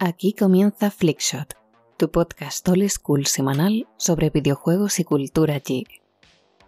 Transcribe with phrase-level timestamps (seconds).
[0.00, 1.54] Aquí comienza Flickshot,
[1.96, 5.88] tu podcast old school semanal sobre videojuegos y cultura geek.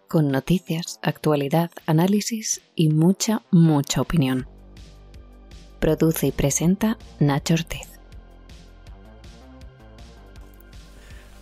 [0.09, 4.49] Con noticias, actualidad, análisis y mucha, mucha opinión.
[5.79, 8.01] Produce y presenta Nacho Ortiz.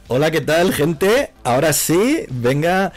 [0.08, 1.32] Hola, ¿qué tal, gente?
[1.42, 2.92] Ahora sí, venga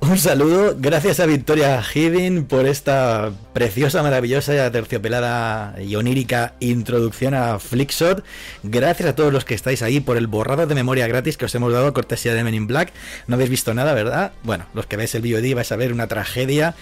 [0.00, 7.58] un saludo, gracias a Victoria Hidden por esta preciosa, maravillosa, terciopelada y onírica introducción a
[7.58, 8.24] Flickshot.
[8.62, 11.54] Gracias a todos los que estáis ahí por el borrado de memoria gratis que os
[11.54, 12.92] hemos dado cortesía de Men in Black.
[13.26, 14.32] No habéis visto nada, ¿verdad?
[14.44, 16.74] Bueno, los que veis el VOD vais a ver una tragedia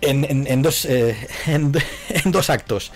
[0.00, 1.72] en, dos, eh, en,
[2.32, 2.90] dos actos.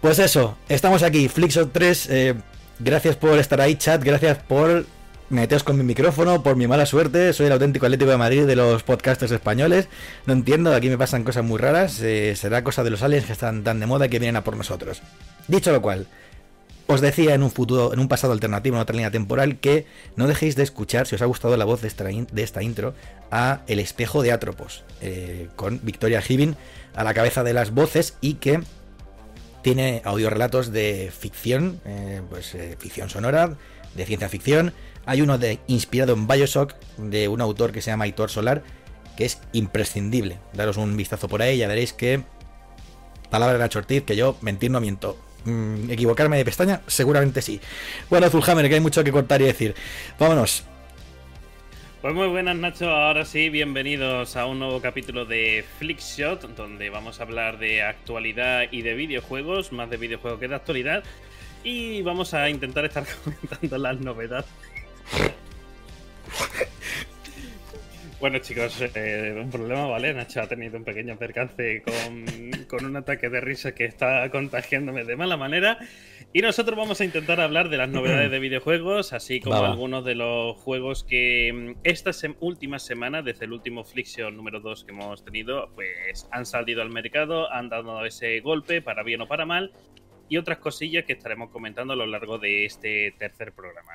[0.00, 2.08] Pues eso, estamos aquí, Flickshot 3.
[2.10, 2.34] Eh,
[2.78, 4.02] gracias por estar ahí, chat.
[4.02, 4.86] Gracias por
[5.30, 7.32] meteos con mi micrófono por mi mala suerte.
[7.32, 9.88] Soy el auténtico Atlético de Madrid de los podcasters españoles.
[10.26, 12.00] No entiendo, aquí me pasan cosas muy raras.
[12.00, 14.56] Eh, será cosa de los aliens que están tan de moda que vienen a por
[14.56, 15.02] nosotros.
[15.46, 16.06] Dicho lo cual,
[16.86, 20.26] os decía en un futuro, en un pasado alternativo, en otra línea temporal, que no
[20.26, 22.94] dejéis de escuchar, si os ha gustado la voz de esta, de esta intro,
[23.30, 26.56] a El espejo de Atropos, eh, con Victoria Hibin
[26.94, 28.60] a la cabeza de las voces y que
[29.62, 33.56] tiene audiorelatos de ficción, eh, pues ficción sonora,
[33.94, 34.72] de ciencia ficción,
[35.08, 38.62] hay uno de, inspirado en Bioshock de un autor que se llama Aitor Solar,
[39.16, 40.36] que es imprescindible.
[40.52, 42.20] Daros un vistazo por ahí ya veréis que,
[43.30, 45.18] palabra de la Chortiz, que yo mentir no miento.
[45.46, 46.82] Mm, ¿Equivocarme de pestaña?
[46.88, 47.58] Seguramente sí.
[48.10, 49.74] Bueno, Azulhammer, que hay mucho que cortar y decir.
[50.18, 50.64] Vámonos.
[52.02, 57.18] Pues muy buenas Nacho, ahora sí, bienvenidos a un nuevo capítulo de Flickshot, donde vamos
[57.18, 61.02] a hablar de actualidad y de videojuegos, más de videojuegos que de actualidad,
[61.64, 64.46] y vamos a intentar estar comentando las novedades
[68.20, 70.12] bueno chicos, eh, un problema, ¿vale?
[70.12, 71.82] Nacho ha tenido un pequeño percance
[72.68, 75.78] con, un ataque de risa que está contagiándome de mala manera.
[76.32, 80.14] Y nosotros vamos a intentar hablar de las novedades de videojuegos, así como algunos de
[80.14, 82.10] los juegos que mm, esta
[82.40, 86.90] última semana, desde el último Flixion número 2 que hemos tenido, pues han salido al
[86.90, 89.72] mercado, han dado ese golpe, para bien o para mal,
[90.28, 93.94] y otras cosillas que estaremos comentando a lo largo de este tercer programa.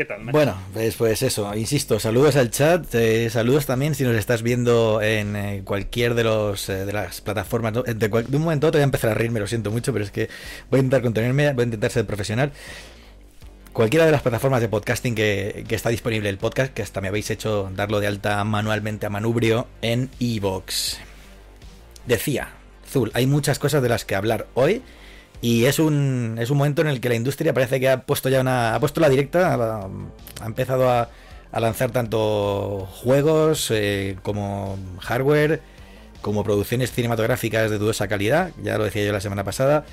[0.00, 0.24] ¿Qué tal?
[0.32, 5.02] Bueno, pues, pues, eso, insisto, saludos al chat, eh, saludos también si nos estás viendo
[5.02, 7.74] en eh, cualquier de los eh, de las plataformas.
[7.74, 10.10] De, un momento a otro voy a empezar a reírme, lo siento mucho, pero es
[10.10, 10.30] que
[10.70, 12.50] voy a intentar contenerme, voy a intentar ser profesional.
[13.74, 17.08] Cualquiera de las plataformas de podcasting que, que está disponible el podcast, que hasta me
[17.08, 20.96] habéis hecho darlo de alta manualmente a manubrio en Evox.
[22.06, 22.48] Decía,
[22.88, 24.80] Zul, hay muchas cosas de las que hablar hoy
[25.42, 28.28] y es un, es un momento en el que la industria parece que ha puesto
[28.28, 28.74] ya una.
[28.74, 31.08] ha puesto la directa, ha, empezado a,
[31.50, 35.62] a, lanzar tanto juegos eh, como hardware,
[36.20, 39.86] como producciones cinematográficas de dudosa calidad, ya lo decía yo la semana pasada,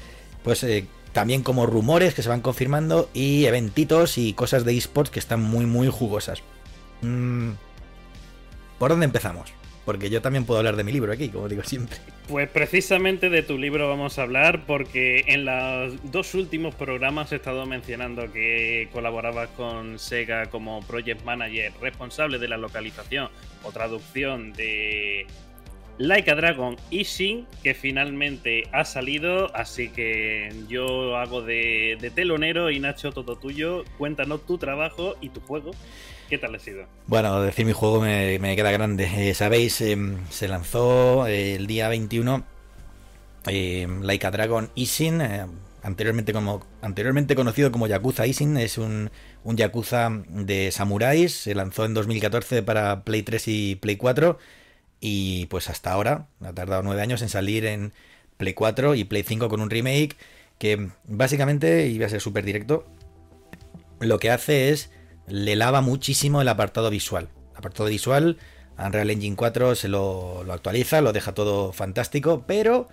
[0.44, 5.12] pues eh, también como rumores que se van confirmando y eventitos y cosas de esports
[5.12, 6.44] que están muy, muy jugosas.
[7.02, 7.52] Mm,
[8.80, 9.54] ¿Por dónde empezamos?
[9.88, 11.98] Porque yo también puedo hablar de mi libro aquí, como digo siempre.
[12.28, 17.38] Pues precisamente de tu libro vamos a hablar, porque en los dos últimos programas he
[17.38, 23.30] estado mencionando que colaborabas con Sega como Project Manager responsable de la localización
[23.64, 25.26] o traducción de
[26.00, 32.82] Like a Dragon Ishin, que finalmente ha salido, así que yo hago de telonero y
[32.82, 33.86] Nacho todo tuyo.
[33.98, 35.72] Cuéntanos tu trabajo y tu juego.
[36.30, 36.86] ¿Qué tal ha sido?
[37.08, 39.30] Bueno, decir mi juego me, queda grande.
[39.30, 42.44] Eh, Sabéis, em, se lanzó eh, el día 21
[43.48, 45.22] eh, Like a Dragon Isin,
[45.84, 49.10] anteriormente, como, anteriormente conocido como Yakuza Isin, es un,
[49.46, 54.38] un Yakuza de samuráis, se lanzó en 2014 para Play 3 y Play 4
[55.00, 57.94] y pues hasta ahora, ha tardado nueve años en salir en
[58.36, 60.18] Play 4 y Play 5 con un remake
[60.60, 62.86] que básicamente, y voy a ser súper directo,
[64.00, 64.92] lo que hace es
[65.28, 67.30] le lava muchísimo el apartado visual.
[67.52, 68.38] El apartado visual,
[68.78, 72.88] Unreal Engine 4 se lo, actualiza, lo deja todo fantástico, pero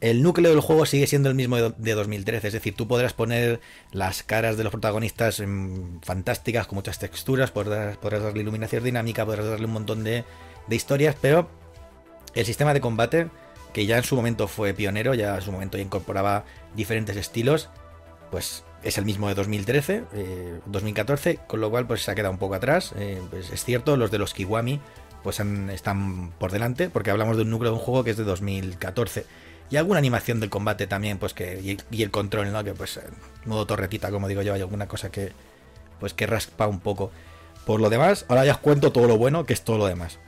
[0.00, 2.48] el núcleo del juego sigue siendo el mismo de 2013.
[2.48, 3.60] Es decir, tú podrás poner
[3.92, 5.42] las caras de los protagonistas
[6.02, 10.24] fantásticas, con muchas texturas, podrás, darle iluminación dinámica, podrás darle un montón de,
[10.66, 11.48] de historias, pero
[12.34, 13.28] el sistema de combate,
[13.72, 16.44] que ya en su momento fue pionero, ya en su momento incorporaba
[16.74, 17.68] diferentes estilos,
[18.30, 20.04] pues es el mismo de 2013,
[20.66, 22.92] 2014, eh, con lo cual pues se ha quedado un poco atrás.
[22.96, 24.80] Eh, pues es cierto, los de los Kiwami
[25.22, 28.24] pues están por delante, porque hablamos de un núcleo de un juego que es de
[28.24, 29.24] 2014.
[29.70, 31.78] Y alguna animación del combate también, pues que.
[31.90, 32.62] Y, el control, ¿no?
[32.64, 33.00] Que pues.
[33.46, 35.32] modo torretita, como digo yo, hay alguna cosa que.
[36.00, 37.12] Pues que raspa un poco.
[37.64, 40.18] Por lo demás, ahora ya os cuento todo lo bueno, que es todo lo demás.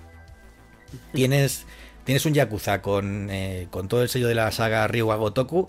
[1.12, 1.66] Tienes.
[2.04, 5.68] Tienes un Yakuza con, eh, con todo el sello de la saga Ryuga Gotoku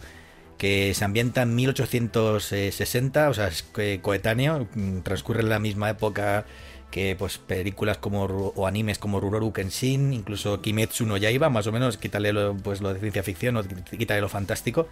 [0.58, 3.66] que se ambienta en 1860, o sea, es
[4.02, 6.46] coetáneo, mm, transcurre en la misma época
[6.92, 11.74] que pues películas como o animes como Ruroru Kenshin, incluso Kimetsu no Yaiba, más o
[11.74, 14.88] menos, quítale lo, pues, lo de ciencia ficción o quítale lo fantástico.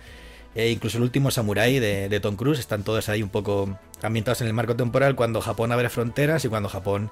[0.55, 4.47] E incluso el último Samurai de, Tom Cruise, están todos ahí un poco ambientados en
[4.47, 7.09] el marco temporal cuando Japón abre fronteras y cuando Japón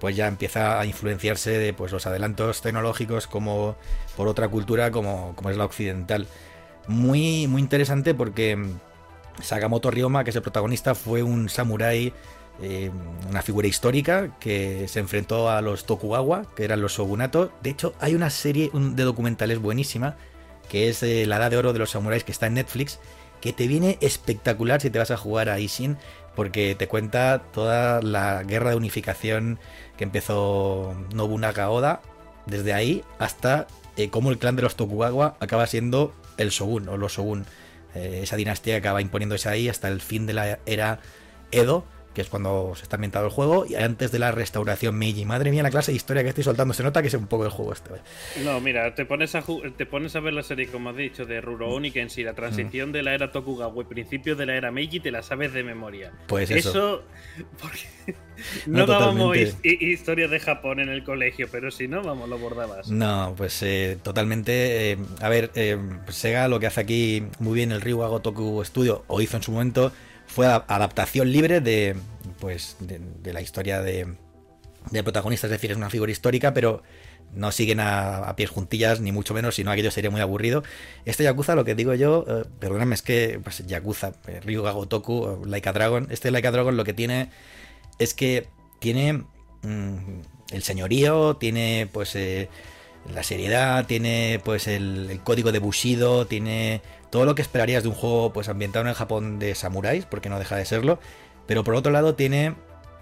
[0.00, 3.76] pues ya empieza a influenciarse de pues los adelantos tecnológicos como
[4.16, 6.26] por otra cultura como, como es la occidental.
[6.86, 8.58] Muy, muy interesante porque
[9.42, 12.12] Sakamoto Ryoma, que es el protagonista, fue un samurái,
[12.62, 12.90] eh,
[13.28, 17.50] una figura histórica que se enfrentó a los Tokugawa, que eran los shogunatos.
[17.62, 20.16] De hecho, hay una serie de documentales buenísima,
[20.68, 22.98] que es eh, La Edad de Oro de los Samuráis, que está en Netflix,
[23.40, 25.96] que te viene espectacular si te vas a jugar a Ishin,
[26.36, 29.58] porque te cuenta toda la guerra de unificación
[29.96, 32.02] que empezó Nobunaga Oda,
[32.46, 33.66] desde ahí hasta
[33.96, 37.46] eh, cómo el clan de los Tokugawa acaba siendo el Shogun o los Shogun.
[37.94, 41.00] Eh, esa dinastía que acaba imponiéndose ahí hasta el fin de la era
[41.50, 41.84] Edo,
[42.14, 45.24] que es cuando se está ambientado el juego, y antes de la restauración Meiji.
[45.24, 47.44] Madre mía, la clase de historia que estoy soltando, se nota que es un poco
[47.44, 47.90] el juego este.
[48.44, 49.42] No, mira, te pones a
[49.76, 52.92] te pones a ver la serie, como has dicho, de Rurouni si la transición mm.
[52.92, 56.12] de la era Tokugawa y principio de la era Meiji, te la sabes de memoria.
[56.26, 56.70] Pues eso.
[56.70, 57.02] eso
[58.66, 62.90] no, dábamos historia de Japón en el colegio, pero si no, vamos, lo bordabas.
[62.90, 64.92] No, pues eh, totalmente.
[64.92, 65.78] Eh, a ver, eh,
[66.08, 69.52] Sega lo que hace aquí muy bien el Ryu Toku Studio, o hizo en su
[69.52, 69.92] momento,
[70.30, 71.96] fue adaptación libre de,
[72.38, 74.14] pues, de, la historia de,
[74.90, 76.82] de protagonista, es decir, es una figura histórica, pero
[77.34, 80.62] no siguen a, pies juntillas, ni mucho menos, sino aquello sería muy aburrido.
[81.04, 85.42] Este Yakuza, lo que digo yo, eh, perdóname, es que pues, Yakuza, eh, Ryu Gagotoku,
[85.46, 87.30] Laika Dragon, este Laika Dragon lo que tiene
[87.98, 88.46] es que
[88.78, 89.24] tiene
[89.62, 90.20] mm,
[90.52, 92.48] el señorío, tiene pues eh,
[93.12, 97.88] la seriedad, tiene pues el, el, código de Bushido, tiene todo lo que esperarías de
[97.88, 100.98] un juego pues ambientado en el Japón de samuráis, porque no deja de serlo,
[101.46, 102.54] pero por otro lado tiene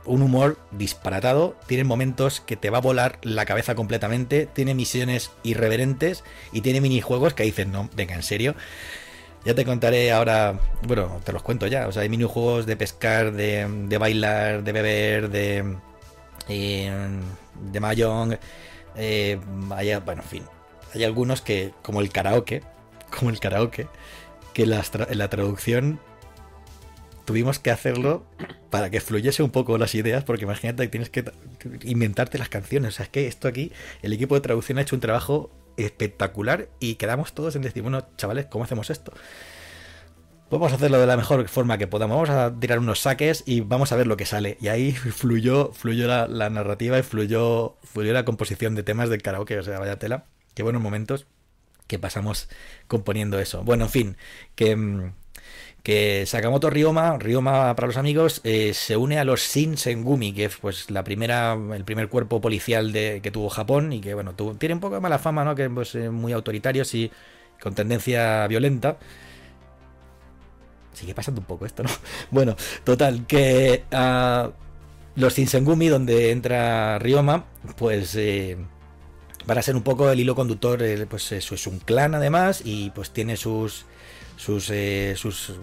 [0.04, 5.30] un humor disparatado, tiene momentos que te va a volar la cabeza completamente, tiene misiones
[5.42, 8.54] irreverentes y tiene minijuegos que dicen, no, venga, en serio.
[9.44, 13.32] Ya te contaré ahora, bueno, te los cuento ya, o sea, hay minijuegos de pescar,
[13.32, 15.76] de, de bailar, de beber, de...
[16.48, 16.90] Eh,
[17.60, 18.38] de Mahjong,
[18.96, 19.38] eh,
[20.04, 20.42] bueno, en fin,
[20.94, 22.62] hay algunos que, como el karaoke,
[23.16, 23.88] como el karaoke,
[24.52, 26.00] que la, la traducción
[27.24, 28.24] tuvimos que hacerlo
[28.70, 31.30] para que fluyese un poco las ideas, porque imagínate que tienes que
[31.82, 32.94] inventarte las canciones.
[32.94, 33.70] O sea, es que esto aquí,
[34.02, 38.06] el equipo de traducción ha hecho un trabajo espectacular y quedamos todos en decir, bueno,
[38.16, 39.12] chavales, ¿cómo hacemos esto?
[40.50, 42.16] Vamos a hacerlo de la mejor forma que podamos.
[42.16, 44.56] Vamos a tirar unos saques y vamos a ver lo que sale.
[44.60, 49.58] Y ahí fluyó, fluyó la, narrativa y fluyó, fluyó la composición de temas del karaoke.
[49.58, 50.24] O sea, vaya tela.
[50.54, 51.26] Qué buenos momentos
[51.88, 52.48] que pasamos
[52.86, 53.64] componiendo eso.
[53.64, 54.16] Bueno, en fin,
[54.54, 55.12] que, mm,
[55.82, 60.44] que Sakamoto Ryoma, Ryoma para los amigos, eh, se une a los Shin Sengumi, que
[60.44, 64.34] es pues la primera, el primer cuerpo policial de, que tuvo Japón y que bueno,
[64.58, 65.54] tiene un poco de mala fama, ¿no?
[65.54, 67.10] Que pues eh, muy autoritarios y
[67.60, 68.98] con tendencia violenta.
[70.92, 71.90] Sigue pasando un poco esto, ¿no?
[72.30, 74.50] Bueno, total, que uh,
[75.18, 77.44] los Sengumi, donde entra Ryoma,
[77.76, 78.56] pues eh,
[79.48, 82.90] van a ser un poco el hilo conductor, pues eso es un clan además y
[82.90, 83.86] pues tiene sus
[84.36, 85.54] sus eh, sus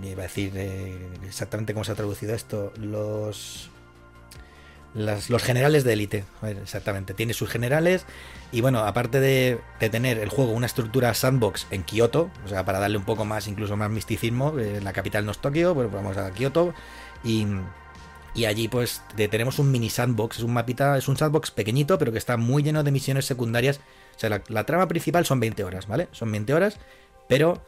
[0.00, 3.70] mm, iba a decir eh, exactamente cómo se ha traducido esto los
[4.94, 6.24] los generales de élite.
[6.42, 8.06] Exactamente tiene sus generales
[8.50, 12.80] y bueno aparte de, tener el juego una estructura sandbox en Kioto o sea para
[12.80, 16.18] darle un poco más incluso más misticismo eh, la capital no es Tokio pues vamos
[16.18, 16.74] a Kioto
[17.24, 17.46] y
[18.34, 22.12] y allí pues tenemos un mini sandbox, es un mapita, es un sandbox pequeñito, pero
[22.12, 23.80] que está muy lleno de misiones secundarias.
[24.16, 26.08] O sea, la, trama principal son 20 horas, ¿vale?
[26.12, 26.78] Son 20 horas
[27.32, 27.64] pero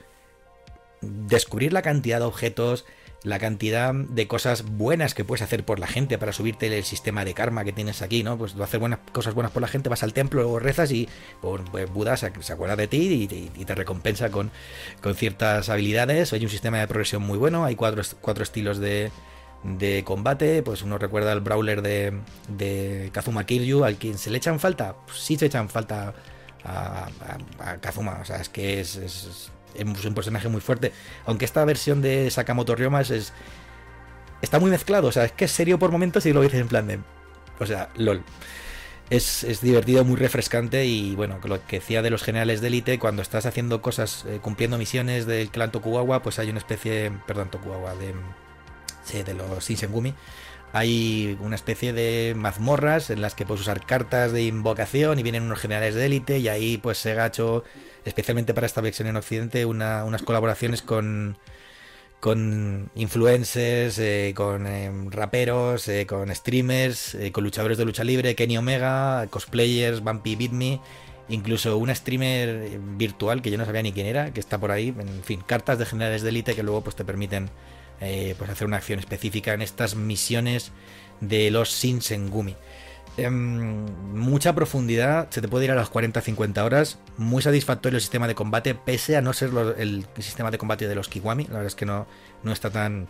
[1.01, 2.85] descubrir la cantidad de objetos,
[3.23, 7.25] la cantidad de cosas buenas que puedes hacer por la gente para subirte el sistema
[7.25, 8.37] de karma que tienes aquí, ¿no?
[8.37, 11.09] Pues hacer buenas cosas buenas por la gente, vas al templo, luego rezas y
[11.41, 14.51] pues, Buda se, acuerda de ti y, te recompensa con,
[15.15, 16.35] ciertas habilidades.
[16.35, 18.03] Hay un sistema de progresión muy bueno, hay cuatro,
[18.43, 19.11] estilos de,
[20.05, 24.95] combate, pues uno recuerda al brawler de, Kazuma Kiryu, al quien se le echan falta,
[25.07, 26.15] pues sí se echan falta
[26.65, 27.09] a,
[27.81, 28.19] Kazuma.
[28.21, 30.93] O sea, es que es, un personaje muy fuerte.
[31.27, 33.33] Aunque esta versión de Sakamoto Ryoma es,
[34.43, 35.09] está muy mezclado.
[35.09, 37.01] O sea, es que es serio por momentos y lo dices en plan de.
[37.59, 38.23] O sea, LOL.
[39.11, 43.21] Es, divertido, muy refrescante y bueno, lo que decía de los generales de élite, cuando
[43.21, 47.95] estás haciendo cosas, eh, cumpliendo misiones del clan Tokugawa, pues hay una especie, perdón, Tokugawa,
[47.97, 48.15] de,
[49.05, 50.15] sí, de los Shinsengumi,
[50.75, 55.45] hay una especie de mazmorras en las que puedes usar cartas de invocación y vienen
[55.45, 57.63] unos generales de élite y ahí pues se gacho
[58.05, 61.39] especialmente para esta versión en Occidente, unas colaboraciones con,
[62.19, 68.59] con influencers, eh, con eh, raperos, eh, con streamers, con luchadores de lucha libre, Kenny
[68.59, 70.81] Omega, cosplayers, Bumpy Beat Me,
[71.29, 74.89] incluso una streamer virtual que yo no sabía ni quién era, que está por ahí,
[74.89, 77.49] en fin, cartas de generales de élite que luego pues te permiten
[77.99, 80.73] pues hacer una acción específica en estas misiones
[81.21, 82.57] de los Shinsengumi.
[83.17, 86.99] Em, mucha profundidad, se te puede ir a las 40-50 horas.
[87.17, 90.95] Muy satisfactorio el sistema de combate, pese a no ser el sistema de combate de
[90.95, 91.45] los Kiwami.
[91.45, 92.07] La verdad es que no,
[92.43, 93.09] no está tan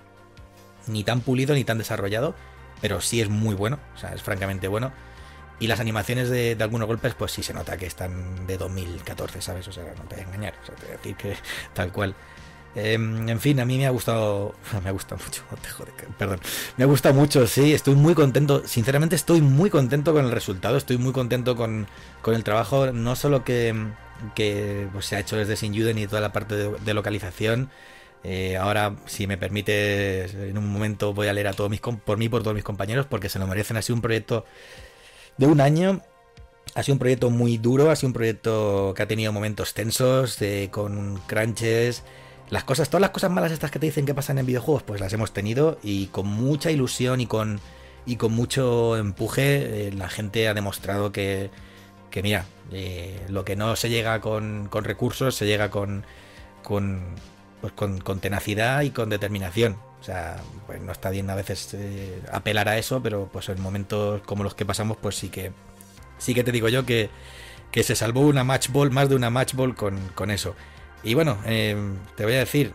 [0.86, 2.34] ni tan pulido ni tan desarrollado,
[2.80, 4.92] pero sí es muy bueno, o sea, es francamente bueno.
[5.60, 9.68] Y las animaciones de, algunos golpes, pues sí se nota que están de 2014, ¿sabes?
[9.68, 11.36] O sea, no te voy a engañar, o sea, te voy a decir que
[11.74, 12.14] tal cual.
[12.74, 14.54] Em, en fin, a mí me ha gustado.
[14.82, 15.42] Me ha gustado mucho.
[16.18, 16.40] perdón.
[16.76, 17.72] Me ha gustado mucho, sí.
[17.72, 18.62] Estoy muy contento.
[18.66, 20.76] Sinceramente, estoy muy contento con el resultado.
[20.76, 21.86] Estoy muy contento con,
[22.22, 22.92] con el trabajo.
[22.92, 23.74] No solo que,
[24.34, 27.70] que pues, se ha hecho desde Sin y toda la parte de, localización.
[28.24, 32.16] Eh, ahora, si me permite, en un momento voy a leer a todos mis por
[32.16, 33.76] mí por todos mis compañeros porque se lo merecen.
[33.76, 34.44] Ha sido un proyecto
[35.36, 36.00] de un año.
[36.74, 37.90] Ha sido un proyecto muy duro.
[37.90, 42.02] Ha sido un proyecto que ha tenido momentos tensos, eh, con crunches.
[42.50, 45.00] Las cosas, todas las cosas malas estas que te dicen que pasan en videojuegos, pues
[45.00, 47.60] las hemos tenido y con mucha ilusión y con,
[48.06, 51.50] y con mucho empuje eh, la gente ha demostrado que,
[52.10, 56.04] que mira, eh, lo que no se llega con, con recursos se llega con,
[56.62, 57.02] con,
[57.60, 59.76] pues con, tenacidad y con determinación.
[60.00, 60.36] O sea,
[60.66, 64.44] pues no está bien a veces eh, apelar a eso, pero pues en momentos como
[64.44, 65.52] los que pasamos, pues sí que
[66.18, 67.08] sí que te digo yo que,
[67.70, 70.54] que se salvó una match ball, más de una match ball con, con eso.
[71.04, 72.72] Y bueno, em, te voy a decir.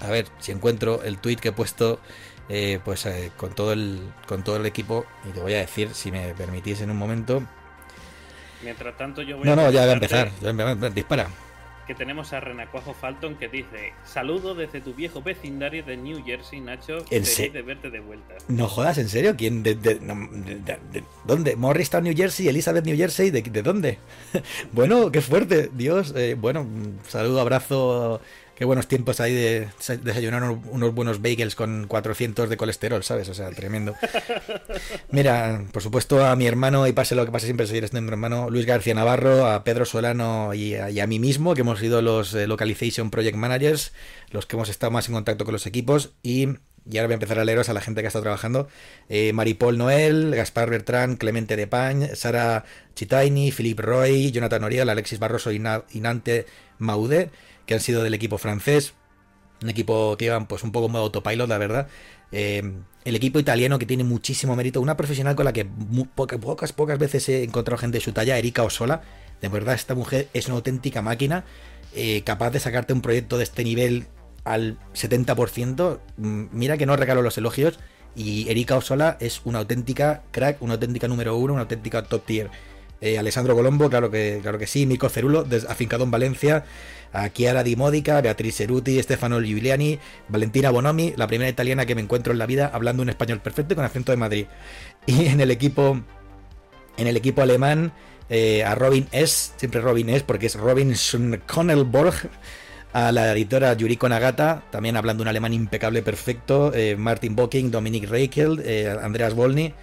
[0.00, 2.00] A ver si encuentro el tweet que he puesto.
[2.50, 5.94] Eh, pues eh, con todo el con todo el equipo y te voy a decir
[5.94, 7.42] si me permitís en un momento
[8.62, 10.30] mientras tanto yo voy no no ya voy a empezar
[10.92, 11.26] dispara
[11.86, 16.60] que tenemos a Renacuajo Falton que dice: Saludo desde tu viejo vecindario de New Jersey,
[16.60, 17.04] Nacho.
[17.04, 18.34] Feliz de verte de vuelta.
[18.48, 19.34] No jodas, ¿en serio?
[19.36, 19.62] ¿Quién?
[19.62, 20.00] ¿De, de,
[21.24, 21.56] dónde?
[21.56, 22.48] ¿Morristown, New Jersey?
[22.48, 23.30] ¿Elizabeth, New Jersey?
[23.30, 23.98] ¿De, dónde?
[24.72, 26.12] bueno, qué fuerte, Dios.
[26.16, 26.66] Eh, bueno,
[27.08, 28.20] saludo, abrazo
[28.56, 29.68] qué buenos tiempos hay de
[30.02, 33.28] desayunar unos buenos bagels con 400 de colesterol, ¿sabes?
[33.28, 33.94] O sea, tremendo.
[35.10, 38.12] Mira, por supuesto a mi hermano, y pase lo que pase, siempre seguiré siendo mi
[38.12, 42.34] hermano, Luis García Navarro, a Pedro Solano y a, mí mismo, que hemos sido los
[42.34, 43.92] eh, Localization Project Managers,
[44.30, 46.48] los que hemos estado más en contacto con los equipos, y
[46.86, 48.68] y ahora voy a empezar a leeros a la gente que ha estado trabajando.
[49.08, 55.50] Eh, Maripol Noel, Gaspar Bertrán, Clemente Depañ, Sara Chitaini, Philippe Roy, Jonathan Oriel, Alexis Barroso
[55.50, 56.44] y Nante
[56.78, 57.30] Maude
[57.66, 58.94] que han sido del equipo francés,
[59.62, 61.88] un equipo que iban pues un poco modo autopilot, la verdad.
[62.32, 62.62] Eh,
[63.04, 65.66] el equipo italiano que tiene muchísimo mérito, una profesional con la que
[66.14, 69.02] pocas, pocas veces he encontrado gente de su talla, Erika Osola.
[69.40, 71.44] De verdad, esta mujer es una auténtica máquina,
[71.94, 74.06] eh, capaz de sacarte un proyecto de este nivel
[74.44, 76.00] al 70%.
[76.16, 77.78] Mm, mira que no regalo los elogios.
[78.16, 82.50] Y Erika Osola es una auténtica crack, una auténtica número uno, una auténtica top tier.
[83.04, 86.64] Eh, Alessandro Colombo, claro que, claro que sí, Mico Cerulo, afincado en Valencia,
[87.12, 92.00] a Chiara Di Modica, Beatriz Ceruti, Stefano Giuliani, Valentina Bonomi, la primera italiana que me
[92.00, 94.46] encuentro en la vida hablando un español perfecto con acento de Madrid.
[95.06, 96.00] Y en el equipo,
[96.96, 97.92] en el equipo alemán,
[98.30, 102.30] eh, a Robin S, siempre Robin S, porque es Robin Schonelborg,
[102.94, 108.08] a la editora Yuriko Nagata, también hablando un alemán impecable, perfecto, eh, Martin Bocking, Dominic
[108.08, 108.64] Reichel,
[109.02, 109.74] Andreas Volny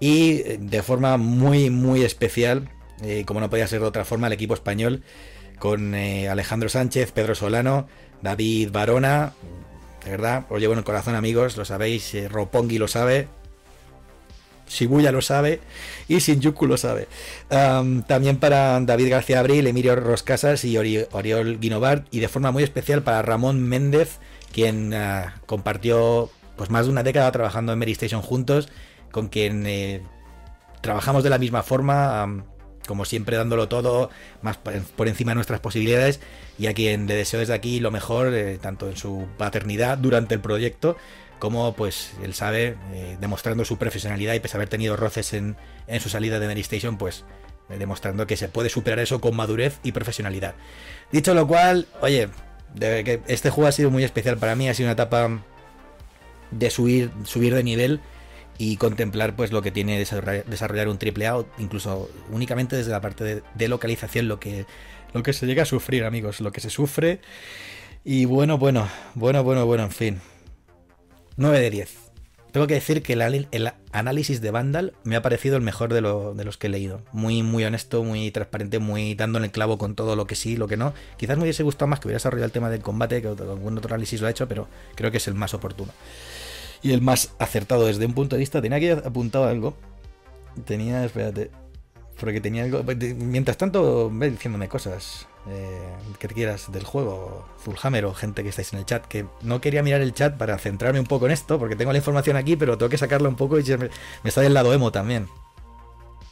[0.00, 2.68] y eh, de forma muy, muy especial,
[3.02, 5.02] eh, como no podía ser de otra forma, el equipo español
[5.58, 7.88] con eh, Alejandro Sánchez, Pedro Solano,
[8.22, 9.32] David Barona.
[10.04, 13.28] De verdad, os llevo en el corazón, amigos, lo sabéis, Ropongi lo sabe,
[14.68, 15.60] Shibuya lo sabe
[16.08, 17.08] y Shinjuku lo sabe.
[17.48, 23.02] también para David García Abril, Emilio Roscasas y Oriol Guinovart y de forma muy especial
[23.02, 24.18] para Ramón Méndez,
[24.52, 28.68] quien ah, compartió pues más de una década trabajando en Mary Station juntos
[29.14, 30.02] con quien eh,
[30.80, 32.44] trabajamos de la misma forma,
[32.88, 34.10] como siempre dándolo todo,
[34.42, 36.18] más por encima de nuestras posibilidades,
[36.58, 40.34] y a quien le deseo desde aquí lo mejor, eh, tanto en su paternidad durante
[40.34, 40.96] el proyecto,
[41.38, 45.56] como pues él sabe, eh, demostrando su profesionalidad y pese a haber tenido roces en,
[46.00, 47.24] su salida de Mary Station, pues
[47.68, 50.56] demostrando que se puede superar eso con madurez y profesionalidad.
[51.12, 52.30] Dicho lo cual, oye,
[52.80, 55.38] que este juego ha sido muy especial para mí, ha sido una etapa
[56.50, 58.00] de subir, subir de nivel
[58.58, 63.42] y contemplar pues lo que tiene desarrollar un triple A, incluso únicamente desde la parte
[63.54, 64.66] de, localización, lo que,
[65.12, 67.20] lo que se llega a sufrir, amigos, lo que se sufre.
[68.04, 70.20] Y bueno, bueno, bueno, bueno, bueno, en fin.
[71.36, 71.96] 9 de 10.
[72.52, 76.56] tengo que decir que el, análisis de Vandal me ha parecido el mejor de, los
[76.56, 77.00] que he leído.
[77.10, 80.56] Muy, muy honesto, muy transparente, muy dando en el clavo con todo lo que sí,
[80.56, 80.94] lo que no.
[81.16, 83.92] Quizás me hubiese gustado más que hubiera desarrollado el tema del combate, que algún otro
[83.92, 85.92] análisis lo ha hecho, pero creo que es el más oportuno.
[86.84, 88.62] Y el más acertado desde un punto de vista.
[88.62, 89.74] Tenía que apuntado algo.
[90.64, 91.50] Tenía, espérate.
[92.20, 92.84] Porque tenía algo.
[93.16, 95.78] Mientras tanto, ve diciéndome cosas eh,
[96.18, 99.60] que te quieras del juego, Zulhammer o gente que estáis en el chat, que no
[99.60, 102.54] quería mirar el chat para centrarme un poco en esto, porque tengo la información aquí,
[102.54, 103.76] pero tengo que sacarla un poco y me,
[104.22, 105.26] me está del lado emo también.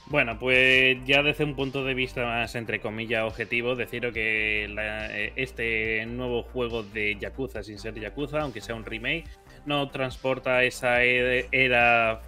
[0.07, 5.33] Bueno, pues ya desde un punto de vista más, entre comillas, objetivo, deciros que eh,
[5.37, 9.25] este nuevo juego de Yakuza, sin ser Yakuza, aunque sea un remake,
[9.67, 12.21] no transporta esa era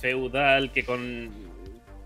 [0.00, 1.30] feudal que con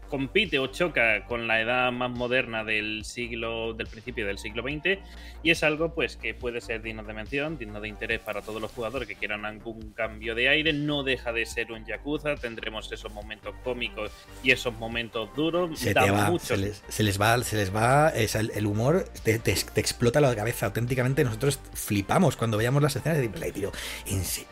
[0.09, 4.99] compite o choca con la edad más moderna del siglo del principio del siglo XX
[5.43, 8.61] y es algo pues que puede ser digno de mención, digno de interés para todos
[8.61, 12.91] los jugadores que quieran algún cambio de aire, no deja de ser un Yakuza, tendremos
[12.91, 14.11] esos momentos cómicos
[14.43, 16.83] y esos momentos duros, se, va, se, les,
[17.21, 19.35] va se les va el, humor te,
[19.77, 23.73] explota la cabeza auténticamente, nosotros flipamos cuando veíamos las escenas de tío,
[24.07, 24.47] en sí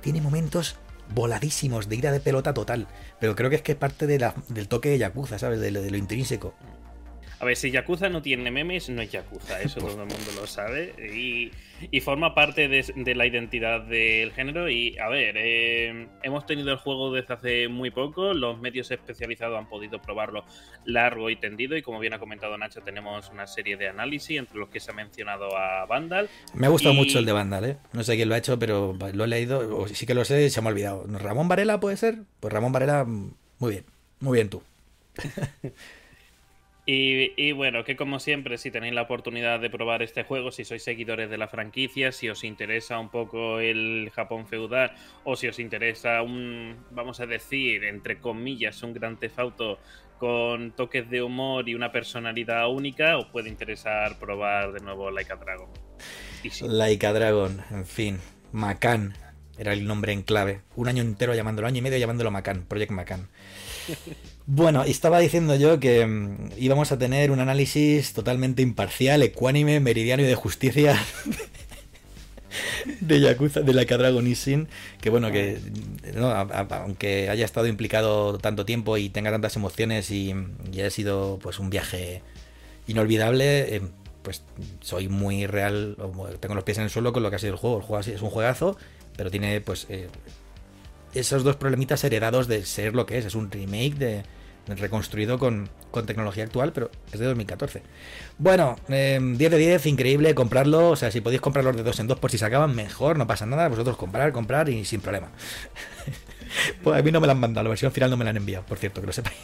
[0.00, 0.76] tiene momentos
[1.14, 2.88] voladísimos de ira de pelota total.
[3.20, 5.60] Pero creo que es que es parte de del toque de Yakuza, ¿sabes?
[5.60, 6.54] De, de lo intrínseco.
[7.40, 10.46] A ver, si Yakuza no tiene memes, no es Yakuza, eso todo el mundo lo
[10.46, 10.94] sabe.
[11.14, 11.50] Y,
[12.00, 14.70] forma parte de, la identidad del género.
[14.70, 19.58] Y a ver, eh, hemos tenido el juego desde hace muy poco, los medios especializados
[19.58, 20.44] han podido probarlo
[20.84, 21.76] largo y tendido.
[21.76, 24.92] Y como bien ha comentado Nacho, tenemos una serie de análisis, entre los que se
[24.92, 26.28] ha mencionado a Vandal.
[26.54, 27.76] Me ha gustado mucho el de Vandal, ¿eh?
[27.92, 30.48] No sé quién lo ha hecho, pero lo he leído, o sí que lo sé,
[30.50, 31.04] se me ha olvidado.
[31.06, 32.18] ¿Ramón Varela puede ser?
[32.40, 33.84] Pues Ramón Varela, muy bien,
[34.20, 34.62] muy bien tú.
[36.86, 40.84] Y, bueno, que como siempre, si tenéis la oportunidad de probar este juego, si sois
[40.84, 44.92] seguidores de la franquicia, si os interesa un poco el Japón feudal
[45.24, 49.78] o si os interesa un, vamos a decir, entre comillas, un gran tefauto
[50.18, 55.36] con toques de humor y una personalidad única, os puede interesar probar de nuevo Laika
[55.36, 55.70] Dragon.
[56.60, 58.18] Laika Dragon, en fin,
[58.52, 59.14] Macan
[59.56, 60.60] era el nombre en clave.
[60.76, 63.28] Un año entero llamándolo, año y medio llamándolo Macan, Project Macan.
[64.46, 70.22] Bueno, estaba diciendo yo que mm, íbamos a tener un análisis totalmente imparcial, ecuánime, meridiano
[70.22, 70.98] y de justicia
[73.00, 74.68] de Yakuza, de la Dragon Sin,
[75.00, 75.58] que bueno, que
[76.70, 80.34] aunque haya estado implicado tanto tiempo y tenga tantas emociones y,
[80.72, 82.22] haya sido pues un viaje
[82.86, 83.82] inolvidable, eh,
[84.22, 84.42] pues
[84.80, 85.96] soy muy real,
[86.40, 87.78] tengo los pies en el suelo con lo que ha sido el juego.
[87.78, 88.76] El juego es un juegazo,
[89.16, 90.08] pero tiene pues eh,
[91.14, 93.24] esos dos problemitas heredados de ser lo que es.
[93.24, 94.22] Es un remake de,
[94.66, 95.68] reconstruido con,
[96.06, 97.82] tecnología actual, pero es de 2014.
[98.38, 100.90] Bueno, 10 eh, de 10, increíble comprarlo.
[100.90, 103.26] O sea, si podéis comprarlos de dos en dos por si se acaban, mejor, no
[103.26, 103.68] pasa nada.
[103.68, 105.28] Vosotros comprar, comprar y sin problema.
[106.82, 108.36] pues a mí no me la han mandado, la versión final no me la han
[108.36, 109.36] enviado, por cierto, que lo sepáis.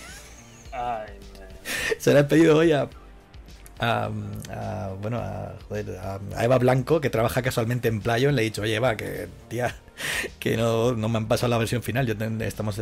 [1.99, 2.89] se la he pedido hoy a
[3.81, 5.55] a, bueno, a,
[6.43, 9.75] Eva Blanco, que trabaja casualmente en Playon, le he dicho, oye Eva, que tía,
[10.39, 12.15] que no, me han pasado la versión final, yo
[12.45, 12.77] estamos,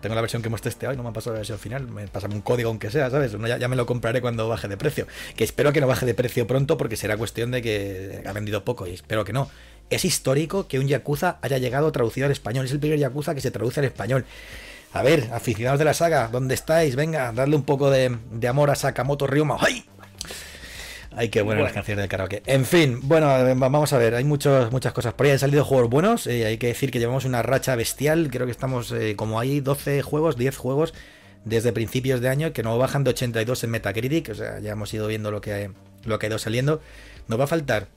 [0.00, 2.08] tengo la versión que hemos testeado y no me han pasado la versión final, me
[2.08, 3.32] pasan un código aunque sea, ¿sabes?
[3.32, 6.46] Ya, me lo compraré cuando baje de precio, que espero que no baje de precio
[6.46, 9.48] pronto porque será cuestión de que ha vendido poco y espero que no.
[9.88, 13.40] Es histórico que un Yakuza haya llegado traducido al español, es el primer Yakuza que
[13.40, 14.24] se traduce al español.
[14.92, 16.96] A ver, aficionados de la saga, ¿dónde estáis?
[16.96, 19.56] Venga, darle un poco de, de amor a Sakamoto Ryoma.
[19.60, 19.84] ¡Ay!
[21.20, 22.42] Ay, qué buenas las canciones del karaoke.
[22.46, 25.12] En fin, bueno, eh, vamos a ver, hay muchos, muchas cosas.
[25.12, 26.26] Por ahí han salido juegos buenos.
[26.26, 28.30] Eh, hay que decir que llevamos una racha bestial.
[28.30, 30.94] Creo que estamos, eh, como hay 12 juegos, 10 juegos
[31.44, 34.30] desde principios de año que no bajan de 82 en Metacritic.
[34.30, 35.72] O sea, ya hemos ido viendo lo que,
[36.06, 36.80] lo que ha ido saliendo.
[37.28, 37.88] Nos va a faltar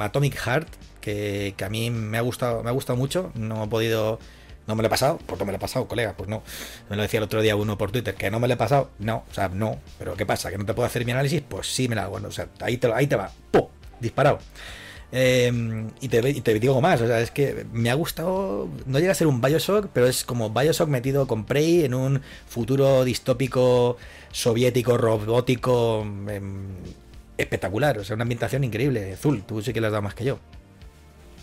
[0.00, 0.68] Atomic Heart,
[1.00, 3.30] que, que, a mí me ha gustado, me ha gustado mucho.
[3.36, 4.18] No he podido
[4.66, 5.18] ¿No me lo he pasado?
[5.26, 6.42] Pues no me lo he pasado, colega, pues no.
[6.88, 8.90] Me lo decía el otro día uno por Twitter, que no me lo he pasado.
[8.98, 9.78] No, o sea, no.
[9.98, 10.50] Pero ¿qué pasa?
[10.50, 11.42] ¿Que no te puedo hacer mi análisis?
[11.46, 12.12] Pues sí me la hago.
[12.12, 13.30] Bueno, o sea, ahí te, ahí te va.
[13.50, 13.66] ¡Pum!
[14.00, 14.38] Disparado.
[15.14, 18.98] Em, y, te, y, te, digo más, o sea, es que me ha gustado, no
[18.98, 23.04] llega a ser un Bioshock, pero es como Bioshock metido con Prey en un futuro
[23.04, 23.98] distópico,
[24.30, 26.68] soviético, robótico, em,
[27.36, 29.12] espectacular, o sea, una ambientación increíble.
[29.12, 30.38] Azul, tú sí que le has dado más que yo.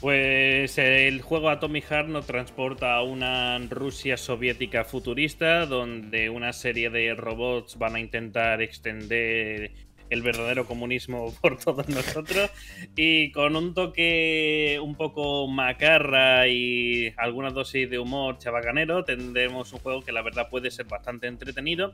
[0.01, 6.89] Pues el juego Atomic Heart nos transporta a una Rusia soviética futurista donde una serie
[6.89, 9.73] de robots van a intentar extender
[10.09, 12.49] el verdadero comunismo por todos nosotros.
[12.95, 19.79] Y con un toque un poco macarra y alguna dosis de humor chabacanero tendremos un
[19.79, 21.93] juego que la verdad puede ser bastante entretenido.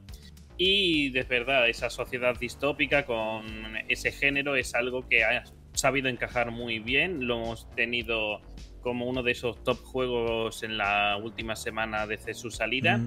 [0.58, 3.46] Y de verdad esa sociedad distópica con
[3.90, 5.44] ese género es algo que ha
[5.78, 7.28] sabido encajar muy bien.
[7.28, 8.42] Lo hemos tenido
[8.82, 13.02] como uno de esos top juegos en la última semana desde su salida.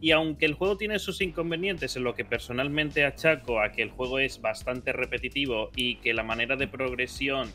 [0.00, 3.90] Y aunque el juego tiene sus inconvenientes, en lo que personalmente achaco a que el
[3.90, 7.50] juego es bastante repetitivo y que la manera de progresión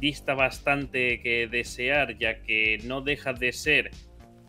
[0.00, 3.90] dista bastante que desear, ya que no deja de ser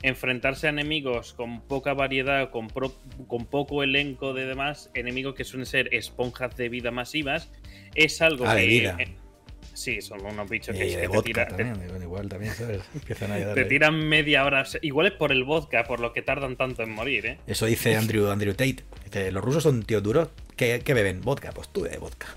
[0.02, 5.65] enfrentarse a enemigos con poca variedad, con, con poco elenco de demás, enemigos que suelen
[5.65, 7.52] ser esponjas de vida masivas,
[7.95, 9.15] es algo ah, que...
[9.84, 12.02] Sí, son unos bichos que, te tiran.
[12.02, 12.84] igual también, ¿sabes?
[13.54, 14.63] te tiran media hora.
[14.82, 17.38] Igual es por el vodka, por lo que tardan tanto en morir, ¿eh?
[17.48, 18.78] Eso dice Andrew, Andrew Tate.
[19.04, 20.30] Dice, los rusos son tíos duros.
[20.56, 21.19] ¿Qué, beben?
[21.19, 21.52] Vodka.
[21.52, 22.28] Pues tú de vodka.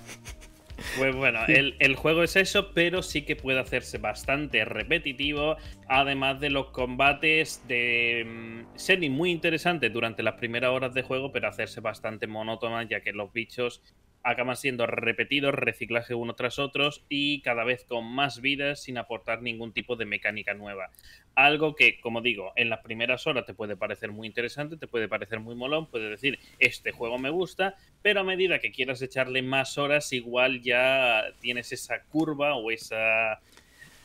[0.98, 5.56] Pues bueno, el, el, juego es eso, pero sí que puede hacerse bastante repetitivo,
[5.88, 11.32] además de los combates de mm, ser muy interesantes durante las primeras horas de juego,
[11.32, 13.82] pero hacerse bastante monótonas, ya que los bichos
[14.26, 19.40] acaban siendo repetidos, reciclaje uno tras otros y cada vez con más vidas sin aportar
[19.40, 20.90] ningún tipo de mecánica nueva.
[21.36, 25.06] Algo que, como digo, en las primeras horas te puede parecer muy interesante, te puede
[25.06, 29.42] parecer muy molón, puedes decir, este juego me gusta, pero a medida que quieras echarle
[29.42, 33.40] más horas, igual ya tienes esa curva o esa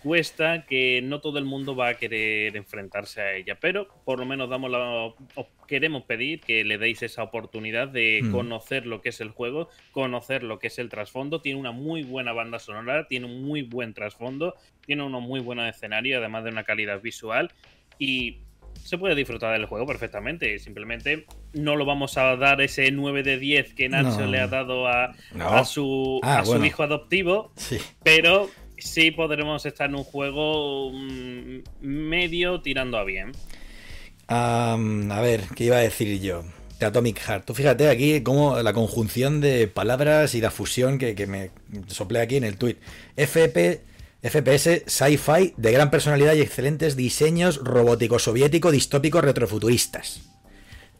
[0.02, 4.26] cuesta que no todo el mundo va a querer enfrentarse a ella, pero por lo
[4.26, 5.14] menos damos la,
[5.68, 8.32] queremos pedir que le deis esa oportunidad de mm.
[8.32, 11.42] conocer lo que es el juego, conocer lo que es el trasfondo.
[11.42, 15.68] Tiene una muy buena banda sonora, tiene un muy buen trasfondo, tiene unos muy buenos
[15.70, 17.52] escenarios, además de una calidad visual
[18.00, 18.40] y
[18.84, 20.58] se puede disfrutar del juego perfectamente.
[20.60, 24.88] Simplemente no lo vamos a dar ese 9 de 10 que Nacho le ha dado
[24.88, 25.14] a,
[25.66, 27.52] su, ah, su hijo adoptivo,
[28.04, 28.50] pero
[28.82, 33.32] sí podremos estar en un juego mm, medio tirando a bien.
[34.28, 34.78] a
[35.22, 36.44] ver, ¿qué iba a decir yo?
[36.80, 37.46] De Atomic Heart.
[37.46, 41.52] Tú fíjate aquí como la conjunción de palabras y la fusión que, me
[41.88, 42.78] soplé aquí en el tweet.
[43.16, 43.82] FP,
[44.24, 50.22] FPS sci-fi de gran personalidad y excelentes diseños robótico soviético distópicos retrofuturistas.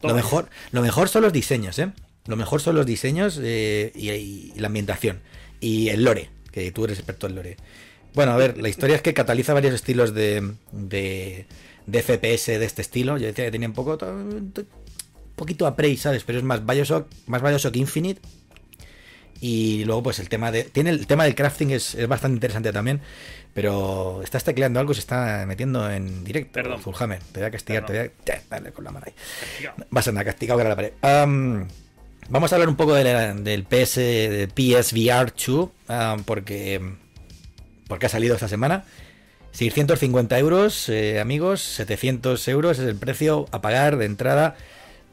[0.02, 1.92] Lo mejor, lo mejor son los diseños, ¿eh?
[2.26, 5.20] Lo mejor son los diseños eh, y la ambientación.
[5.60, 7.56] Y el lore que tú eres experto en lore.
[8.14, 11.46] Bueno, a ver, la historia es que cataliza varios estilos de, de,
[11.86, 13.16] FPS de este estilo.
[13.16, 14.52] Yo decía que tenía un poco un
[15.34, 16.22] poquito a Prey, ¿sabes?
[16.24, 18.20] Pero es más Bioshock, más Bioshock Infinite.
[19.40, 20.64] Y luego, pues el tema de.
[20.64, 23.00] Tiene el tema del crafting es, bastante interesante también.
[23.54, 26.52] Pero estás tecleando algo, se está metiendo en directo.
[26.52, 26.80] Perdón.
[26.80, 27.18] Fullhammer.
[27.32, 28.42] Te voy a castigar, te voy a.
[28.48, 29.14] Dale con la mano ahí.
[29.90, 30.92] Vas a andar castigado que la pared.
[31.02, 31.66] Um,
[32.28, 36.80] Vamos a hablar un poco del PS, de PSVR 2, ah, porque,
[37.88, 38.84] porque ha salido esta semana.
[39.52, 44.56] 650 euros, eh, amigos, 700 euros es el precio a pagar de entrada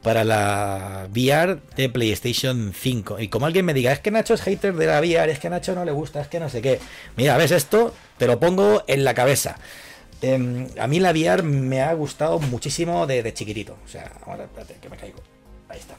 [0.02, 3.20] para la VR de PlayStation 5.
[3.20, 5.50] Y como alguien me diga, es que Nacho es hater de la VR, es que
[5.50, 6.80] Nacho no le gusta, es que no sé qué.
[7.16, 9.56] Mira, ves esto, te lo pongo en la cabeza.
[10.22, 13.76] Em, a mí la VR me ha gustado muchísimo de, de chiquitito.
[13.84, 15.20] O sea, ahora espérate, que me caigo.
[15.68, 15.96] Ahí está.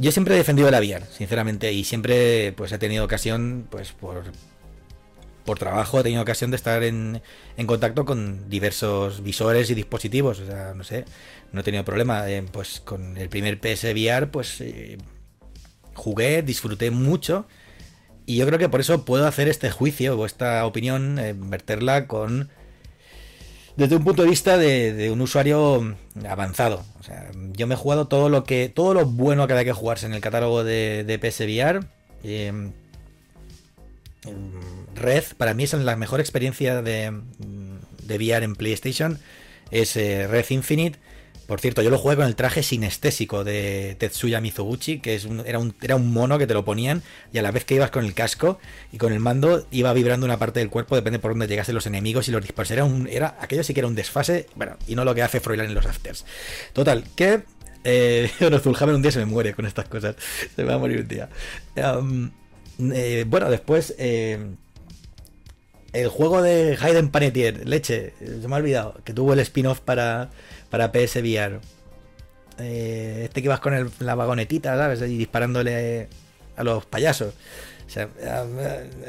[0.00, 4.24] Yo siempre he defendido la VR, sinceramente, y siempre pues he tenido ocasión, pues por,
[5.44, 7.20] por trabajo, he tenido ocasión de estar en,
[7.58, 10.40] en contacto con diversos visores y dispositivos.
[10.40, 11.04] O sea, no sé,
[11.52, 12.30] no he tenido problema.
[12.30, 14.96] Eh, pues con el primer PSVR, pues eh,
[15.92, 17.46] jugué, disfruté mucho.
[18.24, 22.06] Y yo creo que por eso puedo hacer este juicio o esta opinión, eh, verterla
[22.06, 22.48] con
[23.76, 25.96] desde un punto de vista de, un usuario
[26.28, 26.84] avanzado.
[26.98, 28.68] O sea, yo me he jugado todo lo que.
[28.68, 31.86] todo lo bueno que había que jugarse en el catálogo de, de PSVR.
[32.22, 32.72] Em,
[34.94, 37.20] Red, para mí es la mejor experiencia de,
[38.02, 39.18] de VR en PlayStation.
[39.70, 40.98] Es eh, Red Infinite.
[41.50, 46.12] Por cierto, yo lo jugué con el traje sinestésico de Tetsuya Mizoguchi, que era, un,
[46.12, 48.60] mono que te lo ponían y a la vez que ibas con el casco
[48.92, 51.86] y con el mando iba vibrando una parte del cuerpo, depende por dónde llegasen los
[51.86, 52.70] enemigos y los disparos.
[53.10, 55.74] Era, aquello sí que era un desfase, bueno, y no lo que hace Froilán en
[55.74, 56.24] los afters.
[56.72, 57.40] Total, que
[57.82, 58.30] eh,
[58.62, 60.14] Zulhammer un día se me muere con estas cosas.
[60.54, 61.30] Se me va a morir un día.
[61.74, 63.96] Eh, bueno, después...
[63.98, 64.38] Eh,
[65.92, 70.30] el juego de Hayden Panettiere, leche, se me ha olvidado, que tuvo el spin-off para,
[70.70, 71.60] para PSVR.
[72.58, 75.02] Eh, este que vas con la vagonetita, ¿sabes?
[75.02, 76.08] Y disparándole
[76.56, 77.34] a los payasos.
[77.86, 78.08] O sea,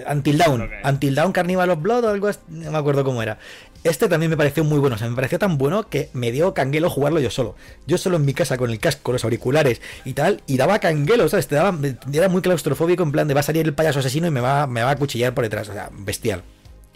[0.09, 0.69] Until Down.
[0.83, 2.39] Until Down Carnival of Blood o algo así.
[2.47, 3.37] No me acuerdo cómo era.
[3.83, 4.95] Este también me pareció muy bueno.
[4.95, 7.55] O sea, me pareció tan bueno que me dio canguelo jugarlo yo solo.
[7.85, 10.41] Yo solo en mi casa con el casco, los auriculares y tal.
[10.47, 11.47] Y daba canguelo, ¿sabes?
[11.47, 11.77] Te daba,
[12.11, 14.65] era muy claustrofóbico en plan de va a salir el payaso asesino y me va,
[14.65, 15.69] me va a cuchillar por detrás.
[15.69, 16.41] O sea, bestial.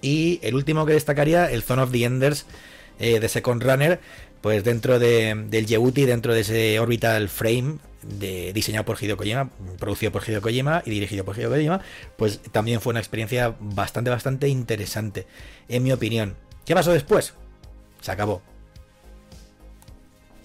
[0.02, 2.46] Y el último que destacaría, el Zone of the Enders
[2.98, 4.00] eh, de Second Runner
[4.46, 9.50] pues dentro de, del Yehuti, dentro de ese Orbital Frame de, diseñado por Hideo Kojima,
[9.80, 11.82] producido por Hideo Kojima y dirigido por Hideo Kojima,
[12.16, 15.26] pues también fue una experiencia bastante, bastante interesante,
[15.68, 16.36] en mi opinión.
[16.64, 17.34] ¿Qué pasó después?
[18.02, 18.44] Se acabó.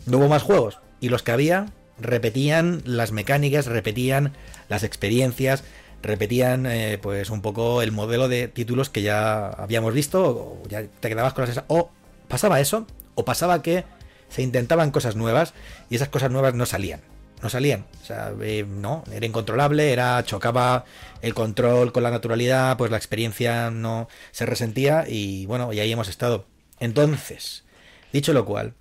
[0.06, 0.78] No hubo más juegos.
[1.02, 1.66] Y los que había
[1.98, 4.32] repetían las mecánicas, repetían
[4.70, 5.62] las experiencias,
[6.02, 10.84] repetían eh, pues un poco el modelo de títulos que ya habíamos visto, o ya
[10.84, 11.64] te quedabas con las...
[11.68, 11.90] O
[12.28, 12.86] pasaba eso,
[13.20, 13.84] o pasaba que
[14.28, 15.54] se intentaban cosas nuevas
[15.88, 17.00] y esas cosas nuevas no salían.
[17.42, 17.86] No salían.
[18.02, 20.84] O sea, eh, no, era incontrolable, era, chocaba
[21.22, 25.90] el control con la naturalidad, pues la experiencia no se resentía y bueno, y ahí
[25.90, 26.46] hemos estado.
[26.80, 27.64] Entonces,
[28.12, 28.74] dicho lo cual,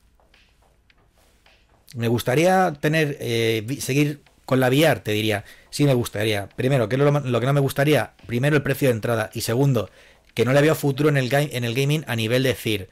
[1.95, 6.49] me gustaría tener, eh, seguir con la VR, te diría, sí me gustaría.
[6.49, 9.89] Primero, que lo, lo, que no me gustaría, primero el precio de entrada y segundo,
[10.33, 12.89] que no le veo futuro en el, en el gaming a nivel de decir,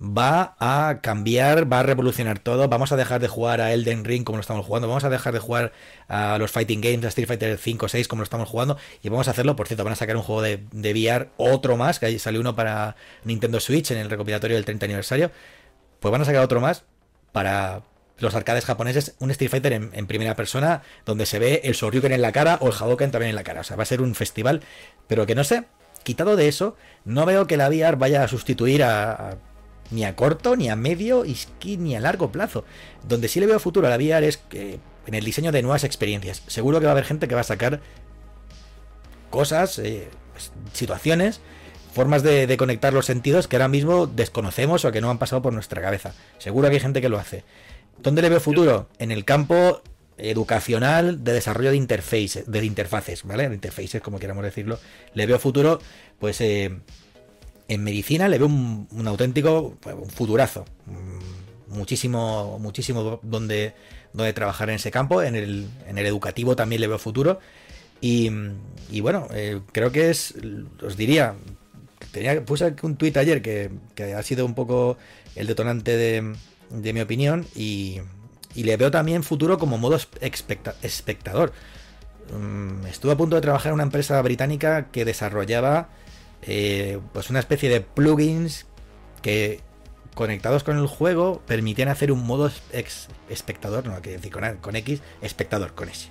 [0.00, 2.68] va a cambiar, va a revolucionar todo.
[2.68, 4.88] Vamos a dejar de jugar a Elden Ring como lo estamos jugando.
[4.88, 5.72] Vamos a dejar de jugar
[6.08, 8.78] a los Fighting Games, a Street Fighter 5 o 6 como lo estamos jugando.
[9.02, 11.76] Y vamos a hacerlo, por cierto, van a sacar un juego de, de VR, otro
[11.76, 15.30] más, que ahí salió uno para Nintendo Switch en el recopilatorio del 30 aniversario.
[16.00, 16.84] Pues van a sacar otro más
[17.32, 17.82] para
[18.18, 22.22] los arcades japoneses, un Street Fighter en, primera persona, donde se ve el Shoryuken en
[22.22, 23.60] la cara o el Hadoken también en la cara.
[23.60, 24.62] O sea, va a ser un festival,
[25.06, 25.64] pero que no sé,
[26.02, 29.38] quitado de eso, no veo que la VR vaya a sustituir a
[29.90, 31.24] ni a corto, ni a medio,
[31.64, 32.64] ni a largo plazo.
[33.06, 35.84] Donde sí le veo futuro a la VR es que en el diseño de nuevas
[35.84, 36.42] experiencias.
[36.46, 37.80] Seguro que va a haber gente que va a sacar
[39.30, 41.40] cosas, eh, pues, situaciones,
[41.92, 45.52] formas de, conectar los sentidos que ahora mismo desconocemos o que no han pasado por
[45.52, 46.14] nuestra cabeza.
[46.38, 47.44] Seguro que hay gente que lo hace.
[47.98, 48.88] ¿Dónde le veo futuro?
[48.98, 49.82] En el campo
[50.16, 53.48] educacional de desarrollo de interfaces, de interfaces, ¿vale?
[53.48, 54.78] De interfaces, como queramos decirlo.
[55.14, 55.80] Le veo futuro,
[56.18, 56.78] pues, eh,
[57.70, 60.64] en medicina le veo un, auténtico pues, un futurazo.
[60.86, 63.74] Mm, muchísimo, muchísimo donde,
[64.12, 65.22] donde trabajar en ese campo.
[65.22, 67.38] En el, en el educativo también le veo futuro.
[68.00, 68.28] Y,
[68.90, 70.34] y bueno, eh, creo que es,
[70.82, 71.36] os diría,
[72.10, 74.96] tenía, puse un tuit ayer que, que, ha sido un poco
[75.36, 76.34] el detonante de,
[76.70, 78.00] de mi opinión y,
[78.56, 81.52] y, le veo también futuro como modo espectador.
[82.36, 85.90] Mm, estuve a punto de trabajar en una empresa británica que desarrollaba
[86.42, 88.66] eh, pues una especie de plugins
[89.22, 89.60] que
[90.14, 92.50] conectados con el juego permitían hacer un modo
[93.28, 96.08] espectador, no que decir con, X, espectador con S.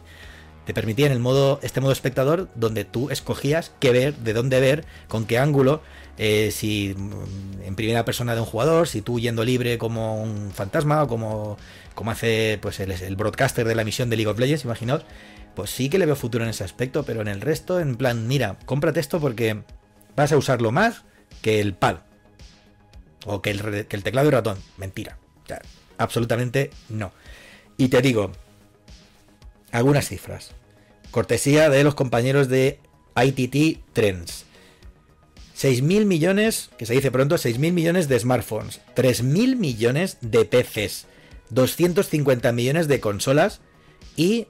[0.65, 4.86] Te permitían el modo, este modo espectador donde tú escogías qué ver, de dónde ver,
[5.08, 5.82] con qué ángulo,
[6.18, 10.52] eh, si mm, en primera persona de un jugador, si tú yendo libre como un
[10.52, 11.58] fantasma o como,
[11.96, 15.06] como hace pues el, el broadcaster de la misión de League of Legends, imaginaos,
[15.56, 18.28] pues sí que le veo futuro en ese aspecto, pero en el resto, en plan,
[18.28, 19.63] mira, cómprate esto porque
[20.15, 21.04] vas a usarlo más
[21.41, 21.98] que el pad.
[23.26, 24.58] O que el, teclado y ratón.
[24.78, 25.17] Mentira.
[25.98, 27.12] absolutamente no.
[27.78, 28.32] Y te digo,
[29.72, 30.52] algunas cifras.
[31.12, 32.80] Cortesía de los compañeros de
[33.15, 34.45] ITT Trends.
[35.60, 41.06] 6.000 millones, que se dice pronto, 6.000 millones de smartphones, 3.000 millones de PCs,
[41.50, 43.60] 250 millones de consolas
[44.15, 44.48] y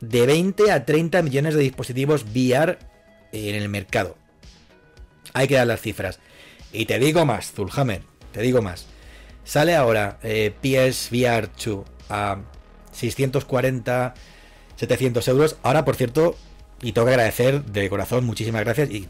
[0.00, 2.78] de 20 a 30 millones de dispositivos VR
[3.32, 4.16] en el mercado.
[5.32, 6.18] Hay que dar las cifras.
[6.72, 8.86] Y te digo más, Zulhammer, te digo más.
[9.44, 12.38] Sale ahora eh, PSVR 2 a
[12.92, 14.14] 640,
[14.76, 15.56] 700 euros.
[15.62, 16.36] Ahora, por cierto,
[16.82, 18.90] y tengo que agradecer de corazón, muchísimas gracias.
[18.90, 19.08] Y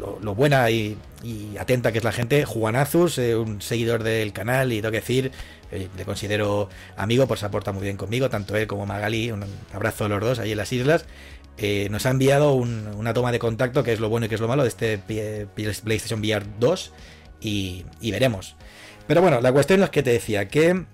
[0.00, 0.98] lo, buena y,
[1.58, 2.44] atenta que es la gente.
[2.44, 5.32] Juanazus, eh, un seguidor del canal, y tengo que decir,
[5.70, 9.30] eh, le considero amigo, pues se aporta muy bien conmigo, tanto él como Magali.
[9.32, 11.06] Un abrazo a los dos ahí en las islas.
[11.58, 14.40] Eh, nos ha enviado una toma de contacto, que es lo bueno y que es
[14.40, 16.92] lo malo de este PlayStation VR 2,
[17.40, 18.56] y, veremos.
[19.06, 20.84] Pero bueno, la cuestión es que te decía que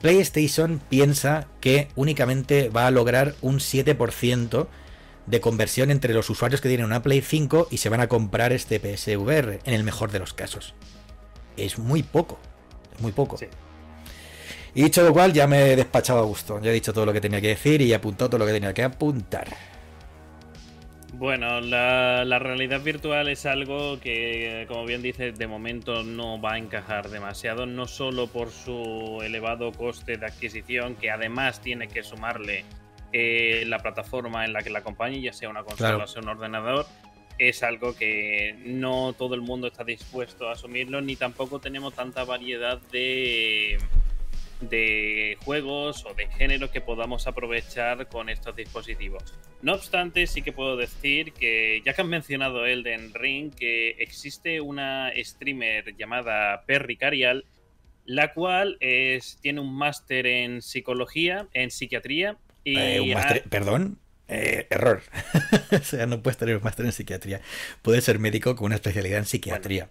[0.00, 4.66] PlayStation piensa que únicamente va a lograr un 7%
[5.26, 8.52] de conversión entre los usuarios que tienen una Play 5 y se van a comprar
[8.52, 10.74] este PSVR, en el mejor de los casos.
[11.56, 12.38] Es muy poco,
[12.94, 13.38] es muy poco.
[14.74, 16.60] Y dicho lo cual, ya me he despachado a gusto.
[16.60, 18.52] Ya he dicho todo lo que tenía que decir y he apuntado todo lo que
[18.52, 19.46] tenía que apuntar.
[21.16, 26.58] Bueno, la, realidad virtual es algo que, como bien dices, de momento no va a
[26.58, 32.64] encajar demasiado, no solo por su elevado coste de adquisición, que además tiene que sumarle
[33.12, 36.30] eh, la plataforma en la que la acompañe, ya sea una consola o sea un
[36.30, 36.84] ordenador,
[37.38, 42.24] es algo que no todo el mundo está dispuesto a asumirlo, ni tampoco tenemos tanta
[42.24, 43.78] variedad de
[44.68, 49.22] de juegos o de género que podamos aprovechar con estos dispositivos.
[49.62, 54.60] No obstante, sí que puedo decir que, ya que han mencionado Elden Ring, que existe
[54.60, 57.44] una streamer llamada Perry Carial,
[58.04, 62.36] la cual es, tiene un máster en psicología, en psiquiatría.
[62.64, 63.98] Y eh, Perdón,
[64.28, 65.02] eh, error.
[65.72, 67.40] o sea, no puedes tener un máster en psiquiatría.
[67.82, 69.88] Puedes ser médico con una especialidad en psiquiatría.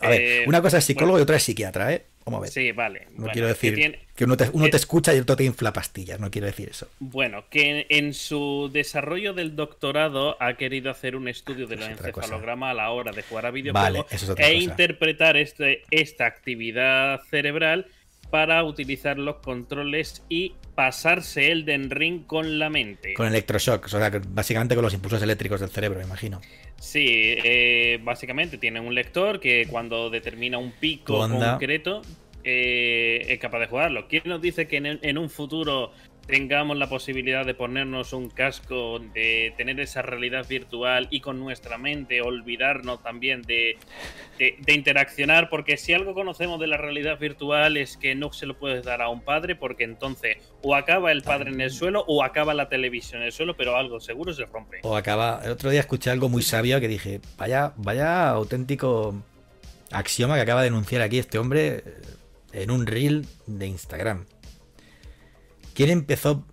[0.00, 2.06] a ver, eh, una cosa es psicólogo y otra es psiquiatra, ¿eh?
[2.30, 2.50] Vamos a ver.
[2.50, 3.06] Sí, vale.
[3.16, 6.30] No quiero decir que, uno, te, uno te, escucha y otro te infla pastillas, no
[6.30, 6.88] quiero decir eso.
[6.98, 12.74] Bueno, que en, su desarrollo del doctorado ha querido hacer un estudio del encefalograma a
[12.74, 17.86] la hora de jugar a videojuegos e interpretar este, esta actividad cerebral
[18.30, 23.14] para utilizar los controles y pasarse el Den Ring con la mente.
[23.14, 26.40] Con electroshock, o sea, básicamente con los impulsos eléctricos del cerebro, imagino.
[26.78, 32.02] Sí, eh, básicamente tiene un lector que cuando determina un pico concreto
[32.44, 34.06] eh, es capaz de jugarlo.
[34.08, 35.92] ¿Quién nos dice que en un futuro
[36.28, 41.78] tengamos la posibilidad de ponernos un casco, de tener esa realidad virtual y con nuestra
[41.78, 43.78] mente olvidarnos también de,
[44.38, 48.58] de, interaccionar, porque si algo conocemos de la realidad virtual es que no se lo
[48.58, 52.22] puedes dar a un padre, porque entonces o acaba el padre en el suelo o
[52.22, 54.80] acaba la televisión en el suelo, pero algo seguro se rompe.
[54.82, 59.14] O acaba, el otro día escuché algo muy sabio que dije, vaya, vaya auténtico
[59.90, 61.82] axioma que acaba de denunciar aquí este hombre
[62.52, 64.26] en un reel de Instagram.
[65.78, 66.44] ¿Quién empezó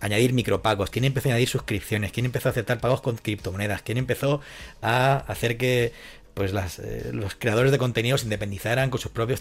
[0.00, 0.90] a añadir micropagos?
[0.90, 2.10] ¿Quién empezó a añadir suscripciones?
[2.10, 3.82] ¿Quién empezó a aceptar pagos con criptomonedas?
[3.82, 4.40] ¿Quién empezó
[4.82, 5.92] a hacer que
[6.34, 9.40] pues eh, los creadores de contenido se independizaran con sus propios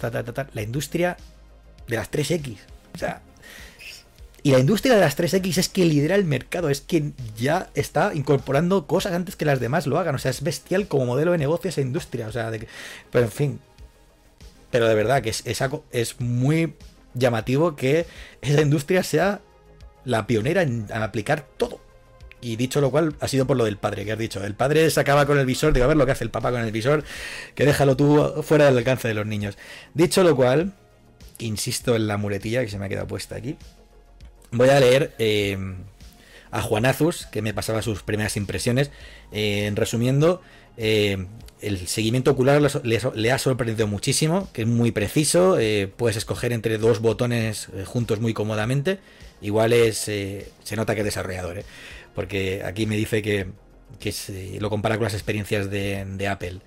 [0.54, 1.18] La industria
[1.88, 2.58] de las 3X.
[2.94, 3.24] O sea,
[4.44, 8.14] y la industria de las 3X es que lidera el mercado, es que ya está
[8.14, 10.14] incorporando cosas antes que las demás lo hagan.
[10.14, 12.28] O sea, es bestial como modelo de negocio esa industria.
[12.28, 12.68] O sea, de
[13.10, 13.60] pero en fin.
[14.70, 15.60] Pero de verdad que es, es,
[15.92, 16.76] es muy
[17.14, 18.06] llamativo que
[18.42, 19.42] esa industria sea
[20.06, 21.80] la pionera en, aplicar todo.
[22.42, 24.44] Y dicho lo cual, ha sido por lo del padre que has dicho.
[24.44, 26.52] El padre se acaba con el visor, digo, a ver lo que hace el papá
[26.52, 27.06] con el visor,
[27.56, 29.58] que déjalo tú fuera del alcance de los niños.
[29.94, 30.74] Dicho lo cual,
[31.40, 33.58] insisto en la muletilla que se me ha quedado puesta aquí.
[34.52, 35.58] Voy a leer eh,
[36.52, 38.92] a Juanazus, que me pasaba sus primeras impresiones.
[39.32, 40.42] Eh, resumiendo,
[40.78, 41.26] eh,
[41.64, 46.78] el seguimiento ocular le, ha sorprendido muchísimo, que es muy preciso, eh, puedes escoger entre
[46.78, 49.00] dos botones eh, juntos muy cómodamente,
[49.42, 51.64] igual es, se nota que es desarrollador,
[52.16, 53.48] porque aquí me dice que,
[54.60, 56.60] lo compara con las experiencias de Apple,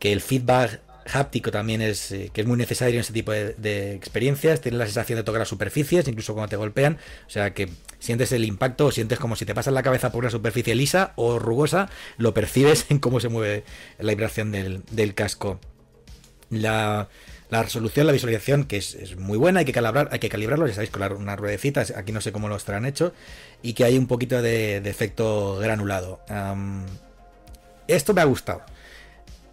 [0.00, 0.80] que el feedback
[1.16, 4.60] háptico también es eh, que es muy necesario en este tipo de, experiencias.
[4.60, 6.98] Tienes la sensación de tocar las superficies, incluso cuando te golpean.
[7.26, 7.68] O sea que
[7.98, 11.12] sientes el impacto o sientes como si te pasas la cabeza por una superficie lisa
[11.16, 13.64] o rugosa, lo percibes en cómo se mueve
[13.98, 15.60] la vibración del, casco.
[16.50, 17.08] La,
[17.50, 20.90] resolución, la visualización, que es, muy buena, hay que calibrar, hay que calibrarlo, ya sabéis,
[20.90, 23.12] con una ruedecita, aquí no sé cómo lo estarán hecho,
[23.62, 26.20] y que hay un poquito de, efecto granulado.
[27.86, 28.62] esto me ha gustado.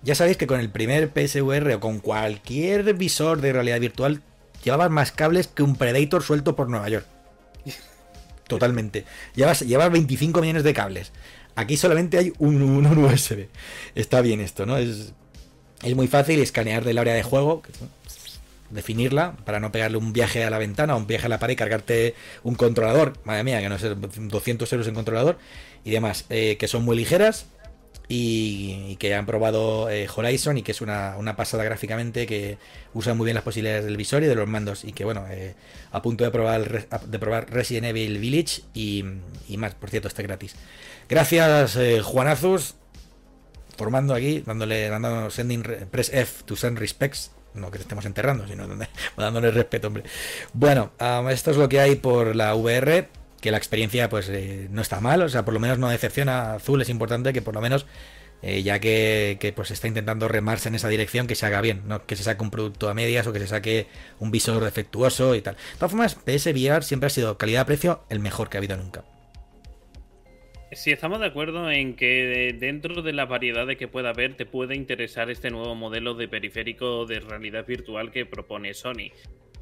[0.03, 4.21] Ya sabéis que con el primer PSVR o con cualquier visor de realidad virtual
[4.63, 7.05] llevabas más cables que un Predator suelto por Nueva York.
[8.47, 9.05] Totalmente.
[9.36, 11.12] Llevas, llevas 25 millones de cables.
[11.55, 13.47] Aquí solamente hay un, USB.
[13.95, 14.77] Está bien esto, ¿no?
[14.77, 15.13] Es,
[15.83, 17.63] es muy fácil escanear del área de juego,
[18.69, 21.53] definirla para no pegarle un viaje a la ventana o un viaje a la pared
[21.53, 23.13] y cargarte un controlador.
[23.23, 25.39] Madre mía, que no es 200 euros en controlador
[25.83, 26.25] y demás.
[26.29, 27.47] Eh, que son muy ligeras
[28.09, 32.57] y, que han probado eh, Horizon y que es una, pasada gráficamente que
[32.93, 35.55] usa muy bien las posibilidades del visor y de los mandos y que bueno, eh,
[35.91, 39.03] a punto de probar, de probar Resident Evil Village y,
[39.57, 40.55] más, por cierto, está gratis.
[41.09, 42.75] Gracias eh, Juanazus,
[43.77, 48.67] formando aquí, dándole, dando sending press F to send respects no que estemos enterrando, sino
[49.17, 50.03] dándole respeto, hombre.
[50.53, 50.91] Bueno,
[51.31, 53.09] esto es lo que hay por la VR
[53.41, 56.54] que la experiencia pues eh, no está mal, o sea, por lo menos no decepciona.
[56.54, 57.86] Azul es importante que por lo menos,
[58.41, 62.06] eh, ya que, pues está intentando remarse en esa dirección, que se haga bien, no
[62.06, 63.88] que se saque un producto a medias o que se saque
[64.19, 65.56] un visor defectuoso y tal.
[65.56, 69.04] De todas formas, PSVR siempre ha sido calidad-precio el mejor que ha habido nunca.
[70.73, 74.45] Si estamos de acuerdo en que dentro de la variedad de que pueda haber, te
[74.45, 79.12] puede interesar este nuevo modelo de periférico de realidad virtual que propone Sony.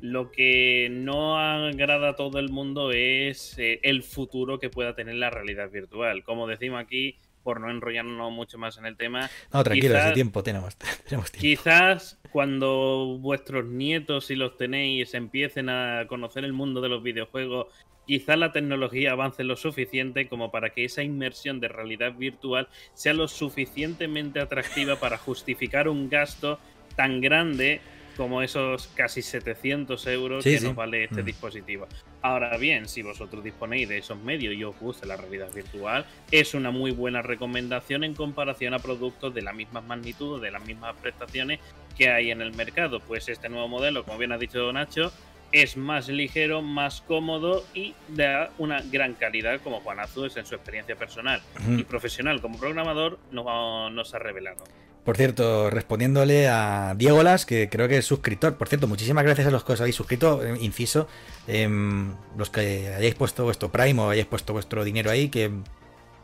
[0.05, 5.15] Lo que no agrada a todo el mundo es eh, el futuro que pueda tener
[5.15, 6.23] la realidad virtual.
[6.23, 9.31] Como decimos aquí, por no enrollarnos mucho más en el tema.
[9.51, 11.25] No, tranquilo, hace tiempo tenemos, tiempo.
[11.39, 17.67] Quizás cuando vuestros nietos, si los tenéis, empiecen a conocer el mundo de los videojuegos,
[18.05, 23.13] quizás la tecnología avance lo suficiente como para que esa inmersión de realidad virtual sea
[23.13, 26.59] lo suficientemente atractiva para justificar un gasto
[26.95, 27.81] tan grande
[28.15, 31.25] como esos casi 700 euros que nos vale este mm.
[31.25, 31.87] dispositivo.
[32.21, 36.53] Ahora bien, si vosotros disponéis de esos medios y os gusta la realidad virtual, es
[36.53, 40.95] una muy buena recomendación en comparación a productos de la misma magnitud, de las mismas
[41.01, 41.59] prestaciones
[41.97, 42.99] que hay en el mercado.
[42.99, 45.11] Pues este nuevo modelo, como bien ha dicho Nacho,
[45.51, 50.55] es más ligero, más cómodo y da una gran calidad, como Juan Azul en su
[50.55, 53.45] experiencia personal y profesional como programador nos,
[53.93, 54.63] nos ha revelado.
[55.05, 58.57] Por cierto, respondiéndole a Diego Las, que creo que es suscriptor.
[58.57, 60.43] Por cierto, muchísimas gracias a los que os habéis suscrito.
[60.43, 61.07] Eh, inciso,
[61.45, 65.51] em, los que hayáis puesto vuestro Prime o hayáis puesto vuestro dinero ahí, que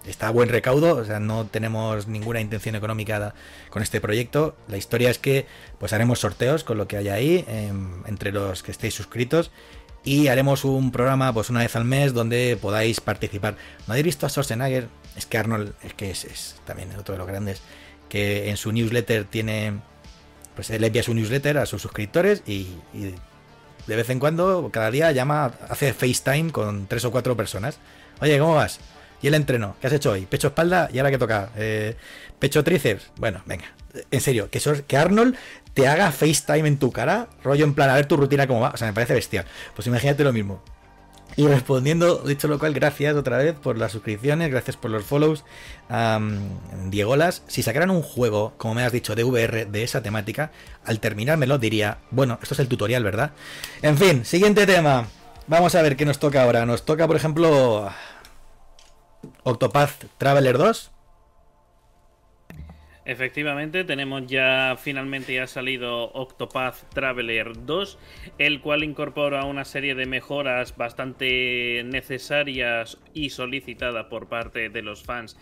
[0.07, 0.95] está a buen recaudo.
[0.95, 3.36] O sea, no tenemos ninguna intención económica
[3.69, 4.55] con este proyecto.
[4.67, 5.45] La historia es que
[5.77, 9.51] pues haremos sorteos con lo que haya ahí, em, entre los que estéis suscritos.
[10.03, 13.57] Y haremos un programa pues una vez al mes donde podáis participar.
[13.86, 14.88] ¿No habéis visto a Schwarzenegger?
[15.15, 17.61] Es que Arnold es que es, es también otro de los grandes
[18.12, 19.80] que en su newsletter tiene,
[20.53, 22.68] pues él envía su newsletter a sus suscriptores y,
[23.88, 27.80] de vez en cuando, cada día llama, hace FaceTime con tres o cuatro personas.
[28.20, 28.82] Oye, ¿cómo vas?
[29.22, 30.26] Y el entreno, ¿qué has hecho hoy?
[30.26, 31.51] Pecho, espalda y ahora que toca.
[31.55, 31.95] Eh,
[32.38, 33.12] pecho, tríceps.
[33.16, 33.72] Bueno, venga.
[34.09, 35.38] En serio, que, que Arnold
[35.74, 38.72] te haga FaceTime en tu cara, rollo en plan, a ver tu rutina cómo va.
[38.72, 39.45] O sea, me parece bestial.
[39.74, 40.62] Pues imagínate lo mismo.
[41.38, 45.43] Y respondiendo, dicho lo cual, gracias otra vez por las suscripciones, gracias por los follows.
[45.89, 50.51] Um, Diegolas, si sacaran un juego, como me has dicho, de VR de esa temática,
[50.86, 53.32] al terminármelo diría, bueno, esto es el tutorial, ¿verdad?
[53.82, 55.07] En fin, siguiente tema.
[55.47, 56.65] Vamos a ver qué nos toca ahora.
[56.65, 57.89] Nos toca, por ejemplo,
[59.43, 60.91] Octopath Traveler 2.
[63.12, 67.97] Efectivamente, tenemos ya finalmente ya salido Octopath Traveler 2,
[68.38, 75.03] el cual incorpora una serie de mejoras bastante necesarias y solicitadas por parte de los
[75.03, 75.36] fans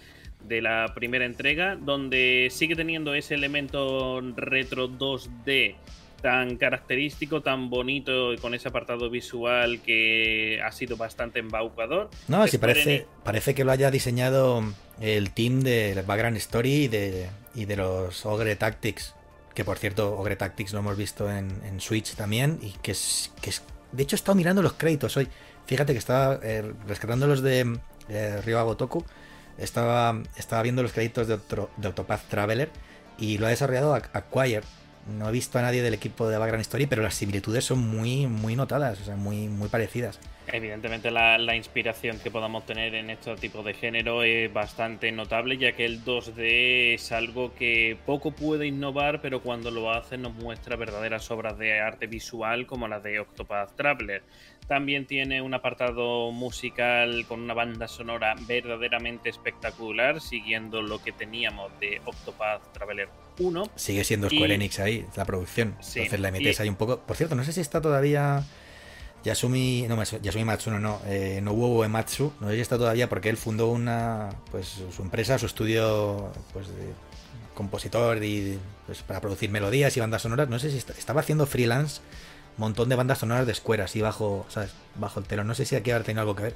[0.44, 5.76] de la primera entrega, donde sigue teniendo ese elemento retro 2D
[6.24, 12.10] tan característico, tan bonito y con ese apartado visual que ha sido bastante embaucador.
[12.28, 14.64] No, sí, parece, parece que lo haya diseñado
[15.02, 19.16] el team de Background Story y de, y de los Ogre Tactics.
[19.54, 22.60] Que por cierto, Ogre Tactics lo hemos visto en, Switch también.
[22.62, 23.62] Y que es, que es.
[23.92, 25.28] De hecho, he estado mirando los créditos hoy.
[25.66, 27.80] Fíjate que estaba eh, rescatando los de
[28.10, 28.78] eh, Ryo.
[29.58, 31.38] Estaba, estaba viendo los créditos de,
[31.78, 32.70] de Octopath Traveler.
[33.18, 34.64] Y lo ha desarrollado Acquire
[35.18, 38.28] no he visto a nadie del equipo de Background Story, pero las similitudes son muy,
[38.28, 40.20] muy notadas, o sea, muy, muy parecidas.
[40.48, 45.58] Evidentemente la, la, inspiración que podamos tener en este tipo de género es bastante notable,
[45.58, 50.34] ya que el 2D es algo que poco puede innovar, pero cuando lo hace nos
[50.34, 54.24] muestra verdaderas obras de arte visual como las de Octopath Traveler.
[54.68, 61.72] También tiene un apartado musical con una banda sonora verdaderamente espectacular, siguiendo lo que teníamos
[61.80, 63.70] de Octopath Traveler 1.
[63.76, 65.76] Sigue siendo Square Enix ahí, la producción.
[65.80, 67.00] Entonces la metes ahí un poco.
[67.00, 68.44] Por cierto, no sé si está todavía.
[69.22, 73.36] Yasumi, no, Yasumi Matsuno no, eh, Nobuo Ematsu, no sé si está todavía porque él
[73.36, 76.94] fundó una, pues su empresa, su estudio, pues de
[77.54, 82.00] compositor y pues, para producir melodías y bandas sonoras, no sé si estaba haciendo freelance
[82.60, 84.74] montón de bandas sonoras de Square así bajo, ¿sabes?
[84.96, 85.48] bajo el telón.
[85.48, 86.56] No sé si aquí haber tenido algo que ver.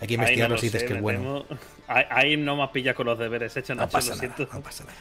[0.00, 1.44] Hay que investigarlo si dices que es bueno.
[1.88, 4.96] Ahí no me pillas con los deberes hechos, no, pasa nada, no pasa nada.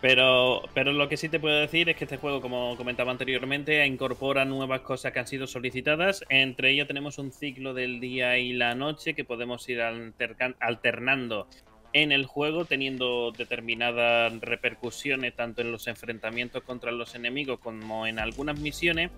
[0.00, 3.84] Pero, pero lo que sí te puedo decir es que este juego, como comentaba anteriormente,
[3.86, 6.24] incorpora nuevas cosas que han sido solicitadas.
[6.28, 11.48] Entre ellas tenemos un ciclo del día y la noche que podemos ir alternando
[11.92, 18.18] en el juego, teniendo determinadas repercusiones tanto en los enfrentamientos contra los enemigos como en
[18.18, 19.10] algunas misiones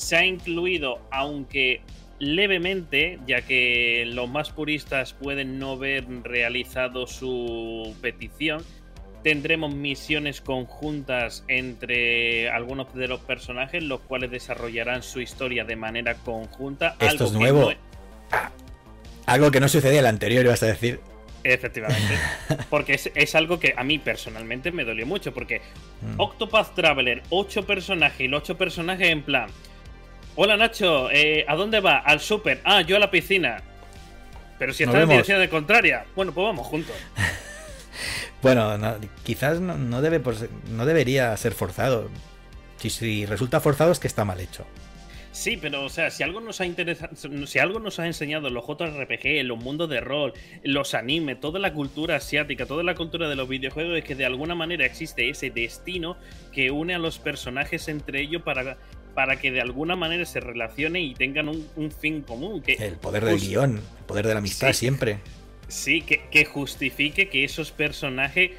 [0.00, 1.82] se ha incluido, aunque
[2.18, 8.62] levemente, ya que los más puristas pueden no haber realizado su petición,
[9.22, 16.14] tendremos misiones conjuntas entre algunos de los personajes, los cuales desarrollarán su historia de manera
[16.14, 16.96] conjunta.
[16.98, 17.72] Esto es nuevo.
[19.26, 21.00] Algo que no sucedía en el anterior, ibas a decir.
[21.42, 22.14] Efectivamente.
[22.70, 25.32] Porque es, algo que a mí personalmente me dolió mucho.
[25.32, 25.60] Porque
[26.02, 26.20] mm.
[26.20, 29.48] Octopath Traveler, 8 personajes y los 8 personajes en plan.
[30.36, 31.98] Hola Nacho, eh, ¿a dónde va?
[31.98, 32.60] Al súper.
[32.64, 33.62] Ah, yo a la piscina.
[34.58, 36.94] Pero si está en dirección de contraria, bueno, pues vamos juntos.
[38.42, 38.76] bueno,
[39.24, 40.20] quizás no, debe,
[40.70, 42.08] no debería ser forzado.
[42.78, 44.64] Si, si resulta forzado es que está mal hecho.
[45.32, 47.14] Sí, pero o sea, si algo nos ha interesado,
[47.46, 50.32] si algo nos ha enseñado los JRPG, los mundos de rol,
[50.64, 54.24] los animes, toda la cultura asiática, toda la cultura de los videojuegos es que de
[54.24, 56.16] alguna manera existe ese destino
[56.52, 58.76] que une a los personajes entre ellos para
[59.14, 62.62] para que de alguna manera se relacione y tengan un, fin común.
[62.62, 65.18] Que, el poder del guion, el poder de la amistad siempre.
[65.70, 68.52] Sí, que, que, justifique que esos personajes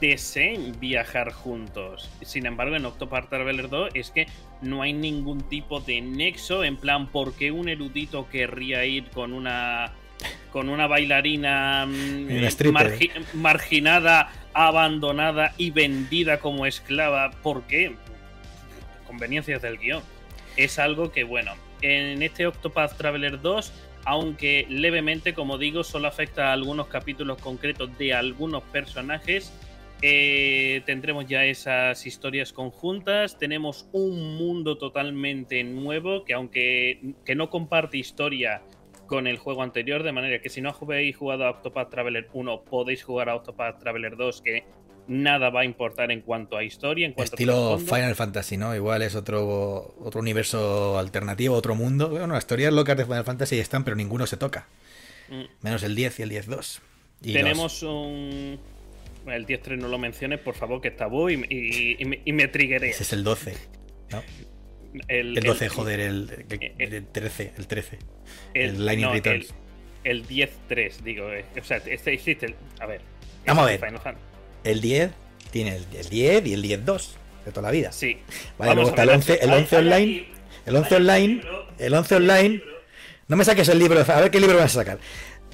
[0.00, 2.10] deseen viajar juntos.
[2.22, 4.26] Sin embargo, en Octopath Traveler 2 es que
[4.60, 9.32] no hay ningún tipo de nexo en plan, ¿por qué un erudito querría ir con
[9.32, 9.92] una
[10.52, 12.28] con una bailarina mm,
[13.34, 17.30] marginada, abandonada y vendida como esclava?
[17.42, 17.96] ¿Por qué?
[19.12, 20.02] conveniencias del guion.
[20.56, 23.72] Es algo que, bueno, en este Octopath Traveler 2,
[24.04, 29.52] aunque levemente, como digo, solo afecta a algunos capítulos concretos de algunos personajes,
[30.04, 33.38] eh, tendremos ya esas historias conjuntas.
[33.38, 38.62] Tenemos un mundo totalmente nuevo que, aunque que no comparte historia
[39.06, 42.64] con el juego anterior, de manera que si no habéis jugado a Octopath Traveler 1,
[42.64, 44.64] podéis jugar a Octopath Traveler 2, que
[45.08, 47.06] nada va a importar en cuanto a historia.
[47.06, 48.74] En cuanto Estilo Final Fantasy, ¿no?
[48.74, 52.10] Igual es otro, otro universo alternativo, otro mundo.
[52.10, 54.66] Bueno, las teorías locas de Final Fantasy están, pero ninguno se toca.
[55.28, 55.42] Mm.
[55.60, 56.80] Menos el 10 y el 10-2.
[57.22, 58.58] Tenemos un
[59.26, 63.02] el 10-3 no lo menciones, por favor, que está y, y, y, me, y Ese
[63.02, 63.54] es el 12,
[64.10, 64.22] ¿no?
[65.08, 66.26] El, 12, joder, el,
[67.12, 67.98] 13, el 13.
[68.52, 69.54] El, Lightning Returns.
[70.04, 71.32] El, 10-3, digo.
[71.32, 72.54] Eh, o sea, este existe.
[72.78, 73.00] a ver.
[73.46, 73.80] Vamos a ver.
[74.64, 75.10] El 10
[75.50, 77.08] tiene el, 10 y el 10-2
[77.44, 77.92] de toda la vida.
[77.92, 78.18] Sí.
[78.58, 80.28] Vale, luego está el 11, el 11 online.
[80.66, 81.42] El 11 online.
[81.78, 82.62] El 11 online.
[83.28, 84.00] No me saques el libro.
[84.00, 84.98] A ver qué libro vas a sacar.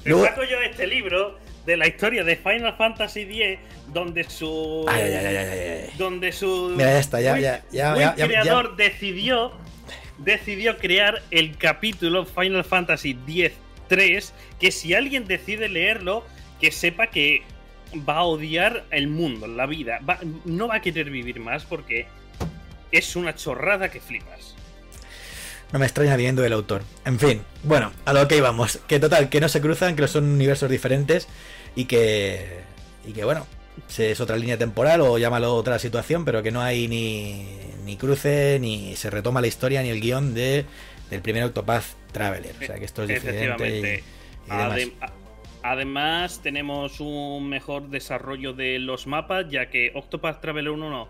[0.04, 0.24] Luego...
[0.24, 3.58] saco yo este libro de la historia de Final Fantasy X,
[3.92, 4.86] donde su.
[5.98, 6.72] donde su.
[6.76, 9.52] Mira, ya está, ya, ya, ya, creador decidió.
[10.18, 14.32] Decidió crear el capítulo Final Fantasy X-3.
[14.58, 16.24] Que si alguien decide leerlo,
[16.60, 17.44] que sepa que
[17.96, 20.00] va a odiar el mundo, la vida.
[20.44, 22.06] no va a querer vivir más porque
[22.92, 24.54] es una chorrada que flipas.
[25.72, 26.82] No me extraña viendo el autor.
[27.04, 28.78] En fin, bueno, a lo que íbamos.
[28.86, 31.28] Que total, que no se cruzan, que son universos diferentes
[31.74, 32.60] y que,
[33.06, 33.46] y que bueno,
[33.98, 37.46] es otra línea temporal o llámalo otra situación, pero que no hay ni,
[37.84, 40.64] ni cruce, ni se retoma la historia, ni el guion de,
[41.10, 42.54] del primer Octopath Traveler.
[42.60, 44.02] O sea que esto es diferente.
[45.62, 51.08] Además, tenemos un mejor desarrollo de los mapas, ya que Octopath Traveler 1 no,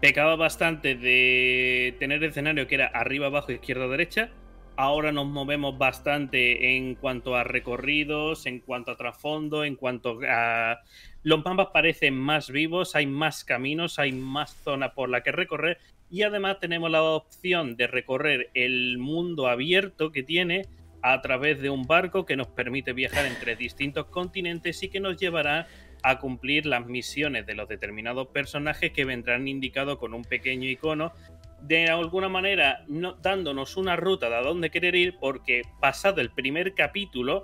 [0.00, 4.30] pecaba bastante de tener el escenario que era arriba, abajo, izquierda, derecha.
[4.76, 10.80] Ahora nos movemos bastante en cuanto a recorridos, en cuanto a trasfondo, en cuanto a...
[11.22, 15.78] Los mapas parecen más vivos, hay más caminos, hay más zona por la que recorrer.
[16.10, 20.66] Y además tenemos la opción de recorrer el mundo abierto que tiene
[21.06, 25.18] a través de un barco que nos permite viajar entre distintos continentes y que nos
[25.18, 25.66] llevará
[26.02, 31.12] a cumplir las misiones de los determinados personajes que vendrán indicados con un pequeño icono
[31.60, 32.86] de alguna manera
[33.20, 37.42] dándonos una ruta de a dónde querer ir, porque pasado el primer capítulo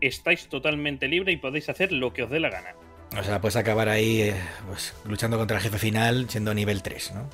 [0.00, 2.74] estáis totalmente libre y podéis hacer lo que os dé la gana.
[3.18, 4.34] O sea, puedes acabar ahí eh,
[4.66, 7.28] pues, luchando contra el jefe final siendo nivel 3, ¿no?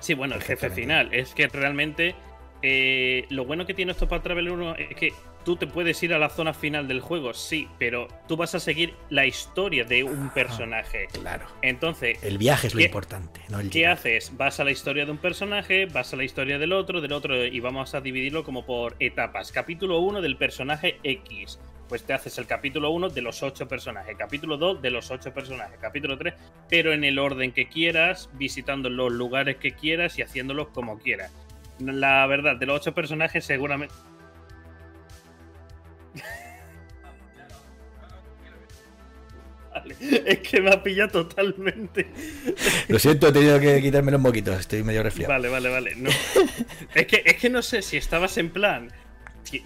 [0.00, 1.14] Sí, bueno, el jefe final.
[1.14, 2.16] Es que realmente
[2.62, 5.12] eh, lo bueno que tiene esto para Traveler 1 es que
[5.44, 8.60] tú te puedes ir a la zona final del juego, sí, pero tú vas a
[8.60, 11.08] seguir la historia de un personaje.
[11.12, 11.46] claro.
[11.62, 12.22] Entonces.
[12.22, 13.58] El viaje es lo importante, ¿no?
[13.70, 14.36] ¿Qué haces?
[14.36, 17.44] Vas a la historia de un personaje, vas a la historia del otro, del otro,
[17.44, 19.52] y vamos a dividirlo como por etapas.
[19.52, 21.58] Capítulo 1 del personaje X.
[21.88, 25.34] Pues te haces el capítulo 1 de los 8 personajes, capítulo 2 de los 8
[25.34, 26.34] personajes, capítulo 3,
[26.68, 31.32] pero en el orden que quieras, visitando los lugares que quieras y haciéndolos como quieras.
[31.80, 33.94] La verdad, de los 8 personajes seguramente
[40.00, 42.08] Es que me ha pillado totalmente.
[42.88, 45.32] Lo siento, he tenido que quitarme los moquitos, estoy medio resfriado.
[45.32, 45.92] Vale, vale, vale.
[46.94, 48.92] es, que, es que no sé si estabas en plan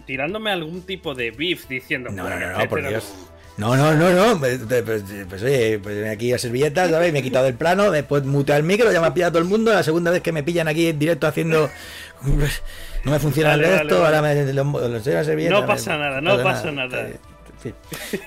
[0.06, 2.10] tirándome algún tipo de beef diciendo.
[2.10, 3.12] No, no, no, por Dios.
[3.56, 4.38] No, no, no, no.
[4.38, 7.12] Pues, pues, pues oye, pues aquí a servilletas, ¿sabes?
[7.12, 9.48] Me he quitado el plano, después muteado el micro, ya me ha pillado todo el
[9.48, 9.72] mundo.
[9.72, 11.70] La segunda vez que me pillan aquí en directo haciendo.
[13.04, 17.08] No me funciona el resto, ahora me lo, No pasa nada, no pasa nada.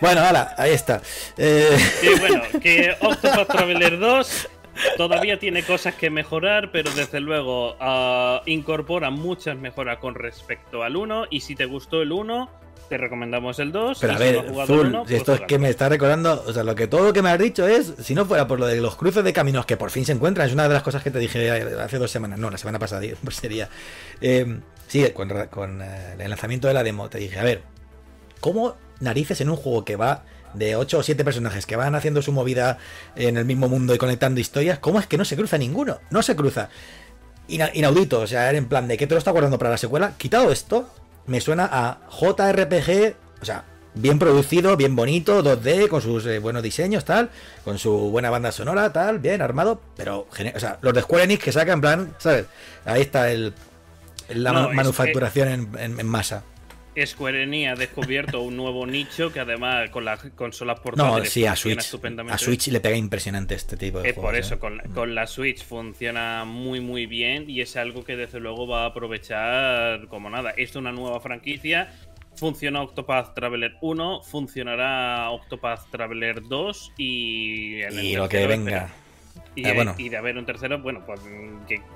[0.01, 1.01] Bueno, ahora, ahí está.
[1.37, 1.77] Eh...
[2.19, 4.49] bueno, que Octopath Traveler 2
[4.97, 10.95] todavía tiene cosas que mejorar, pero desde luego uh, incorpora muchas mejoras con respecto al
[10.95, 11.27] 1.
[11.29, 12.49] Y si te gustó el 1,
[12.89, 13.97] te recomendamos el 2.
[13.99, 16.87] Pero a ver, Zul, pues esto es que me está recordando, o sea, lo que
[16.87, 19.23] todo lo que me has dicho es, si no fuera por lo de los cruces
[19.23, 21.51] de caminos que por fin se encuentran, es una de las cosas que te dije
[21.79, 23.69] hace dos semanas, no, la semana pasada, pues sería.
[24.21, 27.61] Eh, sí, con, con eh, el lanzamiento de la demo, te dije, a ver,
[28.39, 30.23] ¿cómo narices en un juego que va
[30.53, 32.77] de 8 o 7 personajes que van haciendo su movida
[33.15, 35.99] en el mismo mundo y conectando historias, ¿cómo es que no se cruza ninguno?
[36.09, 36.69] No se cruza.
[37.47, 40.13] inaudito, o sea, en plan de que te lo está guardando para la secuela.
[40.17, 40.89] Quitado esto,
[41.27, 43.63] me suena a JRPG, o sea,
[43.93, 47.29] bien producido, bien bonito, 2D, con sus eh, buenos diseños, tal,
[47.63, 51.43] con su buena banda sonora, tal, bien armado, pero, o sea, los de Square Enix
[51.43, 52.45] que sacan, en plan, ¿sabes?
[52.85, 53.53] Ahí está el,
[54.29, 56.43] la manufacturación en masa.
[57.05, 61.45] Square Enix ha descubierto un nuevo nicho que además con las consolas portátiles no, sí,
[61.45, 61.93] a Switch,
[62.29, 64.59] a Switch le pega impresionante este tipo de es por eso, ¿eh?
[64.59, 68.83] con, con, la Switch funciona muy muy bien y es algo que desde luego va
[68.83, 70.51] a aprovechar como nada.
[70.51, 71.89] Es una nueva franquicia
[72.37, 77.81] funciona Octopath Traveler 1, funcionará Octopath Traveler 2 y...
[77.83, 78.89] y lo que venga.
[79.57, 81.19] Y, ah, y, de haber un tercero, bueno, pues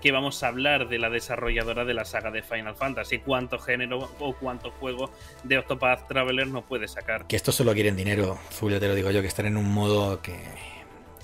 [0.01, 3.19] ¿qué, vamos a hablar de la desarrolladora de la saga de Final Fantasy?
[3.19, 5.11] ¿Cuánto género o cuánto juego
[5.43, 7.27] de Octopath Traveler nos puede sacar?
[7.27, 10.23] Que estos solo quieren dinero, Julio, te lo digo yo, que están en un modo
[10.23, 10.39] que,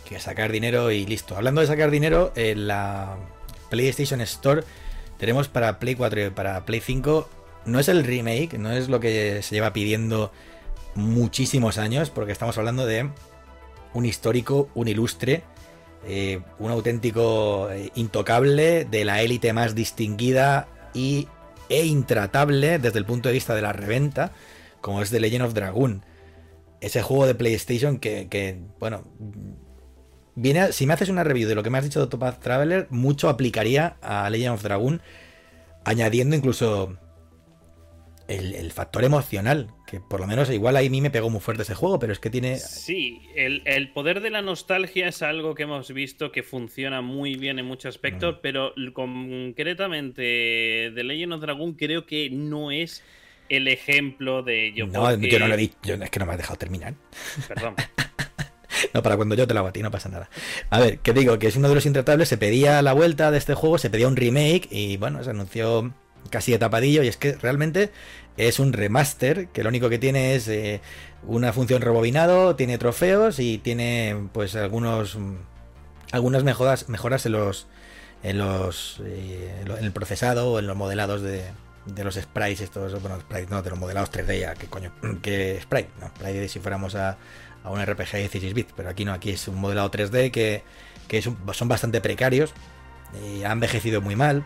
[0.08, 1.36] que sacar dinero y listo.
[1.36, 3.18] Hablando de sacar dinero, en la
[3.72, 4.62] PlayStation Store
[5.18, 7.28] tenemos para Play 4 y para Play 5,
[7.66, 10.32] no es el remake, no es lo que se lleva pidiendo
[10.94, 13.10] muchísimos años, porque estamos hablando de
[13.96, 15.42] un histórico, un ilustre
[16.08, 21.28] eh, un auténtico eh, intocable de la élite más distinguida y,
[21.68, 24.32] e intratable desde el punto de vista de la reventa,
[24.80, 26.06] como es The Legend of Dragon.
[26.80, 29.04] Ese juego de PlayStation que, bueno,
[30.36, 32.88] viene si me haces una review de lo que me has dicho de Topaz Traveler,
[32.90, 35.02] mucho aplicaría a Legend of Dragon,
[35.84, 36.98] añadiendo incluso
[38.28, 41.64] el, factor emocional, que por lo menos igual ahí a mí me pegó muy fuerte
[41.64, 42.58] ese juego, pero es que tiene...
[42.58, 47.58] Sí, el, poder de la nostalgia es algo que hemos visto que funciona muy bien
[47.58, 48.40] en muchos aspectos, mm.
[48.42, 53.02] pero concretamente The Legend of Dragon creo que no es
[53.48, 54.88] el ejemplo de ello.
[54.88, 56.94] No, yo no lo he dicho, es que no me has dejado terminar.
[57.48, 57.76] Perdón.
[58.94, 60.30] No, para cuando yo te lo hago a ti, no pasa nada.
[60.70, 62.30] A ver, que digo que es uno de los intratables.
[62.30, 65.94] Se pedía la vuelta de este juego, se pedía un remake y bueno, se anunció
[66.30, 67.90] casi de tapadillo y es que realmente
[68.38, 70.82] es un remaster que lo único que tiene es eh,
[71.24, 75.18] una función rebobinado, tiene trofeos y tiene pues algunos
[76.12, 77.68] algunas mejoras mejoras en los
[78.24, 81.44] en los eh, en el procesado o en los modelados de,
[81.86, 85.60] de los sprites estos bueno sprites no de los modelados 3D ya que coño que
[85.62, 87.18] sprite no sprite si fuéramos a,
[87.64, 90.64] a un RPG de 16 bits pero aquí no aquí es un modelado 3D que,
[91.08, 92.54] que son bastante precarios
[93.26, 94.46] y ha envejecido muy mal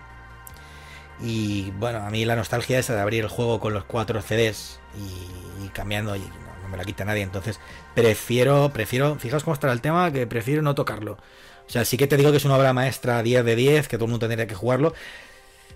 [1.22, 4.80] y bueno, a mí la nostalgia es de abrir el juego con los cuatro CDs
[5.63, 7.22] y, cambiando y no, me la quita nadie.
[7.22, 7.59] Entonces
[7.93, 11.13] prefiero, prefiero, fijaos cómo está el tema, que prefiero no tocarlo.
[11.67, 13.97] O sea, sí que te digo que es una obra maestra 10 de 10, que
[13.97, 14.93] todo el mundo tendría que jugarlo.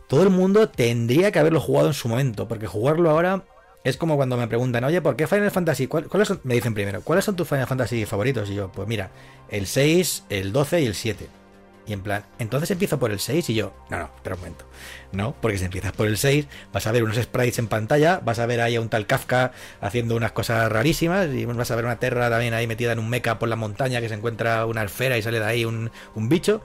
[0.07, 3.43] Todo el mundo tendría que haberlo jugado en su momento, porque jugarlo ahora
[3.83, 5.87] es como cuando me preguntan, oye, ¿por qué Final Fantasy?
[5.87, 6.41] ¿Cuáles son?
[6.43, 8.49] Me dicen primero, ¿cuáles son tus Final Fantasy favoritos?
[8.49, 9.11] Y yo, pues mira,
[9.47, 11.44] el 6, el 12 y el 7.
[11.88, 14.65] Y en plan, entonces empiezo por el 6 y yo, no, no, espera un momento.
[15.11, 18.39] No, porque si empiezas por el 6, vas a ver unos sprites en pantalla, vas
[18.39, 21.86] a ver ahí a un tal Kafka haciendo unas cosas rarísimas, y vas a ver
[21.86, 24.81] una Terra también ahí metida en un mecha por la montaña que se encuentra una
[24.81, 26.61] alfera y sale de ahí un, bicho.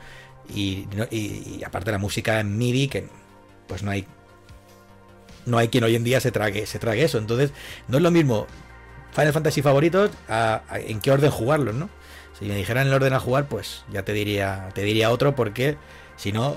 [0.49, 3.09] Y, y, aparte la música en MIDI, que
[3.69, 4.07] pues no hay.
[5.47, 7.19] No hay quien hoy en día se trague, se trague eso.
[7.19, 7.53] Entonces,
[7.89, 8.47] no es lo mismo
[9.13, 10.11] Final Fantasy favoritos
[10.73, 11.89] en qué orden jugarlos, ¿no?
[12.41, 15.77] Si me dijeran el orden a jugar, pues ya te diría, te diría otro, porque
[16.17, 16.57] si no,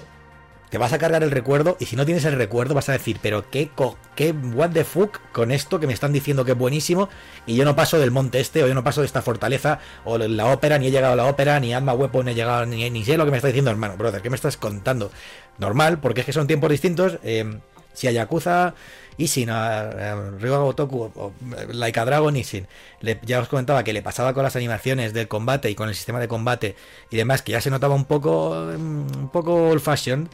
[0.73, 3.19] te vas a cargar el recuerdo y si no tienes el recuerdo vas a decir,
[3.21, 3.69] pero qué,
[4.15, 7.09] qué what the fuck con esto que me están diciendo que es buenísimo
[7.45, 10.17] y yo no paso del monte este o yo no paso de esta fortaleza o
[10.17, 13.05] la ópera, ni he llegado a la ópera, ni Alma Weapon he llegado, ni, ni
[13.05, 15.11] sé lo que me está diciendo hermano, brother, ¿qué me estás contando?
[15.59, 17.19] Normal, porque es que son tiempos distintos.
[17.23, 17.59] Eh,
[17.93, 18.73] si a Yakuza
[19.17, 21.33] y sin Ryo Gotoku o
[21.71, 22.67] Laika Dragon y sin
[23.23, 26.19] ya os comentaba que le pasaba con las animaciones del combate y con el sistema
[26.19, 26.75] de combate
[27.09, 30.29] y demás que ya se notaba un poco un poco old fashion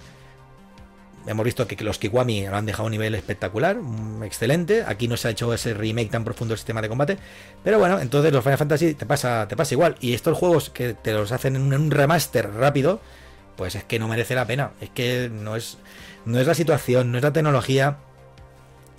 [1.27, 4.83] hemos visto que los Kiwami lo han dejado a un nivel espectacular mm, excelente.
[4.87, 7.17] Aquí no se ha hecho ese remake tan profundo del sistema de combate
[7.63, 9.95] pero bueno entonces los Final Fantasy te pasa te pasa igual.
[9.99, 12.99] Y estos juegos que te los hacen en un remaster rápido
[13.55, 14.71] pues es que no merece la pena.
[14.81, 15.77] Es que no es
[16.25, 17.97] no es la situación no es la tecnología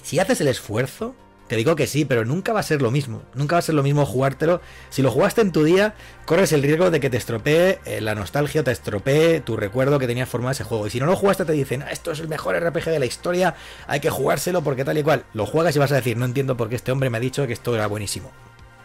[0.03, 1.15] si haces el esfuerzo,
[1.51, 3.23] te digo que sí, pero nunca va a ser lo mismo.
[3.35, 4.61] Nunca va a ser lo mismo jugártelo.
[4.89, 5.95] Si lo jugaste en tu día,
[6.25, 10.07] corres el riesgo de que te estropee eh, la nostalgia, te estropee tu recuerdo que
[10.07, 10.87] tenías formado ese juego.
[10.87, 13.07] Y si no lo jugaste, te dicen, ah, esto es el mejor RPG de la
[13.07, 13.57] historia,
[13.89, 15.25] hay que jugárselo porque tal y cual.
[15.35, 17.45] Lo juegas y vas a decir, no entiendo por qué este hombre me ha dicho
[17.49, 18.31] que esto era buenísimo.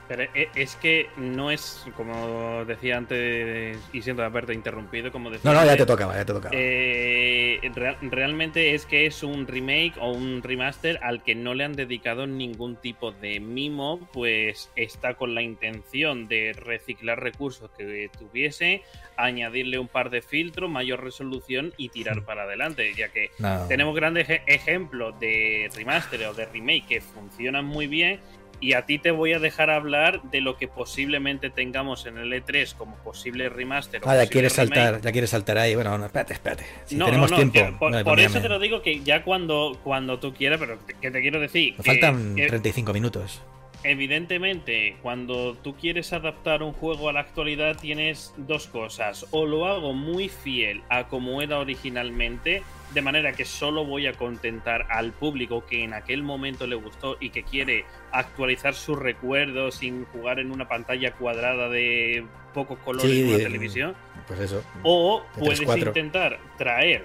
[0.08, 5.52] Pero e, es que no es, como decía antes, y siento haberte interrumpido, como decía.
[5.52, 6.56] No, no, ya te tocaba, ya te tocaba.
[6.56, 7.60] Eh,
[8.02, 12.28] realmente es que es un remake o un remaster al que no le han dedicado
[12.28, 18.84] ningún tipo de mimo, pues está con la intención de reciclar recursos que tuviese,
[19.18, 23.32] añadirle un par de filtros, mayor resolución y tirar para adelante, ya que
[23.68, 28.20] tenemos grandes ejemplos de remaster o de remake que funcionan muy bien
[28.60, 32.32] y a ti te voy a dejar hablar de lo que posiblemente tengamos en el
[32.32, 34.02] E3 como posible remaster.
[34.06, 35.76] Ah, ya quieres saltar, ya quieres saltar ahí.
[35.76, 36.66] Bueno, no, espérate, espérate.
[36.86, 37.90] Si no, tenemos tiempo.
[38.04, 41.40] por, eso te lo digo que ya cuando, cuando tú quieras, pero que te quiero
[41.40, 41.76] decir.
[41.82, 43.42] faltan 35 minutos.
[43.84, 49.26] evidentemente, cuando tú quieres adaptar un juego a la actualidad, tienes dos cosas.
[49.32, 52.64] O lo hago muy fiel a como era originalmente,
[52.96, 57.18] de manera que solo voy a contentar al público que en aquel momento le gustó
[57.20, 63.12] y que quiere actualizar sus recuerdos sin jugar en una pantalla cuadrada de pocos colores
[63.12, 63.96] Sí, en una de- televisión.
[64.28, 64.64] Pues eso.
[64.82, 65.88] O De puedes 3-4.
[65.90, 67.04] intentar traer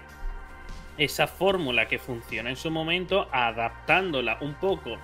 [0.96, 4.96] esa fórmula que funciona en su momento, adaptándola un poco,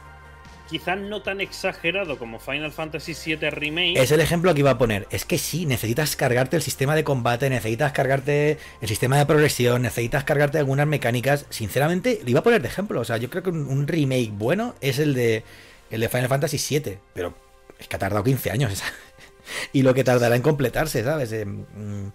[0.68, 4.00] quizás no tan exagerado como Final Fantasy VII Remake.
[4.00, 5.06] Es el ejemplo que iba a poner.
[5.10, 9.82] Es que sí, necesitas cargarte el sistema de combate, necesitas cargarte el sistema de progresión,
[9.82, 11.46] necesitas cargarte algunas mecánicas.
[11.50, 13.00] Sinceramente, le iba a poner de ejemplo.
[13.00, 15.44] O sea, yo creo que un, remake bueno es el de
[15.90, 16.98] el de Final Fantasy VII.
[17.14, 17.34] Pero
[17.78, 18.82] es que ha tardado 15 años.
[19.72, 21.32] y lo que tardará en completarse, ¿sabes?
[21.32, 22.08] Eh, mm,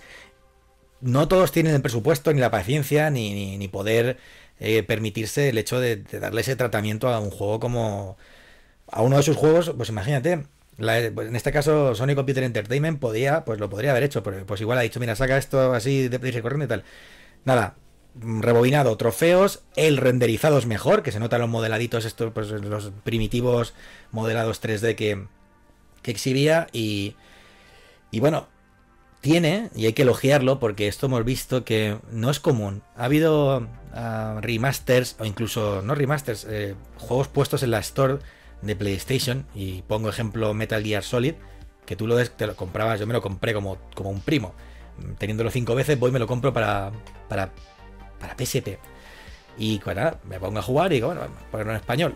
[1.01, 4.17] no todos tienen el presupuesto, ni la paciencia, ni, ni, poder
[4.59, 8.17] eh, permitirse el hecho de darle ese tratamiento a un juego como.
[8.91, 10.43] A uno de sus juegos, pues imagínate.
[10.77, 14.81] en este caso, Sony Computer Entertainment podía, pues lo podría haber hecho, pues igual ha
[14.81, 16.83] dicho, mira, saca esto así de prisa corriendo y tal.
[17.45, 17.75] Nada,
[18.15, 23.73] rebobinado, trofeos, el renderizado es mejor, que se notan los modeladitos, estos, pues los primitivos
[24.11, 25.25] modelados 3D que,
[26.01, 27.15] que exhibía y,
[28.11, 28.47] y bueno,
[29.21, 32.83] tiene, y hay que elogiarlo porque esto hemos visto que no es común.
[32.97, 38.19] Ha habido ah, remasters o incluso, no remasters, eh, juegos puestos en la store
[38.61, 41.33] de PlayStation y pongo ejemplo Metal Gear Solid,
[41.85, 44.53] que tú lo, des- te lo comprabas, yo me lo compré como, como un primo.
[45.17, 46.91] Teniéndolo cinco veces, voy y me lo compro para,
[47.27, 47.51] para,
[48.19, 48.77] para PSP.
[49.57, 52.15] Y bueno, me pongo a jugar y digo, bueno, ponerlo en español.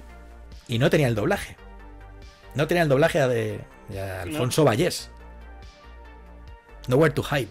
[0.67, 1.57] Y no tenía el doblaje.
[2.53, 5.09] No tenía el doblaje de, de Alfonso Vallés.
[6.87, 7.49] Nowhere to hide.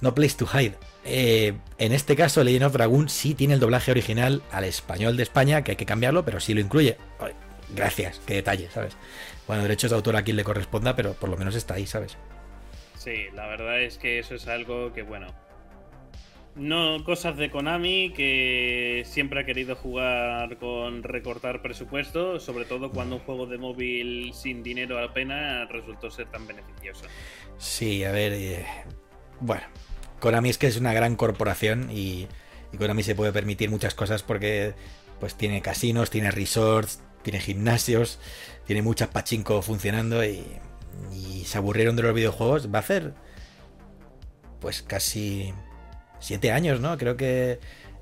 [0.00, 0.74] No place to hide.
[1.04, 5.22] Eh, en este caso, Legend of Dragoon sí tiene el doblaje original al español de
[5.22, 6.96] España, que hay que cambiarlo, pero sí lo incluye.
[7.74, 8.96] Gracias, qué detalle, ¿sabes?
[9.46, 12.16] Bueno, derechos de autor a quien le corresponda, pero por lo menos está ahí, ¿sabes?
[12.96, 15.26] Sí, la verdad es que eso es algo que, bueno.
[16.54, 23.16] No cosas de Konami que siempre ha querido jugar con recortar presupuesto, sobre todo cuando
[23.16, 27.06] un juego de móvil sin dinero apenas resultó ser tan beneficioso.
[27.58, 28.32] Sí, a ver.
[28.34, 28.64] eh,
[29.40, 29.64] bueno,
[30.20, 32.28] Konami es que es una gran corporación y,
[32.72, 34.74] y Konami se puede permitir muchas cosas porque
[35.18, 38.20] pues tiene casinos, tiene resorts, tiene gimnasios,
[38.66, 40.44] tiene muchas pachinko funcionando y,
[41.12, 42.72] y se aburrieron de los videojuegos.
[42.72, 43.14] Va a hacer
[44.60, 45.52] pues casi
[46.20, 46.96] siete años, ¿no?
[46.96, 47.58] Creo que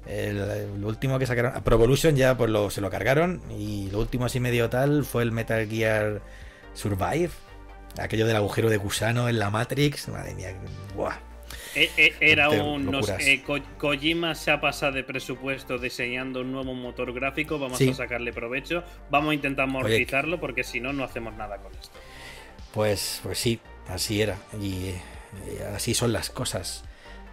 [0.07, 4.27] el, último que sacaron, Pro Evolution ya pues lo, se lo cargaron y lo último
[4.27, 6.23] así medio tal fue el Metal Gear
[6.75, 7.31] Survive.
[7.99, 10.09] Aquello del agujero de gusano en la Matrix.
[10.09, 10.55] Madre mía,
[10.97, 11.32] buah.
[11.75, 12.85] E- e- Era un.
[12.85, 13.27] nos- locuras.
[13.27, 17.59] eh, Ko- Kojima se ha pasado de presupuesto diseñando un nuevo motor gráfico.
[17.59, 17.89] Vamos Sí.
[17.91, 18.85] a sacarle provecho.
[19.11, 21.97] Vamos a intentar amortizarlo porque si no, no hacemos nada con esto.
[22.75, 24.37] Pues, pues sí, así era.
[24.61, 26.85] Y, y así son las cosas.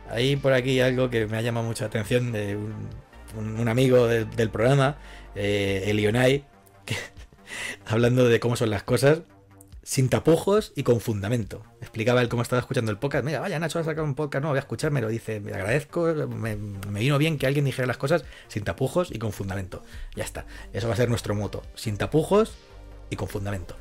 [0.10, 2.88] Hay por aquí algo que me ha llamado mucha atención de un,
[3.38, 4.98] un- un amigo del, del programa,
[5.36, 6.46] eh, Elionai,
[6.86, 6.96] que,
[7.86, 9.22] hablando de cómo son las cosas,
[9.90, 11.64] sin tapujos y con fundamento.
[11.82, 13.26] Explicaba él cómo estaba escuchando el podcast.
[13.26, 15.02] Mira, vaya, Nacho ha sacado un podcast, no, voy a escucharme.
[15.02, 19.10] Lo dice, me agradezco, me, me vino bien que alguien dijera las cosas sin tapujos
[19.10, 19.82] y con fundamento.
[20.16, 21.64] Ya está, eso va a ser nuestro moto.
[21.74, 22.54] Sin tapujos
[23.10, 23.76] y con fundamento.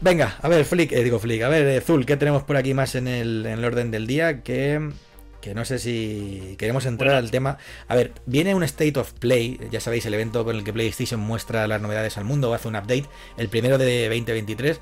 [0.00, 2.72] Venga, a ver, Flick, eh, digo Flick, a ver, eh, Zul, ¿qué tenemos por aquí
[2.72, 4.44] más en el, en el orden del día?
[4.44, 4.92] Que,
[5.40, 7.24] que no sé si queremos entrar Bueno.
[7.26, 7.58] al tema.
[7.88, 11.18] A ver, viene un State of Play, ya sabéis, el evento con el que PlayStation
[11.18, 14.80] muestra las novedades al mundo, hace un update, el primero de 2023,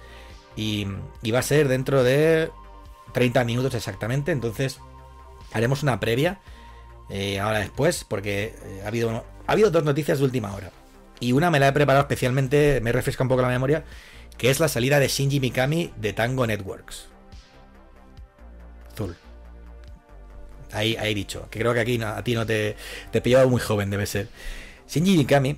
[0.59, 0.87] y,
[1.23, 2.51] y va a ser dentro de
[3.13, 4.81] 30 minutos exactamente, entonces
[5.53, 6.41] haremos una previa
[7.11, 10.71] eh, ahora después, porque eh, ha, habido, ha habido dos noticias de última hora.
[11.21, 13.85] Y una me la he preparado especialmente, me refresca un poco la memoria,
[14.37, 17.09] que es la salida de Shinji Mikami de Tango Networks.
[18.97, 19.17] Zul.
[20.73, 22.77] Ahí, ahí dicho, que creo que aquí no- a ti no te,
[23.11, 24.29] te pillaba muy joven, debe ser.
[24.89, 25.57] Shinji Mikami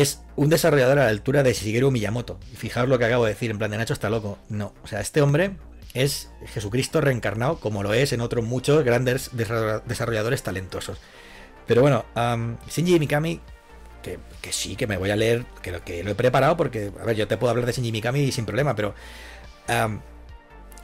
[0.00, 2.38] es un desarrollador a la altura de Shigeru Miyamoto.
[2.52, 4.38] Y fijaos lo que acabo de decir, en plan de Nacho está loco.
[4.48, 5.56] No, o sea, este hombre
[5.94, 10.98] es Jesucristo reencarnado, como lo es en otros muchos grandes desarrolla- desarrolladores talentosos.
[11.66, 13.40] Pero bueno, am, Shinji Mikami,
[14.02, 17.16] que, que sí, que me voy a leer, que lo, he preparado, porque, a ver,
[17.16, 18.94] yo te puedo hablar de Shinji Mikami sin problema, pero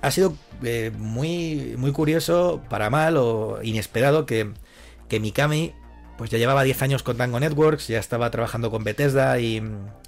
[0.00, 0.34] ha sido
[0.64, 4.50] eh, muy, muy curioso, para mal o inesperado, que,
[5.08, 5.74] que Mikami
[6.22, 9.60] pues ya llevaba 10 años con Tango Networks, ya estaba trabajando con Bethesda y,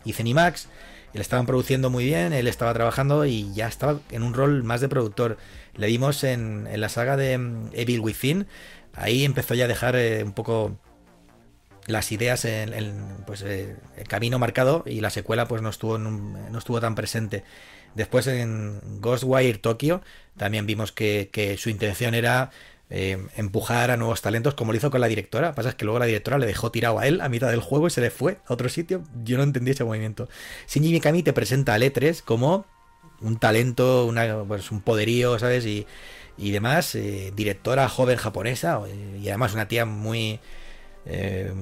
[0.05, 4.63] y le estaban produciendo muy bien, él estaba trabajando y ya estaba en un rol
[4.63, 5.39] más de productor.
[5.75, 8.47] Le vimos en, en la saga de mm, Evil Within,
[8.93, 10.79] ahí empezó ya a dejar eh, un poco
[11.89, 16.57] las ideas en, pues, eh, el camino marcado y la secuela pues no estuvo, no
[16.57, 17.43] estuvo tan presente.
[17.97, 20.01] Después en Ghostwire Tokyo
[20.37, 22.51] también vimos que, su intención era
[22.91, 25.55] eh, empujar a nuevos talentos como lo hizo con la directora.
[25.55, 27.87] Pasa es que luego la directora le dejó tirado a él a mitad del juego
[27.87, 29.03] y se le fue a otro sitio.
[29.25, 30.29] Yo no entendí ese movimiento.
[30.69, 32.67] Shinji Mikami te presenta a E3 como
[33.21, 34.13] un talento,
[34.47, 35.65] pues, un poderío, ¿sabes?
[35.67, 35.87] Y,
[36.37, 38.81] y demás, eh, directora joven japonesa
[39.21, 40.41] y además una tía muy,
[41.07, 41.53] eh,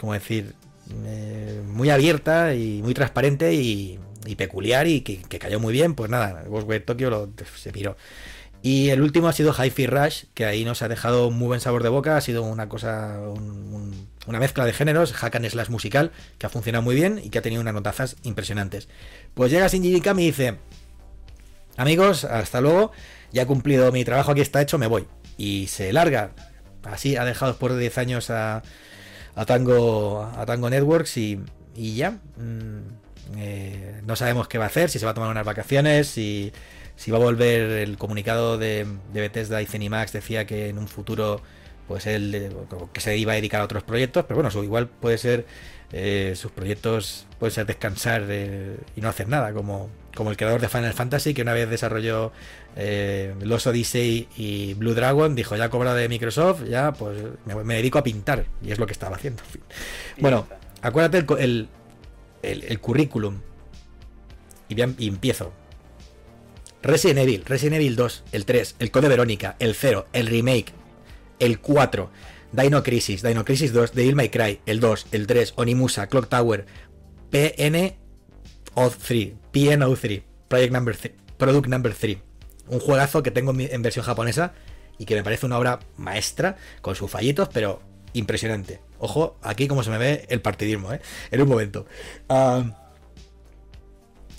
[0.00, 0.54] ¿cómo decir?
[1.04, 3.98] Eh, muy abierta y muy transparente y,
[4.36, 7.96] peculiar y que, cayó muy bien, pues nada, Ghostwire Tokyo lo, se piró.
[8.62, 11.82] Y el último ha sido Hi-Fi Rush, que ahí nos ha dejado muy buen sabor
[11.82, 13.18] de boca, ha sido una cosa,
[14.26, 17.38] una mezcla de géneros, hack and slash musical, que ha funcionado muy bien y que
[17.38, 18.88] ha tenido unas notazas impresionantes.
[19.32, 20.58] Pues llega Shinji Mikami y dice,
[21.78, 22.92] amigos, hasta luego,
[23.32, 25.06] ya he cumplido mi trabajo, aquí está hecho, me voy.
[25.38, 26.32] Y se larga.
[26.82, 28.62] Así ha dejado por 10 años a,
[29.34, 31.40] a, Tango, a Tango Networks y,
[31.74, 32.18] y ya.
[32.36, 36.08] Mm, eh, no sabemos qué va a hacer, si se va a tomar unas vacaciones,
[36.08, 36.52] si,
[37.00, 40.86] si va a volver el comunicado de, de Bethesda y Cenimax decía que en un
[40.86, 41.40] futuro
[41.88, 42.54] pues él
[42.92, 45.46] que se iba a dedicar a otros proyectos, pero bueno, igual puede ser
[45.92, 50.60] eh, sus proyectos puede ser descansar eh, y no hacer nada, como, como el creador
[50.60, 52.32] de Final Fantasy, que una vez desarrolló
[52.76, 57.98] eh, Los Odyssey y Blue Dragon, dijo, ya cobrado de Microsoft, ya pues me, dedico
[57.98, 59.42] a pintar, y es lo que estaba haciendo.
[60.18, 60.46] Bueno,
[60.82, 61.68] acuérdate el,
[62.42, 63.40] el, currículum,
[64.68, 65.54] y, bien, y empiezo.
[66.82, 70.72] Resident Evil, Resident Evil 2, el 3, el Code Verónica, el 0, el remake,
[71.38, 72.10] el 4,
[72.52, 76.66] Dino Crisis, Dino Crisis 2, Devil May Cry, el 2, el 3, Onimusa, Clock Tower,
[77.30, 77.94] PNO3,
[79.52, 80.96] PNO3, Project Number
[81.36, 82.18] Product Number 3.
[82.68, 84.52] Un juegazo que tengo en versión japonesa
[84.98, 87.80] y que me parece una obra maestra, con sus fallitos, pero
[88.12, 88.80] impresionante.
[88.98, 91.00] Ojo, aquí como se me ve el partidismo, ¿eh?
[91.30, 91.86] En un momento.
[92.28, 92.79] Ah,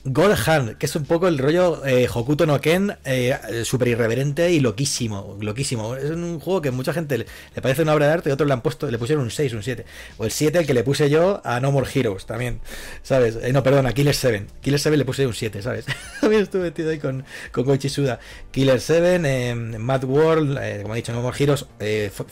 [0.04, 4.52] God Hand, que es un poco el rollo eh, Hokuto no Ken, eh, súper irreverente
[4.52, 5.96] y loquísimo, loquísimo.
[5.96, 7.26] Es un juego que mucha gente le,
[7.62, 9.62] parece una obra de arte y otros le han puesto, le pusieron un 6, un
[9.62, 9.86] 7.
[10.18, 12.62] O el 7, el que le puse yo a No More Heroes también,
[13.04, 13.38] ¿sabes?
[13.44, 14.48] Eh, no, perdón, a Killer 7.
[14.62, 15.86] Killer 7 le puse un 7, ¿sabes?
[16.22, 18.20] también estuve metido ahí con, con Goichi Suda.
[18.50, 21.68] Killer 7, Mad World, como he dicho, No More Heroes,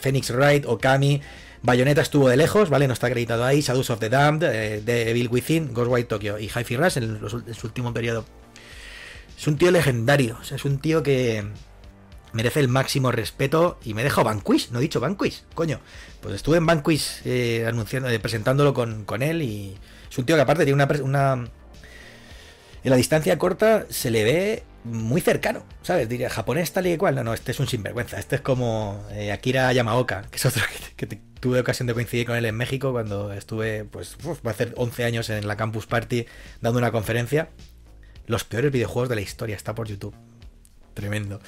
[0.01, 1.21] Phoenix Wright, Okami.
[1.61, 2.87] Bayonetta estuvo de lejos, ¿vale?
[2.87, 3.61] No está acreditado ahí.
[3.61, 7.19] Shadows of the Damned, eh, The Evil Within, Ghostwire Tokyo y Hi-Fi Rush en,
[7.53, 8.25] su último periodo.
[9.37, 11.45] Es un tío legendario, es un tío que
[12.33, 15.79] merece el máximo respeto y me dejo Vanquish, no he dicho Vanquish, coño.
[16.21, 19.77] Pues estuve en Vanquish eh, anunciando, eh, presentándolo con, con, él y
[20.09, 21.33] es un tío que aparte tiene una, una...
[22.83, 26.07] En la distancia corta se le ve muy cercano, ¿sabes?
[26.07, 27.15] Diría, japonés tal y cual.
[27.15, 28.19] No, no, este es un sinvergüenza.
[28.19, 30.63] Este es como Akira Yamaoka, que es otro
[30.95, 31.07] que,
[31.39, 35.03] tuve ocasión de coincidir con él en México cuando estuve, pues, va a hacer 11
[35.05, 36.25] años en la Campus Party
[36.61, 37.49] dando una conferencia.
[38.27, 40.13] Los peores videojuegos de la historia, está por YouTube.
[40.93, 41.39] Tremendo.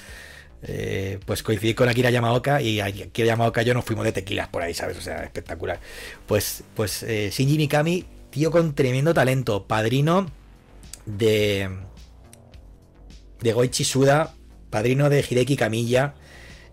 [0.64, 4.62] Eh, pues coincidí con Akira Yamaoka y Akira Yamaoka yo nos fuimos de tequilas por
[4.62, 4.96] ahí, ¿sabes?
[4.96, 5.80] O sea, espectacular.
[6.26, 10.30] Pues, pues eh, Shinji Mikami, tío con tremendo talento, padrino
[11.06, 11.68] de.
[13.42, 14.34] De Goichi Suda,
[14.70, 16.14] padrino de Hideki Kamiya,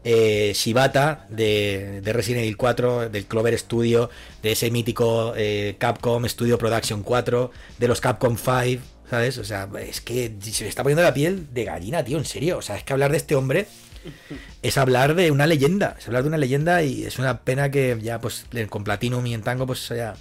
[0.03, 4.09] eh, Shibata de, Resident Evil 4, del Clover Studio,
[4.41, 9.37] de ese mítico eh, Capcom Studio Production 4, de los Capcom 5, ¿sabes?
[9.37, 12.59] O sea, es que se me está poniendo la piel de gallina, tío, en serio.
[12.59, 13.67] O sea, es que hablar de este hombre
[14.61, 17.97] es hablar de una leyenda, es hablar de una leyenda y es una pena que
[18.01, 20.15] ya, pues, con Platinum y en Tango, pues ya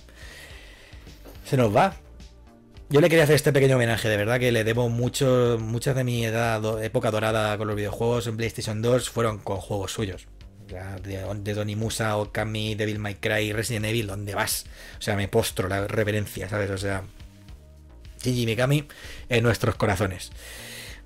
[1.44, 1.96] se nos va.
[2.90, 6.04] Yo le quería hacer este pequeño homenaje, de verdad que le debo mucho, muchas de
[6.04, 10.26] mi edad, época dorada con los videojuegos en PlayStation 2 fueron con juegos suyos.
[10.66, 14.64] De, de Donny Musa, Okami, Devil May Cry, Resident Evil, ¿dónde vas?
[14.98, 16.70] O sea, me postro la reverencia, ¿sabes?
[16.70, 17.02] O sea,
[18.22, 18.88] Shinji Mikami
[19.28, 20.32] en nuestros corazones.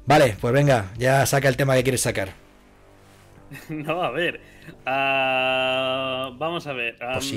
[0.07, 2.35] Vale, pues venga, ya saca el tema que quieres sacar.
[3.69, 4.41] No, a ver.
[4.85, 6.97] Ah, vamos a ver.
[6.99, 7.35] Pues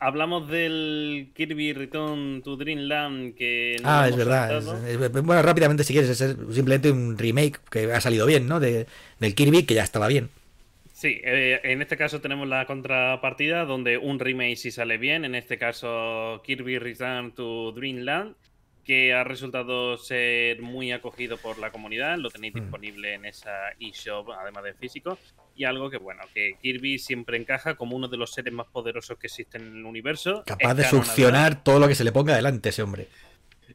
[0.00, 3.76] hablamos del Kirby Return to Dreamland que.
[3.84, 4.62] ah, es verdad.
[5.22, 8.60] bueno, rápidamente, si quieres, es simplemente un remake que ha salido bien, ¿no?
[8.60, 8.86] De,
[9.18, 10.30] del Kirby que ya estaba bien.
[10.92, 15.24] Sí, eh, en este caso tenemos la contrapartida donde un remake sí sale bien.
[15.24, 18.34] En este caso, Kirby Return to Dreamland
[18.88, 22.16] que ha resultado ser muy acogido por la comunidad.
[22.16, 22.60] Lo tenéis mm.
[22.60, 25.18] disponible en esa eShop, además de físico.
[25.54, 29.18] Y algo que, bueno, que Kirby siempre encaja como uno de los seres más poderosos
[29.18, 30.42] que existen en el universo.
[30.46, 33.08] Capaz de succionar todo lo que se le ponga delante ese hombre.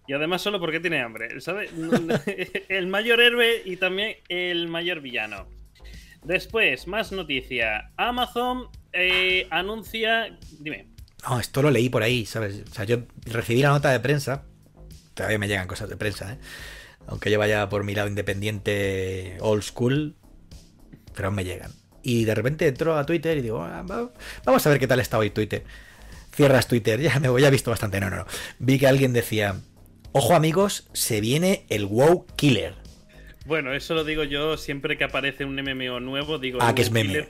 [0.08, 1.70] Y además solo porque tiene hambre, ¿sabes?
[2.70, 5.46] el mayor héroe y también el mayor villano.
[6.24, 7.92] Después, más noticia.
[7.98, 10.40] Amazon eh, anuncia...
[10.60, 10.88] Dime.
[11.30, 12.64] No, esto lo leí por ahí, ¿sabes?
[12.68, 14.46] O sea, yo recibí la nota de prensa.
[15.14, 16.38] Todavía me llegan cosas de prensa, ¿eh?
[17.08, 20.16] Aunque yo vaya por mi lado independiente old school,
[21.14, 21.72] pero me llegan.
[22.02, 23.84] Y de repente entro a Twitter y digo, ah,
[24.46, 25.64] vamos a ver qué tal está hoy Twitter.
[26.36, 28.00] Cierras Twitter, ya me voy, ya he visto bastante.
[28.00, 28.26] No, no, no.
[28.60, 29.56] Vi que alguien decía,
[30.12, 32.76] ojo amigos, se viene el WoW Killer.
[33.46, 36.92] Bueno, eso lo digo yo siempre que aparece un MMO nuevo, digo ah, que es
[36.92, 37.28] meme.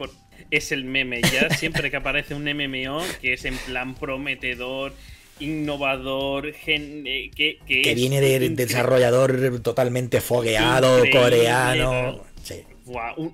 [0.51, 4.93] es el meme ya, siempre que aparece un MMO que es en plan prometedor,
[5.39, 12.23] innovador, eh, que, que, viene de desarrollador totalmente fogueado, coreano.
[12.43, 12.63] Sí.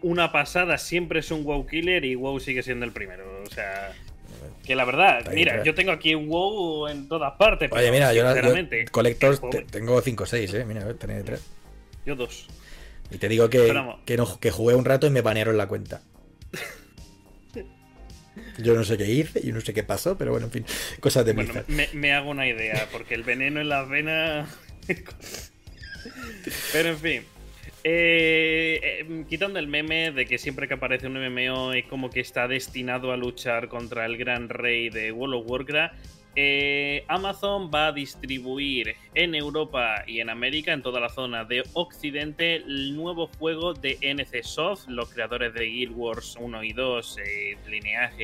[0.01, 3.43] una pasada, siempre es un WoW killer y WoW sigue siendo el primero.
[3.43, 3.91] O sea,
[4.65, 7.71] que la verdad, mira, yo tengo aquí WoW en todas partes.
[7.71, 8.23] Oye, mira, yo,
[8.91, 9.41] Collectors
[9.71, 10.65] tengo 5 o 6, eh.
[10.65, 11.41] Mira, tenéis 3.
[12.05, 12.47] Yo 2.
[13.11, 13.73] Y te digo que,
[14.05, 16.01] que, no, que jugué un rato y me banearon la cuenta.
[18.61, 20.65] Yo no sé qué hice, yo no sé qué pasó, pero bueno, en fin,
[20.99, 21.53] cosas de bueno,
[21.93, 24.49] me, hago una idea, porque el veneno en las venas.
[26.73, 27.23] pero en fin.
[27.83, 32.19] Eh, eh, quitando el meme de que siempre que aparece un MMO es como que
[32.19, 35.95] está destinado a luchar contra el gran rey de World of Warcraft,
[36.41, 41.65] eh, Amazon va a distribuir en Europa y en América, en toda la zona de
[41.73, 47.17] Occidente, el nuevo juego de NC Soft, los creadores de Guild Wars 1 y 2,
[47.17, 47.57] eh,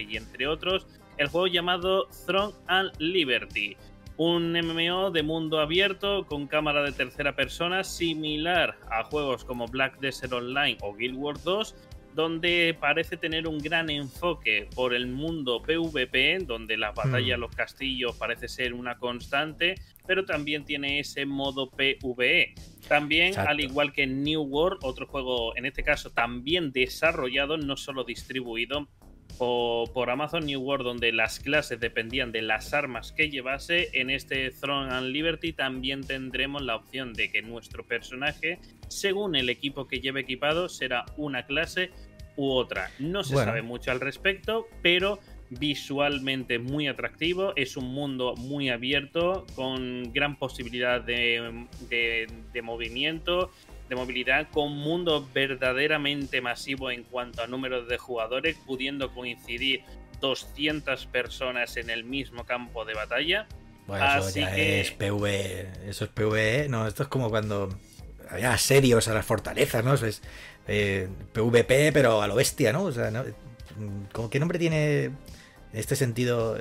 [0.09, 0.88] y entre otros,
[1.18, 3.76] el juego llamado Throne and Liberty.
[4.16, 9.99] Un MMO de mundo abierto con cámara de tercera persona similar a juegos como Black
[9.99, 11.76] Desert Online o Guild Wars 2,
[12.16, 17.41] donde parece tener un gran enfoque por el mundo PvP, donde las batallas, mm.
[17.41, 19.76] los castillos parece ser una constante,
[20.07, 22.55] pero también tiene ese modo PvE.
[22.88, 28.05] También, al igual que New World, otro juego, en este caso también desarrollado, no solo
[28.05, 28.88] distribuido
[29.38, 34.09] por, por, Amazon New World, donde las clases dependían de las armas que llevase, en
[34.09, 39.88] este Throne and Liberty también tendremos la opción de que nuestro personaje, según el equipo
[39.88, 41.91] que lleve equipado, será una clase
[42.36, 42.91] u otra.
[42.99, 45.19] No se sabe mucho al respecto, pero
[45.49, 53.51] visualmente muy atractivo, es un mundo muy abierto, con gran posibilidad de, de, movimiento,
[53.88, 59.81] de movilidad, con un mundo verdaderamente masivo en cuanto a números de jugadores, pudiendo coincidir
[60.19, 63.47] 200 personas en el mismo campo de batalla.
[63.86, 67.69] Bueno, eso ya es PV, eso es PV, no, esto es como cuando
[68.29, 69.93] había asedios a las fortalezas, ¿no?
[69.93, 70.23] Es,
[70.68, 72.84] eh, PvP, pero a lo bestia, ¿no?
[72.84, 73.24] O sea, ¿no?
[74.11, 75.16] ¿Cómo, ¿qué nombre tiene en
[75.74, 76.57] este sentido?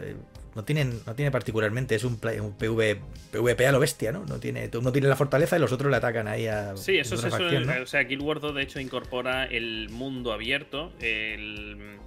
[0.55, 4.25] No tiene, no tiene particularmente, es un, un PvP a lo bestia, ¿no?
[4.27, 6.77] No tiene, uno tiene la fortaleza y los otros le atacan ahí a.
[6.77, 7.83] Sí, eso es eso.
[7.83, 11.99] O sea, Guild Wars 2 de hecho incorpora el mundo abierto, el,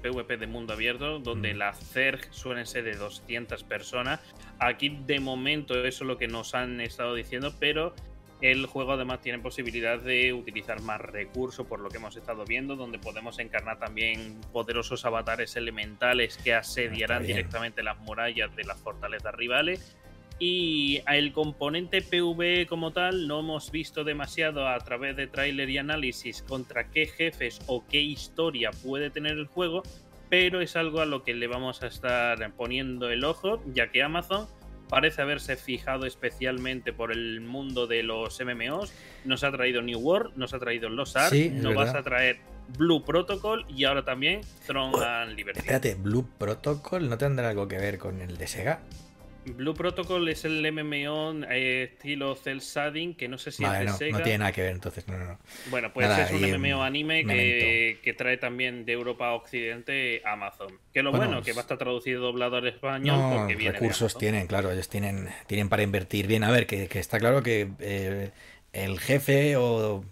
[0.00, 1.58] PvP de mundo abierto, donde mm.
[1.58, 4.20] las CERG suelen ser de 200 personas.
[4.60, 7.94] Aquí de momento eso es lo que nos han estado diciendo, pero
[8.40, 12.76] el juego además tiene posibilidad de utilizar más recursos por lo que hemos estado viendo,
[12.76, 19.34] donde podemos encarnar también poderosos avatares elementales que asediarán directamente las murallas de las fortalezas
[19.34, 19.96] rivales.
[20.38, 25.78] Y el componente PV como tal no hemos visto demasiado a través de tráiler y
[25.78, 29.82] análisis contra qué jefes o qué historia puede tener el juego,
[30.28, 34.04] pero es algo a lo que le vamos a estar poniendo el ojo, ya que
[34.04, 34.46] Amazon
[34.88, 38.92] parece haberse fijado especialmente por el mundo de los MMOs.
[39.24, 42.38] Nos ha traído New World, nos ha traído Los Ark, nos vas a traer
[42.76, 45.60] Blue Protocol y ahora también Throne oh, and Liberty.
[45.60, 48.80] Espérate, Blue Protocol no tendrá algo que ver con el de Sega.
[49.54, 53.84] Blue Protocol es el MMO eh, estilo Cell Shading, que no sé si es de
[53.84, 54.18] no, Sega.
[54.18, 55.38] No tiene nada que ver, entonces no, no.
[55.70, 60.78] Bueno, pues es un MMO anime que, trae también de Europa a Occidente Amazon.
[60.92, 64.46] Que lo bueno, que va a estar traducido doblado al español porque viene recursos tienen,
[64.46, 66.44] claro, ellos tienen, tienen para invertir bien.
[66.44, 68.30] A ver, que, está claro que eh,
[68.72, 70.04] el jefe o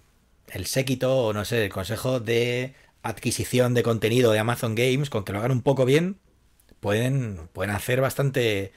[0.48, 5.24] el séquito o no sé, el consejo de adquisición de contenido de Amazon Games, con
[5.24, 6.16] que lo hagan un poco bien,
[6.80, 8.72] pueden, pueden hacer bastante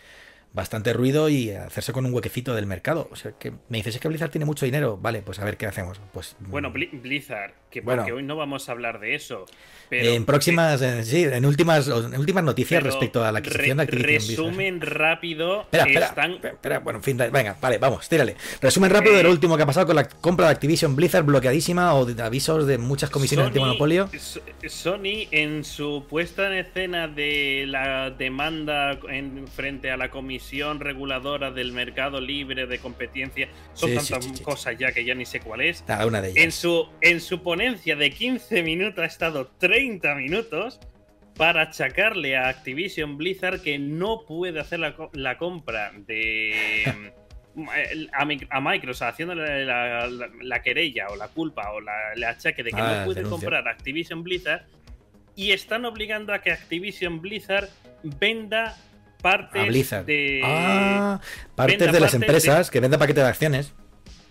[0.54, 3.08] bastante ruido y hacerse con un huequecito del mercado.
[3.12, 4.97] O sea, que me dices es que Blizzard tiene mucho dinero.
[4.97, 6.02] Vale, pues a ver qué hacemos.
[6.12, 7.02] Pues bueno, mm.
[7.02, 9.45] Blizzard, que porque hoy no vamos a hablar de eso.
[9.91, 14.38] en próximas, en, sí, en últimas, en últimas noticias respecto a la adquisición de Activision
[14.38, 15.62] Resumen rápido.
[15.72, 18.36] Espera, espera, espera, bueno, en fin, venga, vale, vamos, tírale.
[18.62, 21.93] Resumen rápido de lo último que ha pasado con la compra de Activision Blizzard bloqueadísima
[21.93, 24.10] o de avisos de muchas comisiones antimonopolio.
[24.68, 30.38] Sony en su puesta en escena de la demanda en frente a la comisión
[30.79, 35.61] reguladora del mercado libre de competencia, son tantas cosas ya que ya ni sé cuál
[35.61, 35.83] es.
[35.83, 36.43] Cada una de ellas.
[36.43, 40.79] En su en su ponencia de 15 minutos ha estado 30 minutos
[41.39, 46.83] para achacarle a Activision Blizzard que no puede hacer la, compra de
[48.49, 52.83] a, Microsoft haciéndole la, querella o la culpa o la, el achaque de que no
[52.83, 54.65] ah, puede comprar Activision Blizzard
[55.35, 57.69] y están obligando a que Activision Blizzard
[58.03, 58.77] venda
[59.22, 61.20] partes de ah,
[61.55, 63.74] partes de las empresas que venda paquetes de acciones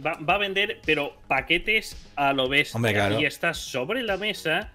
[0.04, 4.72] va, a vender pero paquetes a lo bestia y está sobre la mesa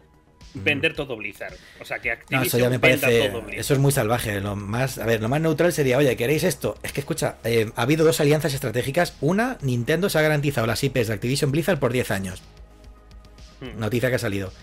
[0.54, 1.56] vender todo Blizzard.
[1.82, 4.40] O sea, que Activision eso ya me parece, Eso es muy salvaje.
[4.40, 6.78] Lo más, a ver, lo más neutral sería, oye, ¿queréis esto?
[6.84, 9.18] Es que escucha, eh, ha habido dos alianzas estratégicas.
[9.20, 12.44] Una, Nintendo se ha garantizado las IPs de Activision Blizzard por 10 años.
[13.62, 13.80] Hmm.
[13.80, 14.54] Noticia que ha salido.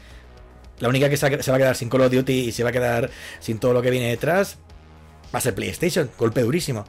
[0.79, 2.73] La única que se va a quedar sin Call of Duty y se va a
[2.73, 4.59] quedar sin todo lo que viene detrás
[5.35, 6.11] va a ser PlayStation.
[6.19, 6.85] Golpe durísimo.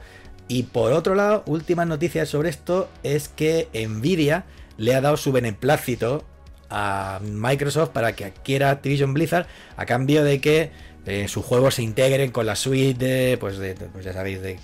[0.48, 4.44] Y por otro lado, últimas noticias sobre esto es que Nvidia
[4.76, 6.24] le ha dado su beneplácito
[6.68, 10.70] a Microsoft para que adquiera Activision Blizzard a cambio de que
[11.06, 14.58] eh, sus juegos se integren con la suite de, pues, de, pues ya sabéis, de,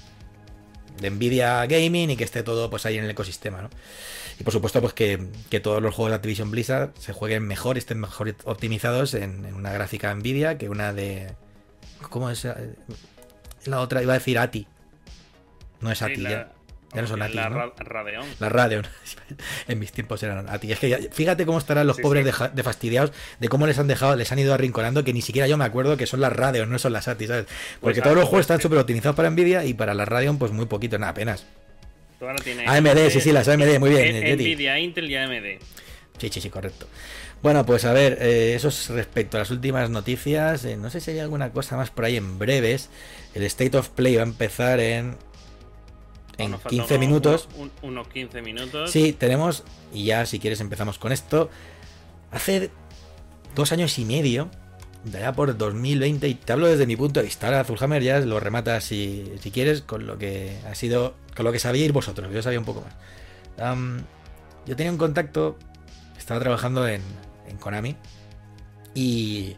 [1.00, 3.70] de Nvidia Gaming y que esté todo pues ahí en el ecosistema, ¿no?
[4.38, 5.18] Y por supuesto, pues que,
[5.60, 10.14] todos los juegos de Activision Blizzard se jueguen mejor, estén mejor optimizados en, una gráfica
[10.14, 11.34] Nvidia que una de.
[12.08, 12.46] ¿Cómo es?
[13.66, 14.66] La otra, iba a decir ATI.
[15.80, 16.52] No es ATI ya.
[16.94, 17.34] Ya no son ATI.
[17.34, 18.24] La Radeon.
[18.40, 18.86] La Radeon.
[19.68, 20.72] en mis tiempos eran ATI.
[20.72, 24.32] Es que fíjate cómo estarán los pobres De, fastidiados de cómo les han dejado, les
[24.32, 26.92] han ido arrinconando, que ni siquiera yo me acuerdo que son las Radeon, no son
[26.92, 27.46] las ATI, ¿sabes?
[27.80, 30.52] Porque pues todos los juegos están súper optimizados para Nvidia y para la Radeon, pues
[30.52, 31.46] muy poquito, nada, apenas.
[32.20, 34.36] AMD, sí, sí, las AMD, muy bien.
[34.36, 35.62] Nvidia, Intel y AMD.
[36.18, 36.86] Sí, sí, sí, correcto.
[37.42, 40.64] Bueno, pues a ver, eh, eso es respecto a las últimas noticias.
[40.64, 42.90] Eh, no sé si hay alguna cosa más por ahí en breves.
[43.34, 45.16] El State of Play va a empezar en
[46.38, 47.48] en 15 minutos.
[47.82, 48.90] unos 15 minutos.
[48.90, 51.50] Sí, tenemos, y ya si quieres empezamos con esto.
[52.30, 52.70] Hace
[53.54, 54.48] dos años y medio,
[55.04, 57.48] de allá por 2020, y te hablo desde mi punto de vista.
[57.48, 61.52] Ahora Zulhammer ya lo rematas si, si quieres con lo que ha sido, con lo
[61.52, 62.32] que sabíais vosotros.
[62.32, 63.74] Yo sabía un poco más.
[64.66, 65.58] yo tenía un contacto,
[66.16, 67.02] estaba trabajando en,
[67.48, 67.96] en Konami,
[68.94, 69.56] y,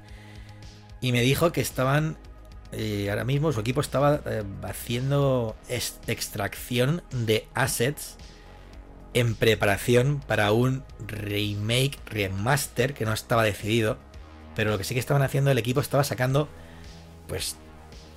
[1.01, 2.16] y me dijo que estaban
[2.72, 8.16] eh, ahora mismo su equipo estaba eh, haciendo extracción de assets
[9.12, 13.99] en preparación para un remake, remaster que no estaba decidido.
[14.55, 16.49] Pero lo que sí que estaban haciendo, el equipo estaba sacando,
[17.26, 17.57] pues,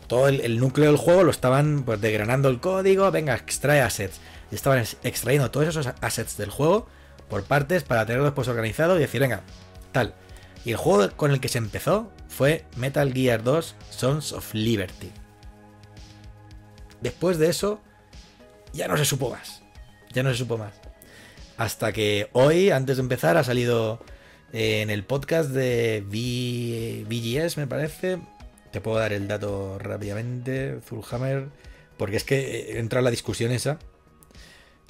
[0.08, 4.20] todo el, núcleo del juego, lo estaban pues, degranando el código, venga, extrae assets.
[4.52, 6.88] Y estaban extrayendo todos esos assets del juego
[7.30, 9.42] por partes para tenerlos después organizado y decir, venga,
[10.66, 15.12] Y el juego con el que se empezó fue Metal Gear 2 Sons of Liberty.
[17.02, 17.82] Después de eso,
[18.72, 19.62] ya no se supo más.
[20.14, 20.74] Ya no se supo más.
[21.58, 24.04] Hasta que hoy, antes de empezar, ha salido
[24.54, 28.20] eh, en el podcast de VGS, me parece.
[28.72, 31.50] Te puedo dar el dato rápidamente, Zulhammer,
[31.98, 33.78] porque es que entra la discusión esa,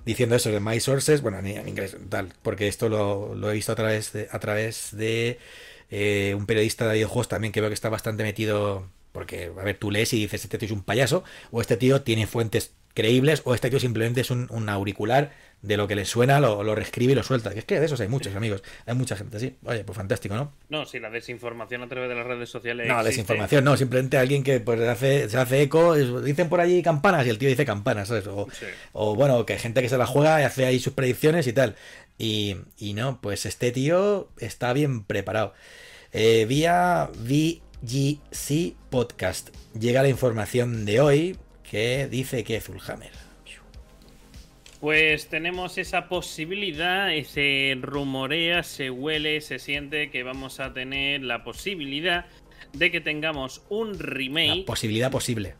[0.05, 3.75] diciendo eso de My Sources, bueno, en inglés, tal, porque esto lo, he visto a
[3.75, 5.39] través de, a través de
[5.89, 9.77] eh, un periodista de videojuegos también que veo que está bastante metido, porque, a ver,
[9.77, 13.41] tú lees y dices, este tío es un payaso, o este tío tiene fuentes creíbles,
[13.45, 15.31] o este tío simplemente es un, auricular
[15.63, 17.49] de lo que le suena, lo, lo, reescribe y lo suelta.
[17.53, 18.61] Es que de esos hay muchos, amigos.
[18.85, 19.55] Hay mucha gente así.
[19.63, 20.51] Oye, pues fantástico, ¿no?
[20.67, 22.85] No, sí, la desinformación a través de las redes sociales.
[22.85, 23.77] No, desinformación, no.
[23.77, 25.95] Simplemente alguien que pues hace, se hace eco.
[25.95, 28.27] Dicen por allí campanas y el tío dice campanas, ¿sabes?
[28.27, 28.49] O,
[28.91, 31.53] o bueno, que hay gente que se la juega y hace ahí sus predicciones y
[31.53, 31.75] tal.
[32.17, 35.53] Y, y no, pues este tío está bien preparado.
[36.11, 39.49] Eh, vía VGC Podcast
[39.79, 43.22] llega la información de hoy que dice que Zulhammer.
[44.83, 51.45] Pues tenemos esa posibilidad, se rumorea, se huele, se siente que vamos a tener la
[51.45, 52.25] posibilidad
[52.73, 54.57] de que tengamos un remake.
[54.57, 55.55] La posibilidad posible.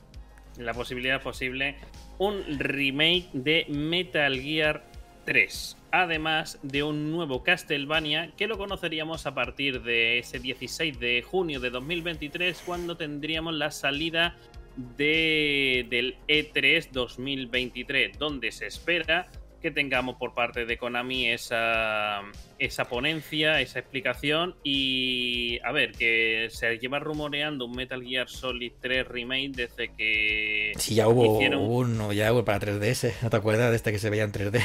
[0.58, 1.78] La posibilidad posible.
[2.18, 4.84] Un remake de Metal Gear
[5.24, 11.22] 3 además de un nuevo Castlevania que lo conoceríamos a partir de ese 16 de
[11.22, 14.36] junio de 2023 cuando tendríamos la salida
[14.76, 19.30] de, del E3 2023 donde se espera
[19.64, 22.22] que tengamos por parte de Konami esa,
[22.60, 28.74] esa ponencia, esa explicación y a ver, que se lleva rumoreando un Metal Gear Solid
[28.82, 30.74] 3 remake desde que...
[30.76, 34.10] Sí, ya hubo uno, ya hubo para 3DS, ¿no te acuerdas de este que se
[34.10, 34.62] veía en 3D?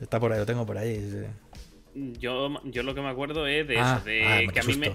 [0.00, 1.26] Está por ahí, lo tengo por ahí.
[1.94, 4.76] Yo, yo lo que me acuerdo es de ah, eso, de ah, que a mí,
[4.76, 4.94] me,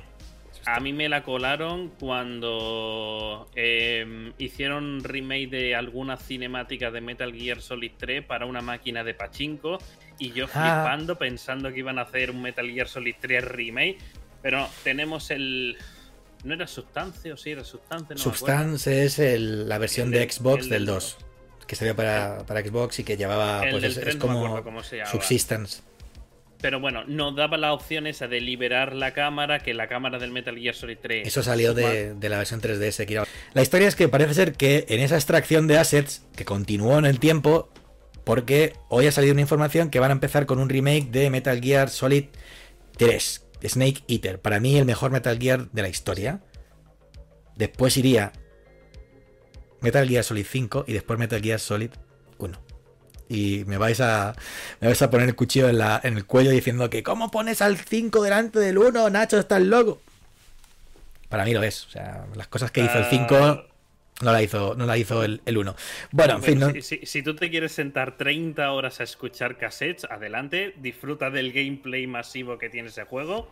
[0.76, 7.62] a mí me la colaron cuando em, hicieron remake de algunas cinemáticas de Metal Gear
[7.62, 9.80] Solid 3 para una máquina de pachinko
[10.20, 10.82] y yo ah.
[10.84, 13.98] flipando pensando que iban a hacer un Metal Gear Solid 3 remake,
[14.42, 15.78] pero tenemos el
[16.44, 18.14] ¿No era Substance o sí era Substance?
[18.14, 21.18] No Substance es la versión de Xbox del 2,
[21.68, 23.62] que salió para, para, Xbox y que llevaba.
[23.70, 24.64] pues es, como
[25.12, 25.82] Subsistence.
[26.62, 30.32] Pero bueno, nos daba la opción esa de liberar la cámara, que la cámara del
[30.32, 31.28] Metal Gear Solid 3.
[31.28, 33.26] Eso salió de, de la versión 3DS.
[33.54, 37.06] La historia es que parece ser que en esa extracción de assets, que continuó en
[37.06, 37.70] el tiempo,
[38.26, 41.62] porque hoy ha salido una información que van a empezar con un remake de Metal
[41.62, 42.26] Gear Solid
[42.98, 44.40] 3, Snake Eater.
[44.42, 46.42] Para mí el mejor Metal Gear de la historia.
[47.56, 48.34] Después iría
[49.80, 52.09] Metal Gear Solid 5 y después Metal Gear Solid 1
[53.30, 54.36] y me vais a
[54.82, 57.62] me vais a poner el cuchillo en, la, en el cuello diciendo que ¿cómo pones
[57.62, 59.10] al 5 delante del 1?
[59.12, 60.02] Nacho, estás loco.
[61.30, 61.86] Para mí lo es.
[61.86, 63.64] O sea, las cosas que hizo el 5 ah.
[64.22, 65.76] no la hizo, no la hizo el, 1.
[66.12, 66.82] Bueno, en fin.
[66.82, 72.08] Si, si, tú te quieres sentar 30 horas a escuchar cassettes, adelante, disfruta del gameplay
[72.08, 73.48] masivo que tiene ese juego.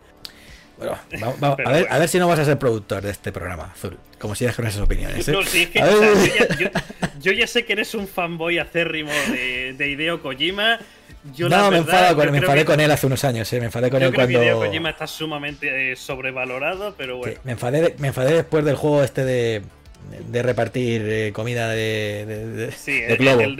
[0.78, 0.98] Bueno,
[1.66, 3.98] a, ver, a ver si no vas a ser productor de este programa, Azul.
[4.20, 5.28] Como si con esas opiniones.
[5.28, 5.32] ¿eh?
[5.32, 6.72] No, sí, es que,
[7.20, 10.80] yo, ya, sé que eres un fanboy acérrimo de, de Hideo Kojima.
[11.36, 13.60] Yo, no, me, con, me enfadé con él hace unos años, ¿eh?
[13.60, 14.40] me enfadé con él cuando.
[14.40, 17.40] Que Hideo Kojima está sumamente eh, sobrevalorado, pero bueno.
[17.44, 19.62] me, enfadé, me enfadé después del juego este de,
[20.30, 23.56] de repartir eh, comida de, de, sí, el,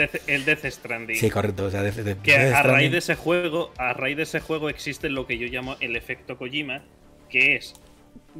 [0.46, 1.18] Death, Stranding.
[1.18, 1.66] Sí, correcto.
[1.66, 1.84] O sea,
[2.24, 5.48] que a raíz de ese juego, a raíz de ese juego existe lo que yo
[5.48, 6.84] llamo el efecto Kojima,
[7.30, 7.74] que es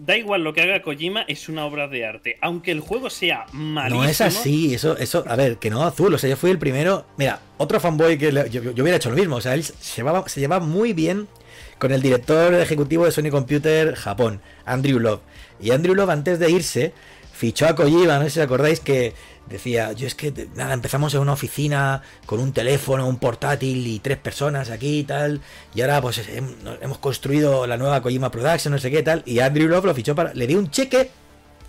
[0.06, 2.38] da igual lo que haga Kojima, es una obra de arte.
[2.42, 4.04] Aunque el juego sea malísimo.
[4.04, 6.14] No es así, eso, eso, a ver, que no, azul.
[6.14, 7.06] O sea, yo fui el primero.
[7.18, 9.38] Mira, otro fanboy que yo, hubiera hecho lo mismo.
[9.38, 11.28] O sea, él se llevaba, se llevaba muy bien
[11.80, 15.22] con el director ejecutivo de Sony Computer Japón, Andrew Love.
[15.62, 16.94] Y Andrew Love, antes de irse,
[17.34, 19.14] fichó a Kojima, no sé si os acordáis que
[19.50, 24.00] decía, yo es que nada, empezamos en una oficina con un teléfono, un portátil y
[24.00, 25.42] tres personas aquí y tal,
[25.74, 26.22] y ahora pues
[26.82, 30.16] hemos construido la nueva Kojima Production, no sé qué tal, y Andrew Love lo fichó
[30.16, 31.10] para, le dio un cheque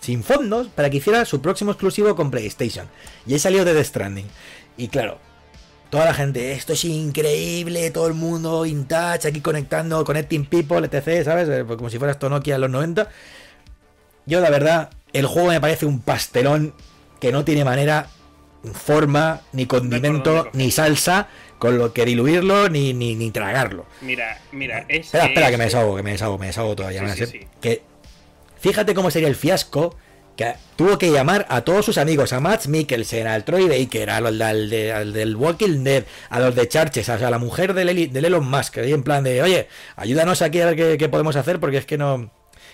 [0.01, 2.87] sin fondos para que hiciera su próximo exclusivo con PlayStation.
[3.27, 4.27] Y ahí salió de The Stranding.
[4.77, 5.19] Y claro,
[5.91, 10.79] toda la gente, esto es increíble, todo el mundo in touch, aquí conectando, connecting people,
[10.79, 11.49] etc., ¿sabes?
[11.49, 13.09] Eh, como si fuera esto Nokia en los 90.
[14.27, 16.75] Yo la verdad el juego me parece un pastelón
[17.21, 18.09] que no tiene manera,
[18.73, 21.29] forma, ni condimento, ni salsa
[21.59, 23.87] con lo que diluirlo ni, ni, tragarlo.
[24.01, 27.03] Mira, mira, es, espera, espera, que me deshago, que me deshago, me deshago todavía.
[27.61, 27.83] Que
[28.61, 29.97] fíjate cómo sería el fiasco
[30.37, 34.41] que tuvo que llamar a todos sus amigos, a Matt Mikkelsen, al Troy Baker, al,
[34.41, 38.79] al, del Walking Dead, a los de Charches, a la mujer del, del Elon Musk,
[38.79, 39.67] ahí en plan de, oye,
[39.97, 42.31] ayúdanos aquí a ver qué, qué podemos hacer porque es que no,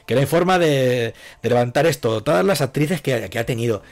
[0.06, 2.22] que no hay forma de, levantar esto.
[2.22, 3.82] Todas las actrices que, ha tenido.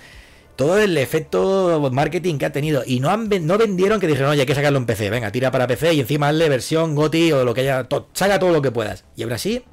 [0.56, 2.82] Todo el efecto marketing que ha tenido.
[2.86, 5.10] Y no, han, no vendieron que dijeron, oye, hay que sacarlo en PC.
[5.10, 7.86] Venga, tira para PC y encima hazle versión GOTI o lo que haya.
[8.12, 9.04] saca todo lo que puedas.
[9.16, 9.64] Y ahora sí,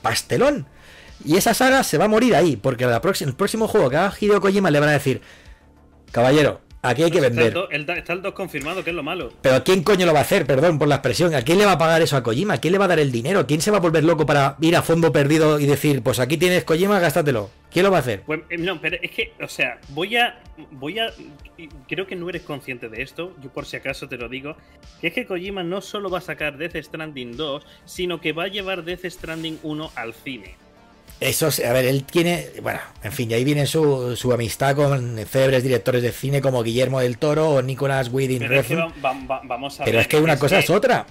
[0.00, 0.66] pastelón.
[1.24, 2.56] Y esa saga se va a morir ahí.
[2.56, 5.20] Porque la el próximo juego que haga Hideo Kojima le van a decir,
[6.10, 7.54] caballero, Aquí hay que vender.
[7.70, 9.32] Está el, 2 confirmado, que es lo malo.
[9.40, 10.46] Pero ¿a quién coño lo va a hacer?
[10.46, 11.32] Perdón por la expresión.
[11.32, 12.54] ¿A quién le va a pagar eso a Kojima?
[12.54, 13.46] ¿A quién le va a dar el dinero?
[13.46, 16.38] ¿Quién se va a volver loco para ir a fondo perdido y decir, pues aquí
[16.38, 17.50] tienes Kojima, gástatelo?
[17.70, 18.22] ¿Quién lo va a hacer?
[18.22, 20.40] Pues, eh, no, pero es que, o sea, voy a.
[20.72, 21.12] Voy a.
[21.86, 23.32] Creo que no eres consciente de esto.
[23.40, 24.56] Yo por si acaso te lo digo.
[25.00, 28.44] Que es que Kojima no solo va a sacar Death Stranding 2, sino que va
[28.44, 30.56] a llevar Death Stranding 1 al cine.
[31.22, 35.18] Eso, a ver, él tiene, bueno, en fin, y ahí viene su, su amistad con
[35.26, 39.80] célebres directores de cine como Guillermo del Toro o Nicolas Winding Pero es que vamos
[39.80, 41.06] a Pero es que una cosa es, otra.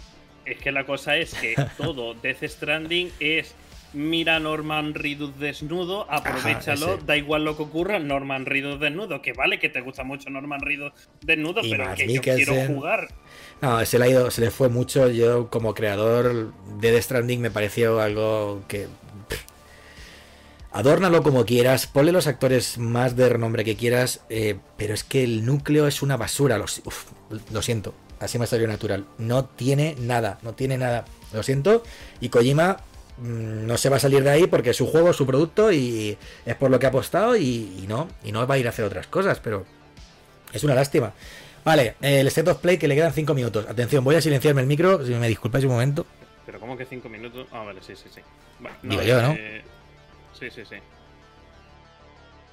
[0.45, 3.55] Es que la cosa es que todo Death Stranding es
[3.93, 9.33] mira a Norman Reedus desnudo, aprovechalo, da igual lo que ocurra, Norman Reedus desnudo, que
[9.33, 13.09] vale que te gusta mucho Norman Reedus desnudo, pero que yo quiero jugar.
[13.61, 15.09] No, se le, ha ido, se le fue mucho.
[15.09, 18.87] Yo, como creador de Death Stranding, me pareció algo que
[20.73, 25.23] Adórnalo como quieras, ponle los actores más de renombre que quieras, eh, pero es que
[25.23, 26.57] el núcleo es una basura.
[26.57, 29.05] lo siento, así me salió natural.
[29.17, 31.05] No tiene nada, no tiene nada.
[31.33, 31.83] Lo siento.
[32.21, 32.77] Y Kojima
[33.17, 35.71] mm, no se va a salir de ahí porque es su juego, es su producto
[35.71, 38.69] y es por lo que ha apostado y, no, y no va a ir a
[38.69, 39.65] hacer otras cosas, pero
[40.53, 41.13] es una lástima.
[41.63, 43.67] Vale, el set of play que le quedan 5 minutos.
[43.67, 46.05] Atención, voy a silenciarme el micro, si me disculpáis un momento.
[46.45, 47.47] Pero ¿cómo que 5 minutos?
[47.51, 48.21] Ah, vale, sí, sí, sí.
[48.83, 49.33] Digo yo, ¿no?
[49.33, 49.61] Eh,
[50.41, 50.75] Sí, sí, sí.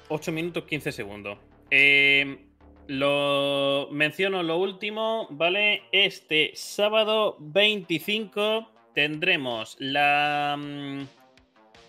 [0.09, 1.39] 8 minutos 15 segundos.
[1.71, 2.37] Eh,
[2.85, 5.81] lo menciono lo último, ¿vale?
[5.91, 11.01] Este sábado 25 tendremos la mm,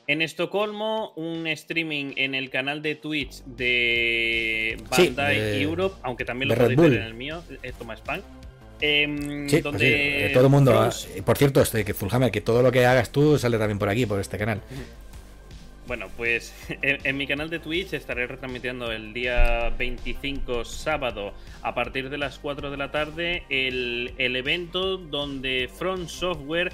[0.07, 6.57] en Estocolmo un streaming en el canal de Twitch de Bandai Europe, aunque también lo
[6.57, 8.23] podéis ver en el mío, es Thomas Punk.
[8.81, 10.91] Em, sí, pues eh, todo el mundo.
[11.27, 14.07] por cierto, este, que Zulhammer, que todo lo que hagas tú sale también por aquí,
[14.07, 14.63] por este canal.
[15.91, 22.11] Bueno, pues en, mi canal de Twitch estaré retransmitiendo el día 25 sábado a partir
[22.11, 26.71] de las 4 de la tarde el, evento donde Front Software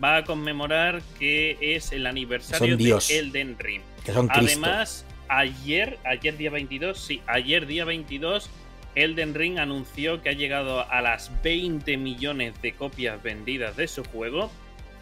[0.00, 3.82] va a conmemorar que es el aniversario de Elden Ring.
[4.28, 8.48] Además, ayer, ayer día 22, sí, ayer día 22
[8.94, 14.04] Elden Ring anunció que ha llegado a las 20 millones de copias vendidas de su
[14.04, 14.48] juego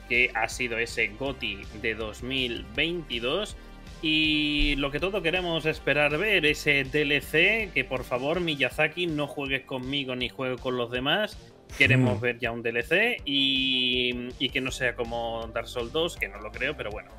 [0.09, 3.57] que ha sido ese GOTI de 2022.
[4.01, 9.65] Y lo que todos queremos esperar ver, ese DLC, que por favor Miyazaki no juegues
[9.65, 11.37] conmigo ni juegue con los demás.
[11.77, 12.21] Queremos hmm.
[12.21, 16.51] ver ya un DLC y, que no sea como Dark Souls 2, que no lo
[16.53, 17.11] creo, pero bueno.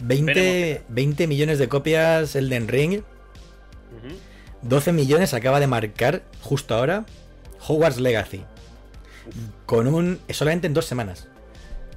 [0.00, 3.02] 20, 20 millones de copias Elden Ring.
[4.62, 7.04] 12 millones acaba de marcar justo ahora
[7.66, 8.42] Hogwarts Legacy.
[9.66, 10.18] Con un.
[10.30, 11.28] solamente en dos semanas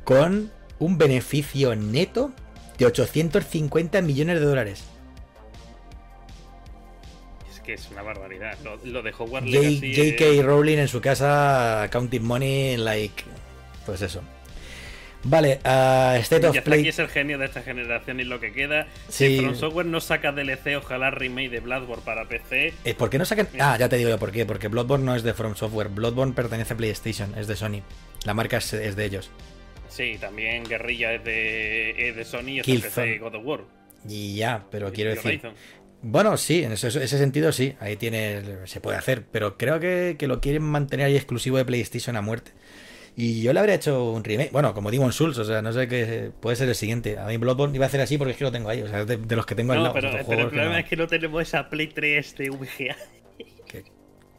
[0.05, 2.31] con un beneficio neto
[2.77, 4.83] de 850 millones de dólares.
[7.51, 8.57] Es que es una barbaridad.
[8.83, 10.43] Lo, de Hogwarts J.K.
[10.43, 13.23] Rowling en su casa, counting money, like.
[13.85, 14.21] Pues eso.
[15.27, 16.81] Vale, uh, State of Play.
[16.81, 18.85] Aquí es el genio de esta generación y lo que queda.
[19.09, 22.75] Si From Software no saca DLC, ojalá remake de Bloodborne para PC.
[22.83, 23.47] Eh, ¿Por qué no sacan.?
[23.59, 24.45] Ah, ya te digo yo por qué.
[24.45, 25.89] Porque Bloodborne no es de From Software.
[25.89, 27.81] Bloodborne pertenece a PlayStation, es de Sony.
[28.23, 29.31] La marca es de ellos.
[29.95, 33.61] Sí, también Guerrilla es de, es de Sony y es de God of War.
[34.05, 35.41] Y ya, pero quiero decir.
[36.01, 40.41] Bueno, sí, en ese, sentido sí, ahí tiene, se puede hacer, pero creo que, lo
[40.41, 42.51] quieren mantener ahí exclusivo de PlayStation a muerte.
[43.15, 45.71] Y yo le habría hecho un remake, bueno, como digo en Souls, o sea, no
[45.71, 47.17] sé qué puede ser el siguiente.
[47.17, 49.05] A mí Bloodborne iba a hacer así porque es que lo tengo ahí, o sea,
[49.05, 49.93] de, los que tengo al lado.
[49.93, 52.97] Pero, pero el problema es que no tenemos esa Play 3 de VGA.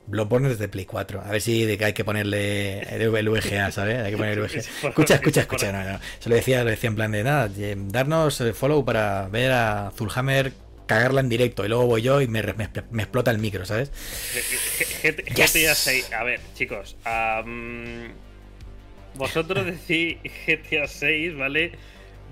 [0.06, 1.22] Bloodborne desde Play 4.
[1.22, 3.98] A ver si hay que ponerle el VGA, ¿sabes?
[3.98, 4.58] Hay que poner el VGA.
[4.88, 5.72] Escucha, escucha, escucha.
[5.72, 5.98] No, no.
[6.18, 7.50] Se lo decía, lo decía en plan de nada.
[7.76, 10.52] Darnos follow para ver a Zulhammer
[10.86, 11.64] cagarla en directo.
[11.64, 13.90] Y luego voy yo y me, explota el micro, ¿sabes?
[15.34, 16.12] GTA 6.
[16.12, 16.96] A ver, chicos.
[19.14, 21.72] vosotros decís GTA 6, ¿vale?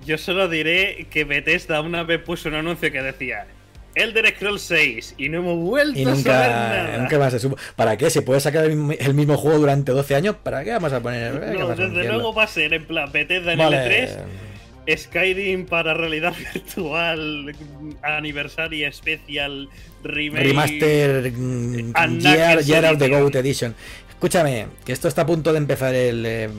[0.05, 3.47] Yo solo diré que Bethesda una vez puso un anuncio que decía
[3.95, 6.97] Elder Scrolls 6 y no hemos vuelto a saber nada.
[6.99, 7.57] Nunca más se supo.
[7.75, 8.09] ¿Para qué?
[8.09, 10.35] ¿Se puede sacar el mismo juego durante 12 años?
[10.43, 11.57] ¿Para qué vamos a poner?
[11.57, 17.55] No, desde luego va a ser en plan Bethesda en L3, Skyrim para realidad virtual,
[18.03, 19.69] aniversario especial,
[20.03, 23.73] remake, remaster, mm, Year, of the Goat Edition.
[24.09, 26.49] Escúchame, que esto está a punto de empezar el, eh,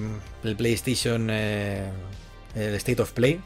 [0.45, 1.85] el PlayStation eh,
[2.55, 3.41] el State of Play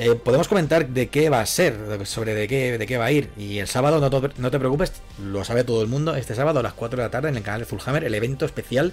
[0.00, 3.10] eh, podemos comentar de qué va a ser, sobre de qué, de qué va a
[3.10, 3.30] ir.
[3.36, 6.74] Y el sábado, no, te preocupes, lo sabe todo el mundo, este sábado a las
[6.74, 8.92] 4 de la tarde en el canal de Fullhammer, el evento especial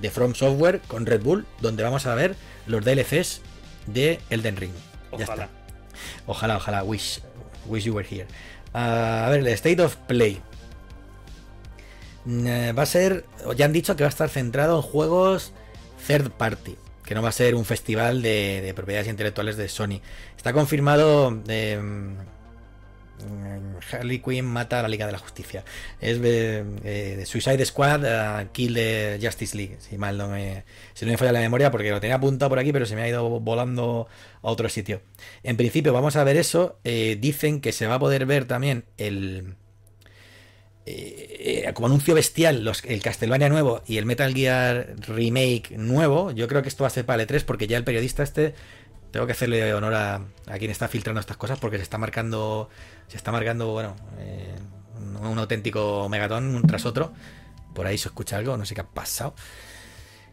[0.00, 2.34] de From Software con Red Bull, donde vamos a ver
[2.66, 3.42] los DLCs
[3.86, 4.72] de Elden Ring.
[5.12, 5.48] Ojalá.
[6.26, 7.20] Ojalá, ojalá, wish,
[7.66, 8.26] wish you were here.
[8.74, 10.40] Ah, a ver, el State of Play.
[12.24, 13.24] Mm, eh, va a ser,
[13.56, 15.52] ya han dicho que va a estar centrado en juegos
[16.08, 16.76] third party
[17.10, 20.00] que no va a ser un festival de, propiedades intelectuales de Sony.
[20.36, 22.14] Está confirmado de, mm,
[23.92, 25.64] Harley Quinn mata a la Liga de la Justicia.
[26.00, 29.78] Es de, eh, Suicide Squad Kill the Justice League.
[29.80, 30.62] Si mal no me,
[30.94, 33.08] si no falla la memoria, porque lo tenía apuntado por aquí, pero se me ha
[33.08, 34.06] ido volando
[34.40, 35.02] a otro sitio.
[35.42, 36.78] En principio, vamos a ver eso.
[36.84, 39.56] Eh, dicen que se va a poder ver también el
[40.86, 46.48] eh, como anuncio bestial los, el Castlevania nuevo y el Metal Gear Remake nuevo, yo
[46.48, 48.54] creo que esto va a ser para el 3 porque ya el periodista este,
[49.10, 50.22] tengo que hacerle honor a,
[50.58, 52.68] quien está filtrando estas cosas porque se está marcando,
[53.08, 54.54] se está marcando, bueno, eh,
[55.22, 57.12] un, auténtico megatón tras otro.
[57.74, 59.34] Por ahí se escucha algo, no sé qué ha pasado.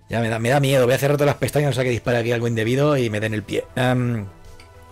[0.10, 1.90] Ya me da, me da miedo, voy a cerrar todas las pestañas, no sé que
[1.90, 3.66] dispara aquí algo indebido y me den el pie.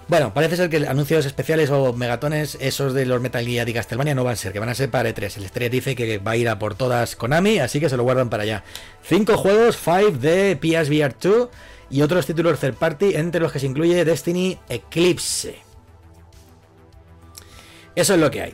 [0.07, 4.13] Bueno, parece ser que anuncios especiales o megatones, esos de los Metal Gear y Castlevania,
[4.13, 5.37] no van a ser, que van a ser para E3.
[5.37, 8.03] El Estrella dice que va a ir a por todas Konami, así que se lo
[8.03, 8.63] guardan para allá.
[9.01, 11.49] Cinco juegos, 5 de PSVR 2
[11.89, 15.55] y otros títulos third party, entre los que se incluye Destiny Eclipse.
[17.95, 18.53] Eso es lo que hay.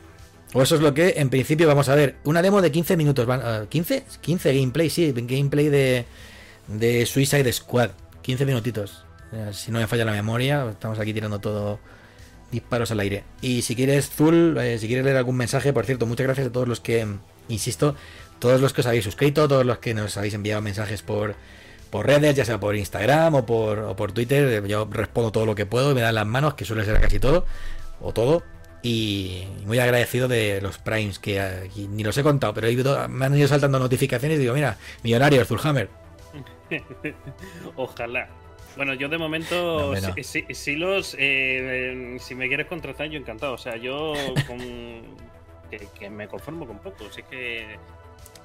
[0.54, 2.16] O eso es lo que en principio vamos a ver.
[2.24, 3.28] Una demo de 15 minutos.
[3.28, 4.04] ¿15?
[4.22, 5.12] 15 gameplay, sí.
[5.14, 7.90] Gameplay de Suicide Squad.
[8.22, 9.04] 15 minutitos.
[9.34, 11.80] Eh, si no me falla la memoria, estamos aquí tirando todo
[12.52, 13.24] disparos al aire.
[13.42, 16.52] Y si quieres, Zul, eh, si quieres leer algún mensaje, por cierto, muchas gracias a
[16.52, 17.08] todos los que,
[17.48, 17.96] insisto,
[18.40, 21.36] todos los que os habéis suscrito, todos los que nos habéis enviado mensajes por,
[21.90, 24.66] por redes, ya sea por Instagram o por, Twitter.
[24.68, 27.20] Yo respondo todo lo que puedo y me dan las manos, que suele ser casi
[27.20, 27.46] todo,
[28.02, 28.44] o todo.
[28.84, 32.68] Y muy agradecido de los primes, que ni los he contado, pero
[33.10, 35.88] me han ido saltando notificaciones y digo, mira, millonarios, Zulhammer.
[37.76, 38.41] Ojalá.
[38.78, 43.20] Bueno, yo de momento, No, si, si- si los, eh, si me quieres contratar, yo
[43.20, 43.54] encantado.
[43.54, 44.14] O sea, yo
[44.48, 44.58] con,
[45.70, 47.06] que, que me conformo con poco.
[47.10, 47.78] Así que.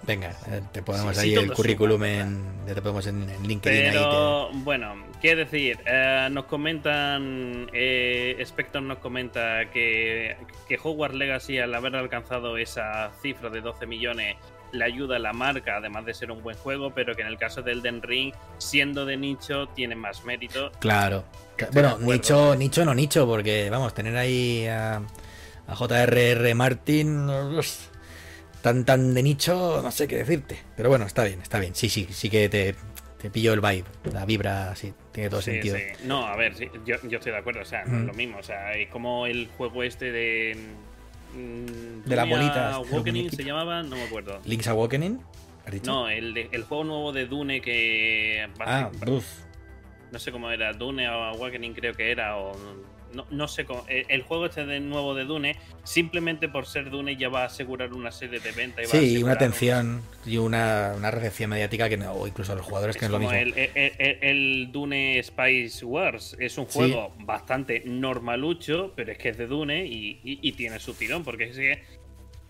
[0.03, 2.44] Venga, eh, te ponemos Sí, ahí sí, el currículum suma, en.
[2.66, 3.93] Ya te ponemos en, en LinkedIn ahí.
[3.93, 10.36] Pero bueno, qué decir, Eh, nos comentan, eh, Spector nos comenta que,
[10.69, 14.36] que Hogwarts Legacy al haber alcanzado esa cifra de 12 millones
[14.77, 17.39] le ayuda a la marca, además de ser un buen juego, pero que en el
[17.39, 20.70] caso del Den Ring, siendo de nicho, tiene más mérito.
[20.78, 21.24] Claro.
[21.73, 25.01] Bueno, nicho, nicho no nicho, porque vamos, tener ahí a,
[25.66, 26.55] a J.R.R.
[26.55, 27.27] Martin
[28.62, 30.59] tan tan de nicho, no sé qué decirte.
[30.77, 31.74] Pero bueno, está bien, está bien.
[31.74, 32.74] Sí, sí, sí que te,
[33.20, 35.77] te pillo el vibe, la vibra, sí, tiene todo Sí, sentido.
[35.77, 35.85] sí.
[36.05, 38.39] No, a ver, sí, yo, yo estoy de acuerdo, o sea, no es lo mismo,
[38.39, 40.57] o sea, es como el juego este de...
[41.35, 44.40] mm, De las bolitas, Awakening se llamaba, no me acuerdo.
[44.44, 45.20] Link's Awakening,
[45.65, 45.90] ¿has dicho?
[45.90, 48.48] No, el, el juego nuevo de Dune que...
[48.61, 49.27] Ah, uf.
[50.12, 52.53] no sé cómo era, Dune o Awakening creo que era, o
[53.17, 53.85] no, no sé cómo.
[53.89, 57.47] El, el juego este de nuevo de Dune, simplemente por ser Dune ya va a
[57.47, 58.89] asegurar una serie de ventas.
[58.89, 62.65] Sí, y una atención y una, una recepción mediática que no, o incluso a los
[62.65, 63.35] jugadores que es no es lo mismo.
[63.37, 66.79] el, el- el- el Dune Spice Wars es un Sí.
[66.79, 71.25] juego bastante normalucho, pero es que es de Dune y, y- y tiene su tirón,
[71.25, 71.83] porque es que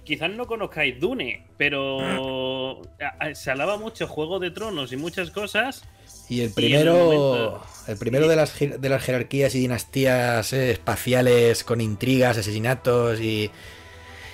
[0.04, 2.82] quizás no conozcáis Dune, pero
[3.34, 5.84] se alaba mucho Juego de Tronos y muchas cosas.
[6.28, 10.70] Y el y primero, momento- el primero de las, de las jerarquías y dinastías eh,
[10.72, 13.50] espaciales con intrigas, asesinatos y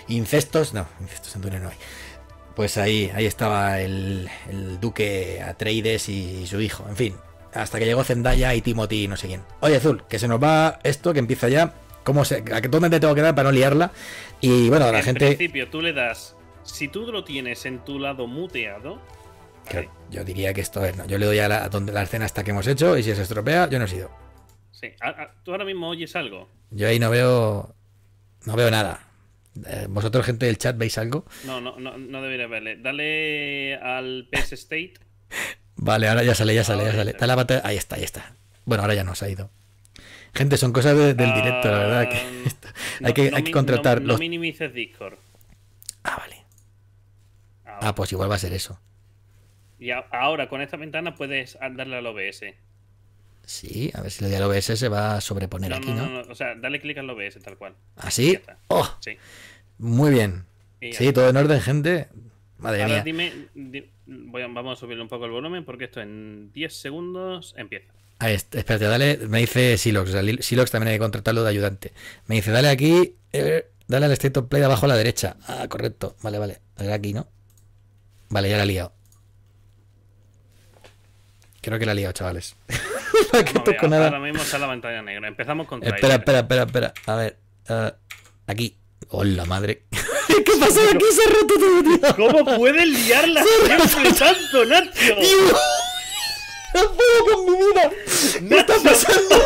[0.09, 1.77] incestos, no, incestos en Dune no hay.
[2.55, 7.15] Pues ahí, ahí estaba el, el duque Atreides y su hijo, en fin,
[7.55, 9.43] hasta que llegó Zendaya y Timothy y no sé quién.
[9.61, 11.74] Oye, Azul, que se nos va esto, que empieza ya.
[12.05, 13.93] ¿Cómo se, ¿A qué- dónde te tengo que dar para no liarla?
[14.41, 15.27] Y bueno, la en gente...
[15.29, 16.35] principio, tú le das.
[16.65, 18.99] Si tú lo tienes en tu lado muteado,
[19.70, 22.02] que yo diría que esto es, no, yo le doy a la, a donde la
[22.02, 24.10] escena hasta que hemos hecho y si se estropea, yo no he sido.
[24.70, 24.89] sí.
[25.01, 26.48] a- a- tú ahora mismo oyes algo.
[26.70, 27.74] Yo ahí no veo.
[28.44, 29.06] No veo nada.
[29.66, 31.26] Eh, ¿Vosotros, gente del chat, veis algo?
[31.44, 32.76] No, no, no, no debería verle.
[32.76, 34.94] Dale al PS State.
[35.76, 37.01] Vale, ahora ya sale, ya sale, ya Ahora ya sale.
[37.01, 37.10] sale.
[37.12, 37.62] Está la batalla.
[37.64, 38.34] Ahí está, ahí está.
[38.64, 39.51] Bueno, ahora ya nos ha ido.
[40.34, 42.09] Gente, son cosas de- del directo, la verdad.
[42.09, 42.68] Que Ah, esto-
[43.01, 44.16] no- hay que, no hay que contratar no- los.
[44.16, 45.18] No minimices Discord.
[46.05, 46.36] Ah, vale.
[47.66, 48.78] Ah, Ah, pues igual va a ser eso.
[49.83, 52.55] Y a- ahora con esta ventana puedes darle al OBS.
[53.45, 55.97] Sí, a ver si le doy al OBS se va a sobreponer No, aquí, no,
[55.97, 56.07] ¿no?
[56.09, 57.75] no, no, O sea, dale clic al OBS tal cual.
[57.97, 58.33] ¿Así?
[58.35, 58.59] Está.
[58.69, 58.89] ¡Oh!
[59.01, 59.17] Sí.
[59.79, 60.45] Muy bien.
[60.93, 62.09] Sí, todo en orden, gente.
[62.59, 63.03] Madre Ahora mía.
[63.03, 66.73] dime, di- voy a- vamos a subirle un poco el volumen porque esto en 10
[66.75, 67.93] segundos empieza.
[68.21, 71.43] Ahí está, espérate, dale, me dice Silox, o sea, Lil- Silox también hay que contratarlo
[71.43, 71.93] de ayudante.
[72.29, 75.37] Me dice, dale aquí, eh, dale al State of Play de abajo a la derecha.
[75.49, 76.61] Ah, correcto, vale, vale.
[76.77, 77.27] Dale aquí, ¿no?
[78.29, 78.93] Vale, ya la he liado.
[81.62, 82.56] Creo que la he liado, chavales.
[83.32, 84.06] No ver, toco nada.
[84.06, 85.28] ahora mismo está la pantalla negra.
[85.28, 86.18] Empezamos con Espera, trailer.
[86.20, 86.94] espera, espera, espera.
[87.06, 87.39] A ver,
[88.47, 88.76] aquí.
[89.09, 89.84] ¡Hola, madre!
[90.28, 91.05] ¿Qué pasa aquí?
[91.14, 92.16] Se ha roto todo, tío.
[92.43, 95.14] ¿Cómo puedes liarla siempre tanto, Nacho?
[96.74, 97.90] ¡No puedo con mi vida!
[98.48, 99.36] ¿Qué está pasando?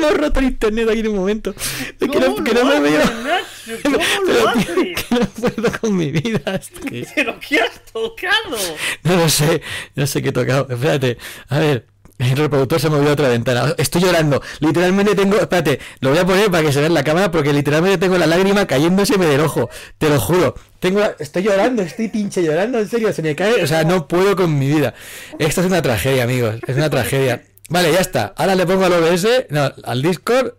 [0.00, 1.54] Me he roto el internet aquí en un momento.
[1.56, 3.02] Es que no, ¿Cómo que lo no me veo.
[3.82, 3.98] ¿Cómo
[4.32, 4.66] lo haces?
[4.74, 6.60] que no puedo con mi vida.
[6.88, 8.56] que- ¿Pero qué has tocado?
[9.02, 9.62] No lo sé,
[9.94, 10.66] no sé qué he tocado.
[10.70, 11.18] Espérate,
[11.48, 11.86] a ver.
[12.18, 13.74] El reproductor se movió a otra ventana.
[13.76, 14.40] Estoy llorando.
[14.60, 15.36] Literalmente tengo.
[15.38, 18.16] Espérate, lo voy a poner para que se vea en la cámara porque literalmente tengo
[18.16, 19.68] la lágrima cayéndoseme del ojo.
[19.98, 20.54] Te lo juro.
[20.80, 22.78] Tengo la- Estoy llorando, estoy pinche llorando.
[22.78, 23.62] En serio, se me cae.
[23.62, 24.94] O sea, no puedo con mi vida.
[25.38, 26.54] Esto es una tragedia, amigos.
[26.66, 27.42] Es una tragedia.
[27.68, 28.32] Vale, ya está.
[28.36, 29.46] Ahora le pongo al OBS.
[29.50, 30.52] No, al Discord.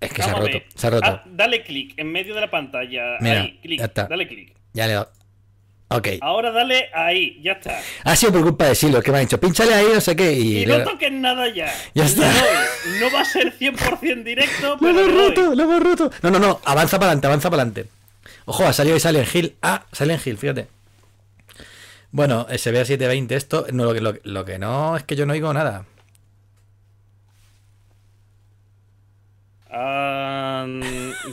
[0.00, 0.58] Es que se ha roto.
[0.74, 1.06] Se ha roto.
[1.08, 3.16] Ah, dale clic en medio de la pantalla.
[3.20, 3.78] Mira, ahí, clic.
[3.80, 4.04] ya está.
[4.06, 4.54] Dale clic.
[4.74, 5.10] Ya le dado.
[5.88, 6.08] Ok.
[6.20, 7.80] Ahora dale ahí, ya está.
[8.04, 10.32] Ha sido por culpa de Silo, que me ha dicho, pínchale ahí, no sé qué.
[10.32, 11.72] Y, Y le- no toques nada ya.
[11.94, 12.22] Ya está.
[12.22, 12.98] doy.
[13.00, 15.28] No va a ser 100% directo, Lo hemos doy.
[15.28, 16.10] roto, lo hemos roto.
[16.22, 17.88] No, no, no, avanza para adelante, avanza para adelante.
[18.46, 19.54] Ojo, ha salido ahí Silent Hill.
[19.62, 20.66] Ah, Silent Hill, fíjate.
[22.12, 23.66] Bueno, eh, se ve a 720 esto.
[23.72, 25.84] No, lo, que- lo, lo que no es que yo no oigo nada.
[29.70, 30.66] Ah,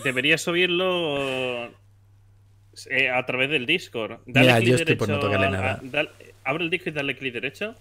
[0.04, 1.66] deberías subirlo
[2.90, 4.20] eh, a través del Discord.
[4.26, 5.72] Dale Mira, clic yo estoy por no tocarle a- nada.
[5.74, 6.10] a- dale-
[6.44, 7.76] abre el disco y dale clic derecho.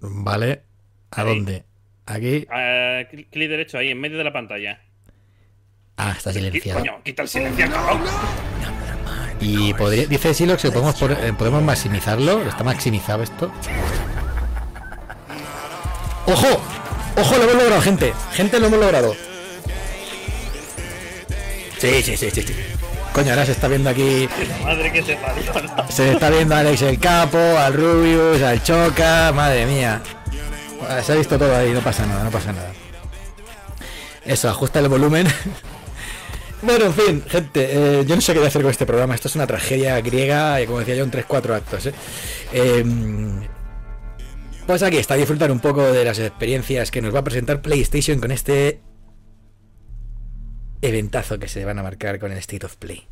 [0.00, 0.62] Vale.
[1.10, 1.28] ¿A Ahí.
[1.28, 1.64] dónde?
[2.06, 2.46] Aquí.
[2.50, 4.80] Ah, cl- clic derecho ahí, en medio de la pantalla.
[5.96, 6.78] Ah, está silenciado.
[6.80, 8.02] Coño, quita el silencio, cabrón.
[9.40, 12.42] Y podría, dice Silox que podemos, eh, podemos maximizarlo.
[12.42, 13.52] Está maximizado esto.
[16.26, 16.60] ¡Ojo!
[17.16, 17.36] ¡Ojo!
[17.36, 18.12] Lo hemos logrado, gente.
[18.32, 19.14] Gente, lo hemos logrado.
[21.78, 22.42] Sí, sí, sí, sí.
[22.42, 22.54] sí.
[23.12, 24.28] coño, ahora se está viendo aquí.
[24.64, 25.52] madre que te parió.
[25.88, 30.02] Se está viendo a Alex el Capo, al Rubius, al Choca, madre mía.
[31.04, 32.72] Se ha visto todo ahí, no pasa nada, no pasa nada.
[34.24, 35.26] Eso, ajusta el volumen.
[36.60, 39.14] Bueno, en fin, gente, eh, yo no sé qué voy a hacer con este programa.
[39.14, 41.86] Esto es una tragedia griega, como decía yo, en 3-4 actos.
[41.86, 41.94] ¿eh?
[42.52, 43.46] Em,
[44.66, 48.18] pues aquí está, disfrutar un poco de las experiencias que nos va a presentar PlayStation
[48.18, 48.80] con este
[50.82, 53.06] eventazo que se van a marcar con el State of Play.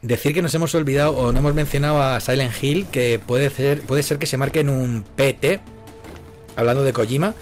[0.00, 3.82] Decir que nos hemos olvidado o no hemos mencionado a Silent Hill, que puede ser,
[3.82, 5.60] puede ser que se marque en un PT,
[6.56, 7.34] hablando de Kojima,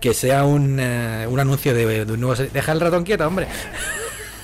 [0.00, 2.40] que sea un, eh, un anuncio de, de un nuevo...
[2.40, 3.46] Deja el ratón quieto, hombre.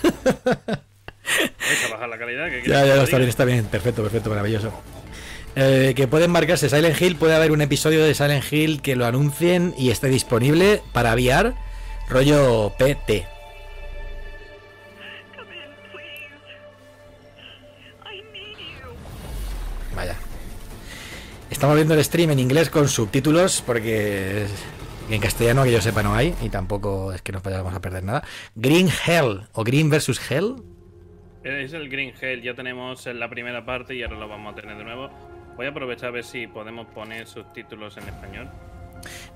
[0.03, 2.51] Deja bajar la calidad.
[2.51, 4.73] que Ya, ya, está bien, está bien, perfecto, perfecto, maravilloso.
[5.57, 9.07] Eh, que pueden marcarse Silent Hill, puede haber un episodio de Silent Hill que lo
[9.07, 11.55] anuncien y esté disponible para VR,
[12.09, 13.25] rollo PT.
[19.95, 20.17] Vaya.
[21.51, 24.47] Estamos viendo el stream en inglés con subtítulos porque
[25.11, 28.05] en castellano que yo sepa no hay y tampoco es que nos vayamos a perder
[28.05, 28.25] nada.
[28.55, 30.57] Green Hell o Green versus Hell.
[31.43, 34.57] Es el Green Hell, ya tenemos en la primera parte y ahora lo vamos a
[34.57, 35.11] tener de nuevo.
[35.57, 38.51] Voy a aprovechar a ver si podemos poner subtítulos en español.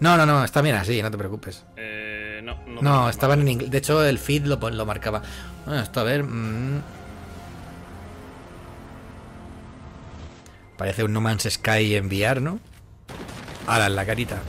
[0.01, 1.67] No, no, no, está bien así, no te preocupes.
[1.77, 3.71] Eh, no, no, No, estaban en inglés.
[3.71, 5.23] De hecho, el feed lo, marcaba.
[5.67, 6.25] Bueno, esto a ver.
[6.25, 6.83] mm.
[10.79, 12.61] Parece un No Man's Sky en VR, ¿no?
[13.67, 14.41] Ahora, en la carita.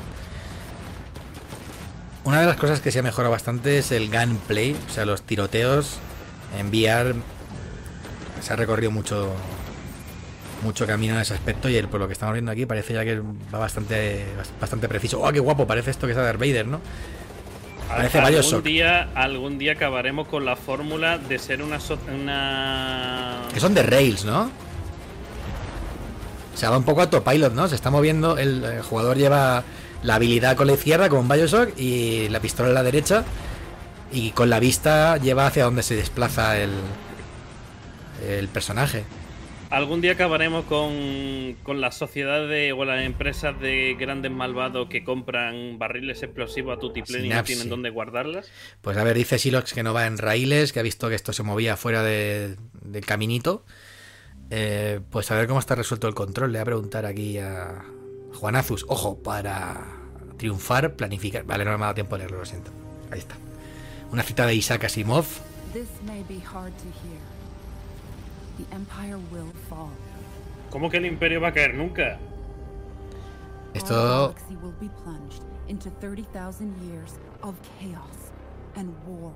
[2.23, 5.21] Una de las cosas que se ha mejorado bastante es el gunplay, o sea, los
[5.23, 5.97] tiroteos
[6.57, 7.15] en VR.
[8.41, 9.33] Se ha recorrido mucho
[10.61, 13.05] mucho camino en ese aspecto y el, por lo que estamos viendo aquí parece ya
[13.05, 14.25] que va bastante
[14.59, 15.21] bastante preciso.
[15.21, 15.65] ¡Oh, qué guapo!
[15.65, 16.81] Parece esto que es Darth Vader, ¿no?
[17.87, 18.63] Parece algún Bioshock.
[18.63, 23.39] día, algún día acabaremos con la fórmula de ser una, so- una...
[23.53, 24.51] Que son de Rails, ¿no?
[26.53, 27.67] Se va un poco autopilot, ¿no?
[27.67, 29.63] Se está moviendo, el, eh, jugador lleva
[30.03, 33.23] la habilidad con la izquierda, como en Bioshock, y la pistola en la derecha,
[34.11, 36.71] y con la vista lleva hacia donde se desplaza el,
[38.27, 39.03] el personaje.
[39.69, 45.77] Algún día acabaremos con, con las sociedades o las empresas de grandes malvados que compran
[45.77, 48.49] barriles explosivos a tutiplén y no tienen dónde guardarlas.
[48.81, 51.33] Pues a ver, dice Silox que no va en raíles, que ha visto que esto
[51.33, 53.63] se movía fuera de- del caminito.
[54.49, 56.51] Eh, pues a ver cómo está resuelto el control.
[56.51, 57.83] Le voy a preguntar aquí a
[58.35, 58.85] Juan Azus.
[58.87, 59.85] Ojo, para
[60.37, 61.43] triunfar, planificar.
[61.43, 62.71] Vale, no me ha dado tiempo de leerlo, lo siento.
[63.11, 63.35] Ahí está.
[64.11, 65.25] Una cita de Isaac Asimov.
[65.73, 67.19] This may be hard to hear.
[68.57, 69.91] The Empire will fall.
[70.69, 72.19] ¿Cómo que el imperio va a caer nunca?
[73.73, 78.31] Esto galaxy will be plunged into 30,000 years of chaos
[78.75, 79.33] and war.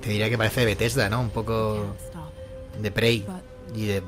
[0.00, 1.20] te diría que parece de Bethesda, ¿no?
[1.20, 1.84] Un poco
[2.80, 3.26] de Prey
[3.74, 4.02] y de,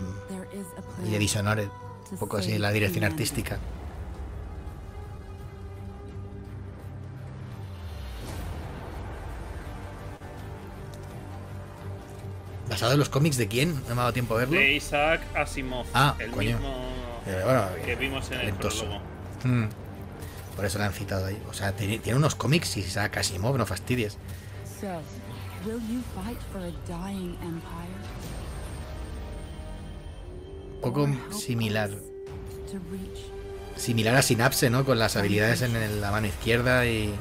[1.07, 1.69] y de Dishonored.
[2.11, 3.59] Un poco así la dirección artística.
[12.69, 13.75] ¿Basado en los cómics de quién?
[13.89, 14.59] No me ha dado tiempo a verlo.
[14.59, 15.87] De Isaac Asimov.
[15.93, 16.57] Ah, el coño.
[16.57, 16.91] mismo
[17.27, 19.01] Eh, bueno, que vimos en el prólogo.
[19.45, 19.65] Mm.
[20.57, 21.41] Por eso la han citado ahí.
[21.49, 24.17] O sea, tiene, tiene unos cómics y Isaac Asimov, no fastidies.
[24.81, 24.87] So,
[25.67, 28.00] will you fight for a dying empire?
[30.83, 31.91] Un poco similar.
[31.91, 31.97] us
[32.73, 33.21] To reach
[33.77, 34.85] Similar a Synapse, ¿no?
[34.85, 37.13] Con las habilidades en la mano izquierda y.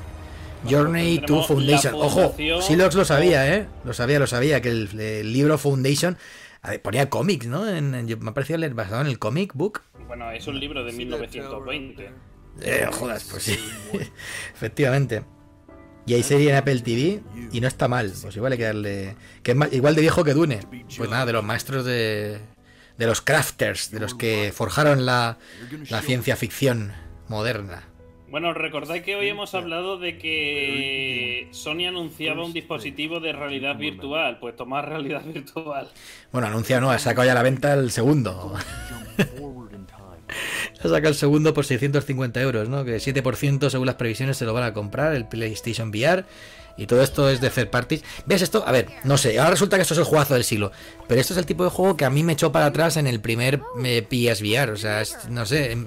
[0.69, 1.93] Journey to Foundation.
[1.95, 3.67] Ojo, Silox lo sabía, ¿eh?
[3.85, 6.17] Lo sabía, lo sabía, que el, el libro Foundation
[6.61, 7.69] a ver, ponía cómics, ¿no?
[7.69, 9.81] En- en- yo- me ha parecido leer basado en el comic book.
[10.07, 12.11] Bueno, es un libro de 1920.
[12.61, 13.57] Eh, jodas, pues sí.
[14.53, 15.23] Efectivamente.
[16.05, 17.21] Y hay serie en Apple TV
[17.53, 18.11] y no está mal.
[18.21, 19.15] Pues igual hay que darle.
[19.43, 20.59] Que es más- igual de viejo que Dune.
[20.97, 22.39] Pues nada, de los maestros de.
[22.99, 25.39] De los crafters, de los que forjaron la,
[25.89, 26.93] la ciencia ficción
[27.27, 27.89] moderna.
[28.31, 34.37] Bueno, recordáis que hoy hemos hablado de que Sony anunciaba un dispositivo de realidad virtual.
[34.39, 35.89] Pues tomar realidad virtual.
[36.31, 38.53] Bueno, anuncia no, ha sacado ya a la venta el segundo.
[40.79, 42.85] ha sacado el segundo por 650 euros, ¿no?
[42.85, 46.23] Que 7% según las previsiones se lo van a comprar, el PlayStation VR.
[46.79, 48.03] Y todo esto es de third parties.
[48.25, 48.63] ¿Ves esto?
[48.65, 50.71] A ver, no sé, ahora resulta que esto es el juegazo del siglo.
[51.07, 53.05] Pero esto es el tipo de juego que a mí me echó para atrás en
[53.05, 54.71] el primer eh, PSVR.
[54.71, 55.73] O sea, es- no sé.
[55.73, 55.85] em,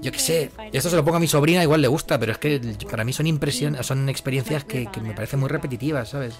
[0.00, 2.38] Yo qué sé, esto se lo pongo a mi sobrina, igual le gusta, pero es
[2.38, 6.34] que para mí son impresiones, son experiencias que, me parecen muy repetitivas, ¿sabes?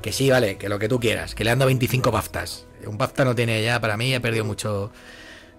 [0.00, 2.66] Que sí, vale, que lo que tú quieras, que le han dado 25 BAFTAs.
[2.86, 4.92] Un BAFTA no tiene ya, para mí, ha perdido mucho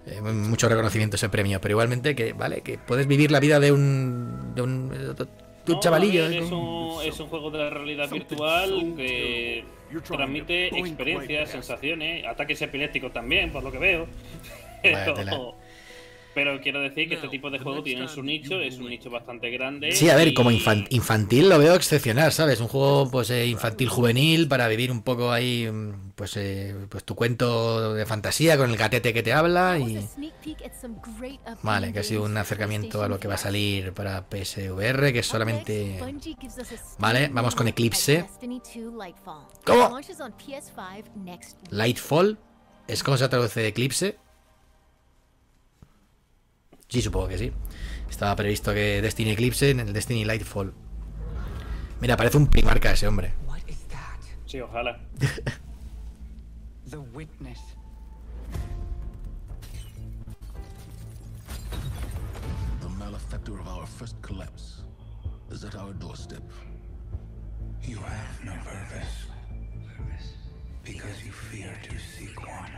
[0.06, 3.72] eh, mucho reconocimiento ese premio, pero igualmente que, vale, que puedes vivir la vida de
[3.72, 5.28] un, de un, de un
[5.66, 6.22] No, chavalillo.
[6.24, 6.38] ver, ¿eh?
[6.38, 9.64] es, un, es un juego de la realidad virtual que
[10.06, 14.06] transmite experiencias, sensaciones, ataques epilépticos también, por lo que veo.
[16.36, 19.48] Pero, quiero decir que este tipo de juego tiene su nicho, es un nicho bastante
[19.50, 19.90] grande.
[19.92, 22.60] Sí, a ver, y- como infan- infantil lo veo excepcional, ¿sabes?
[22.60, 27.04] Un juego pues eh, infantil juvenil para vivir un poco ahí mm, pues eh, pues
[27.04, 29.94] tu cuento de fantasía con el gatete que te habla y
[31.62, 35.20] vale, que ha sido un acercamiento a lo que va a salir para PSVR, que
[35.20, 35.96] es solamente
[36.98, 38.26] Vale, vamos con Eclipse.
[39.64, 39.88] ¿Cómo?
[41.70, 42.38] Lightfall.
[42.86, 44.18] ¿Es cómo se traduce Eclipse?
[46.88, 47.52] Sí, supongo que sí.
[48.08, 50.72] Estaba previsto que Destiny Eclipse en el Destiny Lightfall.
[52.00, 53.32] Mira, parece un primarca ese hombre.
[53.46, 54.20] What is that?
[54.46, 54.98] Sí, ojalá.
[56.90, 57.58] The witness.
[62.80, 64.84] The malefactor of our first collapse
[65.50, 66.42] is at our doorstep.
[67.82, 69.26] You have no purpose.
[70.84, 72.70] Because you fear to seek one.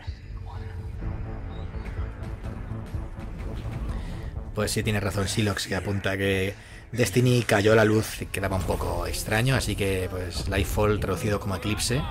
[4.59, 6.53] Pues sí, tiene razón Silox, que apunta que
[6.91, 11.55] Destiny cayó la luz y quedaba un poco extraño, así que pues Lightfall traducido como
[11.55, 12.03] Eclipse.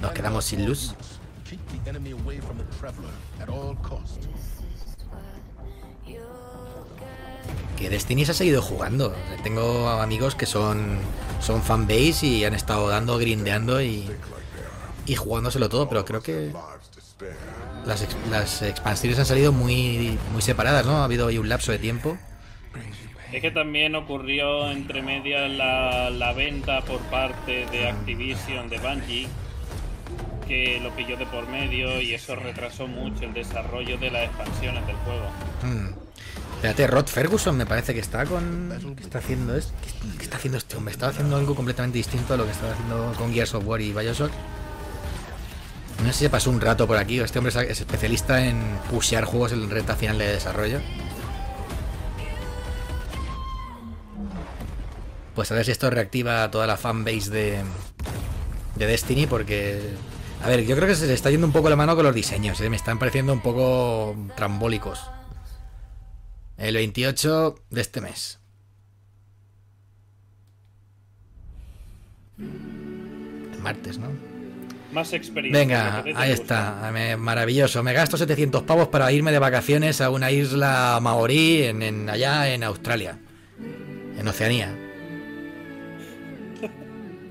[0.00, 0.94] Nos quedamos sin luz.
[7.76, 9.14] Que Destiny se ha seguido jugando.
[9.42, 11.00] Tengo amigos que son,
[11.42, 14.10] son fanbase y han estado dando, grindeando y,
[15.04, 16.50] y jugándoselo todo, pero creo que
[17.86, 20.98] las, las expansiones han salido muy, muy separadas, ¿no?
[20.98, 22.18] Ha habido ahí un lapso de tiempo.
[23.32, 29.28] Es que también ocurrió entre medias la, la venta por parte de Activision de Bungie,
[30.48, 34.84] que lo pilló de por medio y eso retrasó mucho el desarrollo de las expansiones
[34.86, 35.30] del juego.
[35.62, 35.94] Hmm.
[36.56, 38.94] Espérate, Rod Ferguson me parece que está con.
[38.96, 39.72] ¿Qué está haciendo esto?
[39.82, 40.92] ¿Qué, qué está haciendo este hombre?
[40.92, 43.92] Estaba haciendo algo completamente distinto a lo que estaba haciendo con Gears of War y
[43.92, 44.30] Bioshock.
[46.10, 47.20] No sé si se pasó un rato por aquí.
[47.20, 48.60] Este hombre es especialista en
[48.90, 50.80] pushear juegos en recta final de desarrollo.
[55.36, 57.62] Pues a ver si esto reactiva toda la fanbase de,
[58.74, 59.88] de Destiny, porque.
[60.42, 62.60] A ver, yo creo que se está yendo un poco la mano con los diseños,
[62.60, 62.68] ¿eh?
[62.68, 65.08] me están pareciendo un poco trambólicos.
[66.56, 68.40] El 28 de este mes.
[72.36, 74.29] El martes, ¿no?
[74.92, 75.60] Más experiencia.
[75.60, 76.90] Venga, ahí está.
[76.92, 77.82] Me- maravilloso.
[77.82, 82.52] Me gasto 700 pavos para irme de vacaciones a una isla maorí en, en- allá
[82.52, 83.18] en Australia.
[84.18, 84.74] En Oceanía.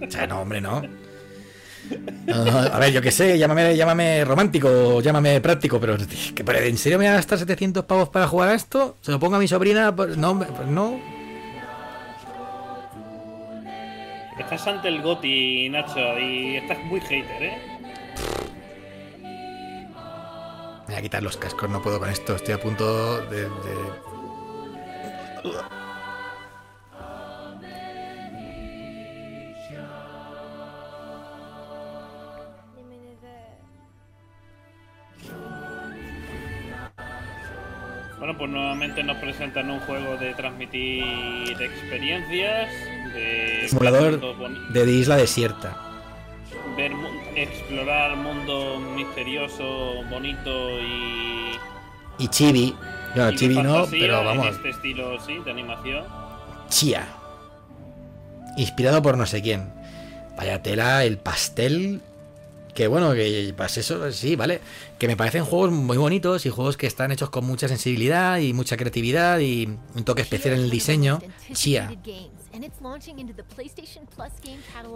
[0.05, 0.81] O sea, no, hombre, no.
[2.27, 5.97] No, no, a ver, yo qué sé, llámame, llámame romántico, llámame práctico, pero,
[6.35, 8.97] ¿que- pero ¿en serio me voy a gastar 700 pavos para jugar a esto?
[9.01, 9.95] ¿Se lo pongo a mi sobrina?
[9.95, 10.99] Pues no, pues no.
[14.39, 17.57] Estás ante el Goti, Nacho, y estás muy hater, ¿eh?
[19.21, 22.35] Me voy a quitar los cascos, no puedo con esto.
[22.35, 23.41] Estoy a punto de.
[23.41, 23.49] de-
[38.17, 42.69] Bueno, pues nuevamente nos presentan un juego de transmitir experiencias,
[43.19, 45.77] de Simulador ver mundos boni- de isla desierta.
[46.77, 46.91] ver
[47.35, 51.51] explorar mundo misterioso, bonito y,
[52.23, 52.75] Y Chibi.
[53.15, 54.47] Y de Chibi no, pero en vamos.
[54.47, 56.03] este estilo, sí, de animación.
[56.69, 57.07] Chía.
[58.57, 59.71] Inspirado por no sé quién.
[60.37, 62.01] Vaya tela, el pastel.
[62.75, 64.61] Que bueno, que pues eso, sí, vale.
[64.97, 68.53] Que me parecen juegos muy bonitos y juegos que están hechos con mucha sensibilidad y
[68.53, 71.21] mucha creatividad y un toque especial en el diseño.
[71.53, 71.91] Chía.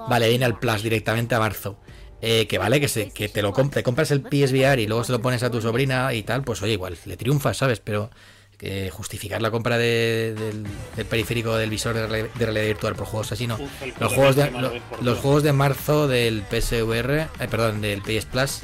[0.09, 1.77] Vale, viene al Plus directamente a marzo.
[2.21, 5.03] Eh, que vale, que, se, que te lo comp- te compras el PSVR y luego
[5.03, 7.79] se lo pones a tu sobrina y tal, pues oye, igual, le triunfas, ¿sabes?
[7.81, 8.09] Pero
[8.57, 10.65] que justificar la compra de- del,
[10.95, 13.57] del periférico del visor de realidad, de realidad virtual por juegos así, no.
[13.81, 14.71] El Los juegos, de, lo-
[15.01, 18.61] los juegos de marzo del PSVR, eh, perdón, del PS Plus.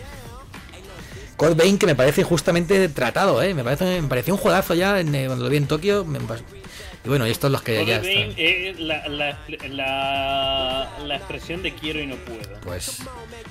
[1.36, 3.54] Code Vein que me parece justamente tratado, ¿eh?
[3.54, 6.04] Me parece me pareció un juegazo ya en, eh, cuando lo vi en Tokio.
[6.06, 6.20] me
[7.04, 8.34] y bueno, y estos los que ya están.
[8.38, 9.38] es la, la,
[9.70, 12.60] la, la expresión de quiero y no puedo.
[12.62, 13.04] Pues,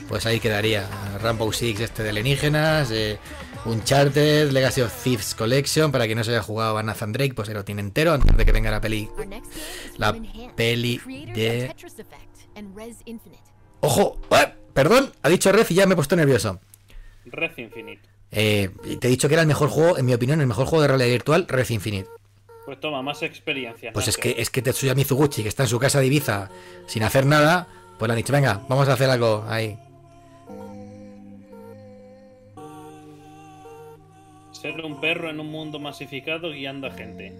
[0.09, 0.89] pues ahí quedaría.
[1.23, 3.19] Rainbow Six este de alienígenas, eh,
[3.65, 7.49] Uncharted, Legacy of Thieves Collection, para quien no se haya jugado a Nathan Drake, pues
[7.49, 9.09] ahí lo tiene entero antes de que venga la peli.
[9.97, 10.15] La
[10.55, 11.01] peli
[11.35, 11.75] de...
[13.81, 14.21] ¡Ojo!
[14.31, 14.53] ¡Ah!
[14.75, 16.61] Perdón, ha dicho Red y ya me he puesto nervioso.
[17.25, 18.03] Red Infinite.
[18.31, 18.71] Eh,
[19.01, 20.89] te he dicho que era el mejor juego, en mi opinión, el mejor juego de
[20.89, 22.09] realidad virtual, Red Infinite.
[22.69, 23.95] Pues toma, más experiencia.
[23.95, 26.51] Pues es que, es que Tetsuya Mizuguchi, que está en su casa de Ibiza
[26.85, 27.67] sin hacer nada,
[27.99, 29.79] pues le han dicho, venga, vamos a hacer algo ahí.
[34.53, 37.33] Ser un perro en un mundo masificado guiando a gente.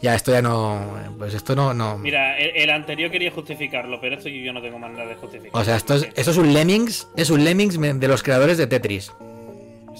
[0.00, 0.80] Ya, esto ya no.
[1.18, 1.74] Pues esto no.
[1.74, 1.98] no.
[1.98, 5.60] Mira, el, el anterior quería justificarlo, pero esto yo no tengo manera de justificarlo.
[5.60, 7.08] O sea, esto es, esto es un Lemmings.
[7.14, 9.12] Es un Lemmings de los creadores de Tetris.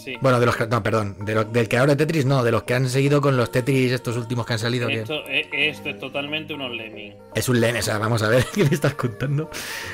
[0.03, 0.16] Sí.
[0.20, 2.65] Bueno, de los cre- no, perdón, de lo- del creador de Tetris, no, de los
[2.65, 4.89] que han seguido con los Tetris estos últimos que han salido.
[4.89, 7.15] que- Esto, e- esto es totalmente unos lemmings.
[7.35, 9.49] Es un Lemmings, o sea, vamos a ver qué me estás contando.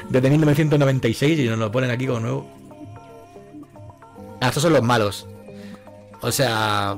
[0.09, 2.47] Desde 1996 y nos lo ponen aquí como nuevo.
[4.40, 5.26] Ah, estos son los malos.
[6.20, 6.97] O sea,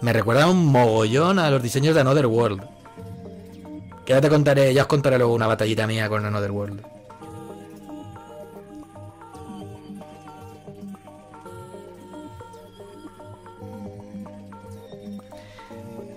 [0.00, 2.62] me recuerda un mogollón a los diseños de Another World.
[4.04, 6.82] Que ya te contaré, ya os contaré luego una batallita mía con Another World.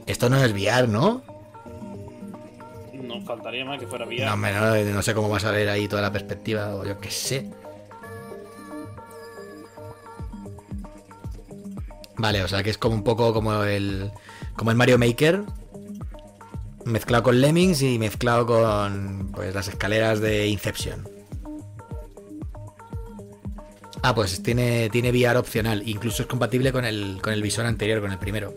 [0.08, 1.22] Esto no es VR, ¿no?
[2.94, 4.26] No faltaría más que fuera VR.
[4.26, 7.12] No, no, no sé cómo vas a ver ahí toda la perspectiva, o yo qué
[7.12, 7.50] sé.
[12.18, 14.12] Vale, o sea que es como un poco como el.
[14.56, 15.44] como el Mario Maker.
[16.86, 19.30] Mezclado con Lemmings y mezclado con.
[19.34, 21.08] pues las escaleras de Inception.
[24.02, 25.88] Ah, pues tiene, tiene VR opcional.
[25.88, 28.54] Incluso es compatible con el, con el visor anterior, con el primero.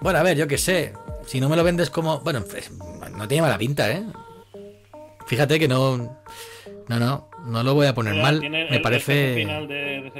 [0.00, 0.92] Bueno, a ver, yo qué sé.
[1.26, 2.20] Si no me lo vendes como.
[2.20, 2.44] Bueno,
[3.16, 4.04] no tiene mala pinta, ¿eh?
[5.26, 5.96] Fíjate que no.
[6.88, 8.44] No, no, no lo voy a poner Mira, mal.
[8.44, 9.34] el- Me el parece.
[9.36, 10.12] final de.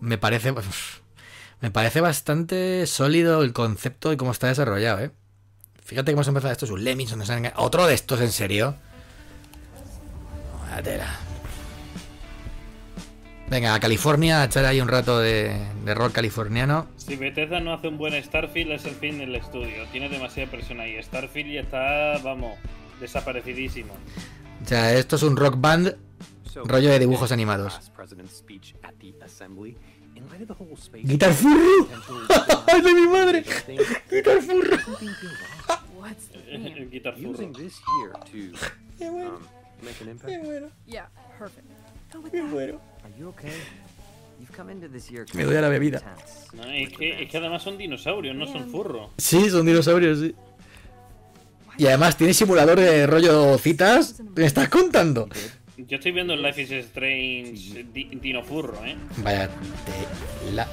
[0.00, 0.52] Me parece.
[1.60, 5.10] Me parece bastante sólido el concepto y cómo está desarrollado, ¿eh?
[5.84, 6.64] Fíjate cómo se empezado esto.
[6.64, 7.12] Es un Lemmings,
[7.56, 8.74] Otro de estos, ¿en serio?
[10.82, 11.06] Tela.
[13.52, 15.54] Venga, a California, a echar ahí un rato de,
[15.84, 16.86] de rock californiano.
[16.96, 19.84] Si Bethesda no hace un buen Starfield es el fin del estudio.
[19.92, 20.96] Tiene demasiada presión ahí.
[21.02, 22.58] Starfield ya está, vamos,
[22.98, 23.92] desaparecidísimo.
[24.64, 25.98] O sea, esto es un rock band
[26.64, 27.92] rollo de dibujos animados.
[31.02, 31.88] ¡Guitar Furro!
[32.72, 33.44] ¡Ay, de mi madre!
[34.10, 34.78] ¡Guitar Furro!
[36.90, 37.30] Guitar Furro.
[37.30, 39.42] Using this year to um,
[39.82, 40.00] make
[45.34, 46.02] Me doy a la bebida.
[46.54, 49.10] No, es, que, es que además son dinosaurios, no son furros.
[49.18, 50.34] Sí, son dinosaurios, sí.
[51.78, 54.20] Y además tiene simulador de rollo citas.
[54.34, 55.28] ¿Me estás contando?
[55.76, 58.94] Yo estoy viendo el Life is Strange di- Dino Furro, ¿eh?
[59.18, 59.48] Vaya
[60.52, 60.68] la.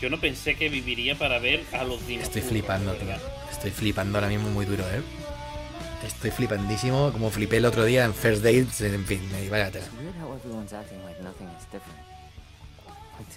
[0.00, 2.24] Yo no pensé que viviría para ver a los dinosaurios.
[2.36, 3.14] Estoy flipando, tío.
[3.50, 5.00] Estoy flipando ahora mismo muy duro, eh.
[6.04, 9.70] Estoy flipandísimo, como flipé el otro día en First Dates, en fin, tela.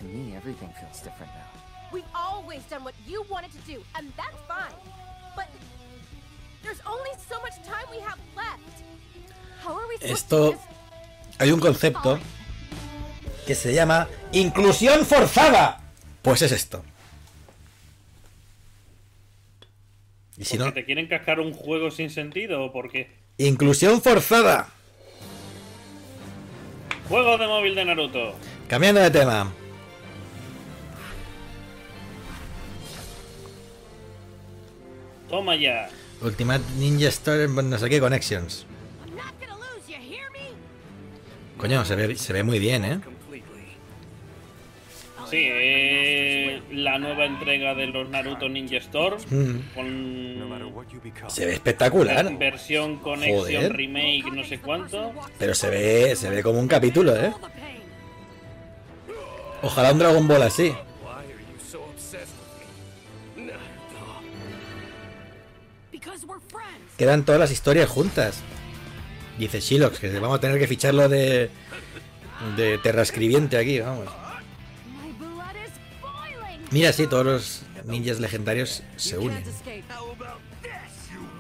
[0.02, 1.92] Me, everything feels different now.
[1.92, 4.76] We've always done what you wanted to do, and that's fine.
[5.36, 5.48] But
[6.62, 8.84] there's only so much time we have left.
[9.64, 10.56] How are we Esto-
[11.40, 12.20] Hay un concepto
[13.46, 15.80] que se llama inclusión forzada.
[16.22, 16.84] Pues es esto.
[20.38, 24.70] Y si no, ¿Porque te quieren cascar un juego sin sentido o porque inclusión forzada.
[27.10, 28.36] Juego de móvil de Naruto.
[28.68, 29.52] Cambiando de tema.
[35.30, 35.90] Toma ya.
[36.22, 38.66] Ultimate Ninja Storm, no sé qué, Connections.
[41.58, 43.00] Coño, se ve, se ve muy bien, ¿eh?
[45.30, 49.60] Sí, eh, la nueva entrega de los Naruto Ninja Storm Mm.
[49.76, 52.38] con Se ve espectacular.
[52.38, 53.74] versión conexión Joder.
[53.74, 55.12] remake no sé cuánto.
[55.38, 57.34] Pero se ve, se ve como un capítulo, ¿eh?
[59.62, 60.74] Ojalá un Dragon Ball así.
[66.98, 68.40] Quedan todas las historias juntas.
[69.38, 71.50] Dice Shilox que vamos a tener que ficharlo de.
[72.56, 74.08] de terrascribiente aquí, vamos.
[76.72, 79.38] Mira, sí, todos los ninjas legendarios se unen.
[79.48, 79.84] escape.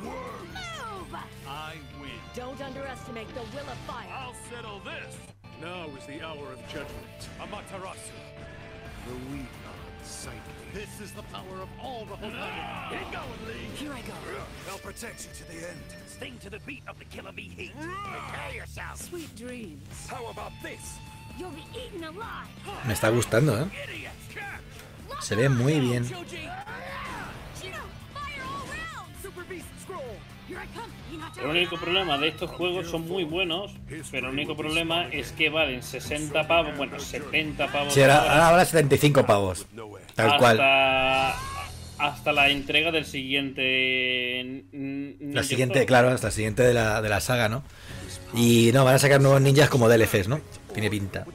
[0.02, 1.18] Move!
[1.48, 2.12] I win.
[2.36, 4.08] Don't underestimate the will of fire.
[4.10, 5.16] I'll settle this.
[5.62, 7.20] Now is the hour of judgment.
[7.40, 8.14] Amaterasu.
[9.08, 10.42] The weak are sighted.
[10.74, 12.92] This is the power of all the Hokage.
[12.92, 13.76] Get going, Lee.
[13.76, 14.14] Here I go.
[14.72, 15.82] I'll protect you to the end.
[16.08, 17.74] Sting to the beat of the killer bee heat.
[17.76, 19.02] Prepare yourself.
[19.02, 20.08] Sweet dreams.
[20.10, 21.00] How about this?
[21.38, 22.48] You'll be eaten alive.
[22.86, 23.68] Me está gustando, ¿eh?
[25.22, 26.06] Se ve muy bien.
[31.42, 33.72] El único problema de estos juegos son muy buenos,
[34.12, 37.94] pero el único problema es que valen 60 pavos, bueno, 70 pavos.
[37.94, 39.68] Sí, ahora, ahora, ahora 75 pavos.
[40.16, 40.60] Tal hasta, cual.
[42.00, 44.66] Hasta la entrega del siguiente.
[45.20, 47.64] La siguiente, claro, hasta la siguiente de la, de la saga, ¿no?
[48.34, 50.42] Y no, van a sacar nuevos ninjas como DLCs, ¿no?
[50.74, 51.26] Tiene pinta.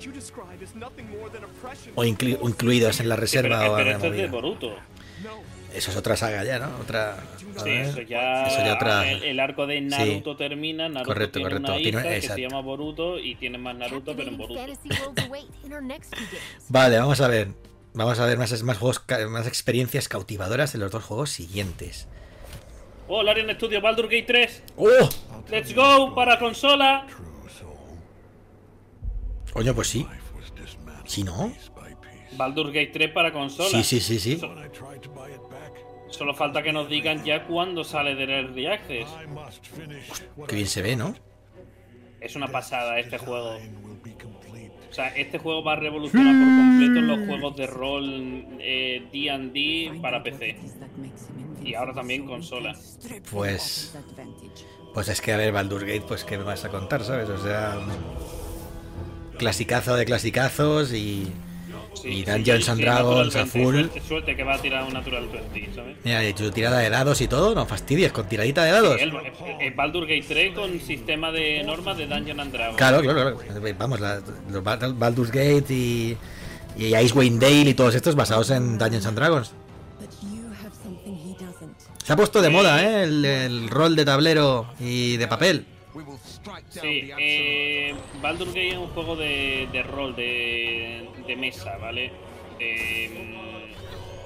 [1.94, 4.26] O, inclu- o incluidos en la Sí, reserva pero, o pero esto es de.
[4.28, 4.74] Boruto.
[5.74, 6.76] Eso es otra saga ya, ¿no?
[6.80, 7.16] Otra.
[7.62, 8.46] Sí, eso ya.
[8.46, 10.88] Eso ya otra- el, el arco de Naruto termina.
[10.88, 11.72] Naruto Correcto, tiene correcto.
[11.72, 12.34] una Tiene- hija que exacto.
[12.36, 14.60] se llama Boruto y tiene más Naruto, pero en Boruto.
[16.68, 17.48] Vale, vamos a ver.
[17.94, 22.08] Vamos a ver más, más juegos, más experiencias cautivadoras en los dos juegos siguientes.
[23.08, 24.62] Oh, Larian Studio Baldur Gate 3.
[24.76, 25.08] ¡Oh!
[25.50, 27.06] Let's go para consola.
[29.52, 30.06] Coño, pues sí.
[31.12, 31.52] ¿Sí, no?
[32.38, 33.68] Baldur Gate 3 para consola.
[33.68, 34.38] Sí, sí, sí, sí.
[34.38, 34.54] So-
[36.08, 39.08] Solo falta que nos digan ya cuándo sale del Early Access.
[40.48, 41.14] Qué bien se ve, ¿no?
[42.18, 43.56] Es una pasada este juego.
[44.90, 50.00] O sea, este juego va a revolucionar por completo los juegos de rol eh, D&D
[50.00, 50.56] para PC.
[51.62, 52.74] Y ahora también consola.
[53.30, 53.94] Pues.
[54.94, 57.28] Pues es que a ver, Baldur's Gate, pues qué me vas a contar, ¿sabes?
[57.28, 57.78] O sea.
[59.42, 61.32] Clasicazo de clasicazos y.
[62.00, 63.50] Sí, y Dungeons sí, and sí, Dragons a Natural 20.
[63.64, 63.74] full.
[63.74, 65.96] Suerte, suerte que va a tirar un Natural 20, ¿sabes?
[66.04, 69.00] Mira, y tu tirada de dados y todo, no fastidies, con tiradita de dados.
[69.00, 72.76] El, el- el Baldur Gate 3 con sistema de normas de Dungeon and Dragons.
[72.78, 73.74] Claro, claro, claro.
[73.78, 74.20] Vamos, la-
[74.50, 76.16] los Bal- Baldur's Gate y.
[76.78, 79.52] Y Icewind Dale y todos estos basados en Dungeons and Dragons.
[82.04, 83.04] Se ha puesto de moda, ¿eh?
[83.04, 85.66] El, el rol de tablero y de papel.
[86.68, 92.12] Sí, eh, Baldur Gate es un juego de, de rol, de, de mesa, ¿vale?
[92.58, 93.36] De,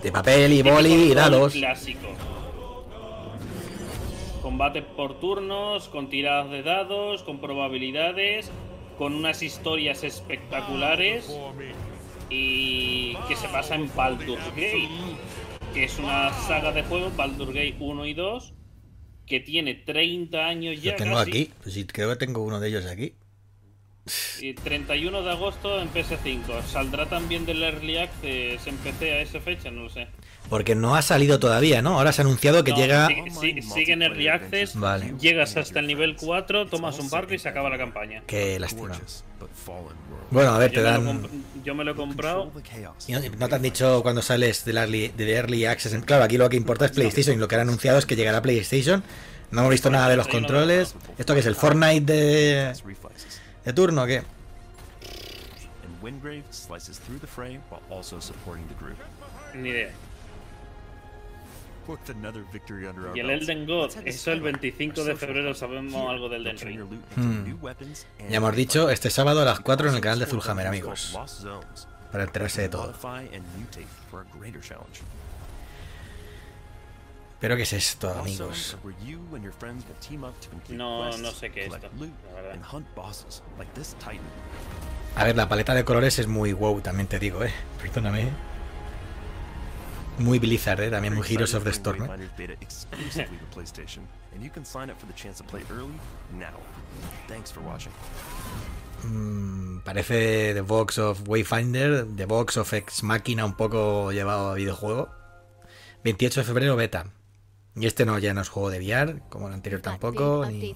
[0.03, 1.53] De papel y típico boli y dados.
[1.53, 2.09] Clásico.
[4.43, 8.51] Combate por turnos, con tiradas de dados, con probabilidades,
[8.97, 11.37] con unas historias espectaculares
[12.31, 14.89] y que se basa en Baldur's Gate,
[15.75, 18.55] que es una saga de juegos, Baldur's Gate 1 y 2,
[19.27, 20.93] que tiene 30 años ya.
[20.93, 21.31] Lo tengo casi.
[21.31, 21.51] aquí.
[21.63, 23.15] Pues sí, creo que tengo uno de ellos aquí.
[24.41, 26.63] Y 31 de agosto en PS5.
[26.71, 29.71] ¿Saldrá también del Early Access en PC a esa fecha?
[29.71, 30.07] No lo sé.
[30.49, 31.99] Porque no ha salido todavía, ¿no?
[31.99, 33.09] Ahora se ha anunciado que No, llega.
[33.09, 34.77] Sigue, sigue- sigue en Early Access.
[34.79, 35.15] Vale.
[35.21, 38.23] Llegas hasta el nivel 4, tomas un barco y se acaba la campaña.
[38.27, 38.97] Qué lástima.
[40.31, 41.29] Bueno, a ver, te Yo dan.
[41.65, 42.53] Yo me lo he comprado.
[43.09, 45.97] ¿Y no, te han dicho cuando sales del early, de Early Access?
[46.05, 48.39] Claro, aquí lo que importa es PlayStation y lo que han anunciado es que llegará
[48.39, 49.03] a PlayStation.
[49.51, 50.95] No hemos visto nada de los controles.
[51.19, 51.47] ¿Esto qué es?
[51.47, 52.73] ¿El Fortnite de,
[53.67, 54.19] de turno o qué?
[54.19, 58.97] And Wingrave slices through the fray while also supporting the group.
[59.55, 59.91] Ni idea.
[63.15, 66.67] Y el Elden God, eso el Skyrim, 25 our de febrero sabemos algo del Elden
[66.67, 66.81] Ring.
[67.15, 68.29] Hmm.
[68.29, 71.17] Ya hemos dicho, este sábado a las 4 en el canal de Zulhammer, amigos.
[72.11, 72.93] Para enterarse de todo.
[77.41, 78.77] ¿Pero qué es esto, amigos?
[80.69, 81.89] No, no sé qué es esto,
[82.35, 82.59] la verdad.
[85.17, 87.53] A ver, la paleta de colores es muy wow, también te digo, eh.
[87.81, 88.31] Perdóname.
[90.19, 90.91] Muy Blizzard, eh.
[90.91, 92.09] También muy Heroes of the Storm, eh.
[92.09, 94.01] Wayfinders beta exclusively to PlayStation,
[94.35, 95.93] and you can sign up for the chance to play early
[96.33, 96.59] now.
[97.29, 97.93] Thanks for watching.
[99.05, 104.55] Mm, parece The Box of Wayfinder, The Box of Ex Machina un poco llevado a
[104.55, 105.11] videojuego.
[106.03, 107.07] 28 de febrero beta.
[107.79, 110.47] Y este no, ya no es juego de VR, como el anterior tampoco.
[110.51, 110.75] ni-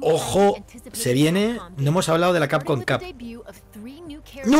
[0.00, 0.56] Ojo,
[0.92, 1.58] se viene.
[1.76, 3.00] No hemos hablado de la Capcom Cup.
[4.44, 4.58] ¡No!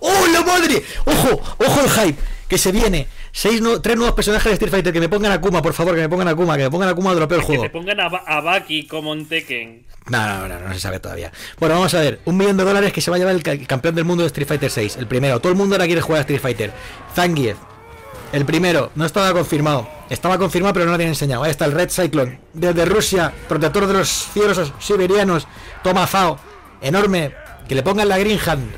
[0.00, 0.82] ¡Oh, la madre!
[1.04, 1.40] ¡Ojo!
[1.58, 2.18] ¡Ojo el hype!
[2.48, 3.06] Que se viene.
[3.32, 4.92] Seis nu- tres nuevos personajes de Street Fighter.
[4.92, 6.88] Que me pongan a Kuma, por favor, que me pongan a Kuma, que me pongan
[6.88, 7.62] a Kuma, dropeo el Que juego.
[7.64, 9.86] te pongan a, Ba- a Baki como en Tekken.
[10.08, 11.30] No, no, no, no se sabe todavía.
[11.58, 12.20] Bueno, vamos a ver.
[12.24, 14.22] Un millón de dólares que se va a llevar el, ca- el campeón del mundo
[14.22, 14.96] de Street Fighter 6.
[14.96, 15.38] El primero.
[15.40, 16.72] Todo el mundo ahora quiere jugar a Street Fighter.
[17.14, 17.56] Zangief.
[18.32, 18.90] El primero.
[18.94, 19.88] No estaba confirmado.
[20.08, 21.42] Estaba confirmado, pero no lo habían enseñado.
[21.42, 22.38] Ahí está el Red Cyclone.
[22.52, 23.32] Desde Rusia.
[23.48, 25.46] Protector de los cielos siberianos.
[25.82, 26.38] Toma Fao.
[26.80, 27.32] Enorme.
[27.68, 28.70] Que le pongan la Green Hand.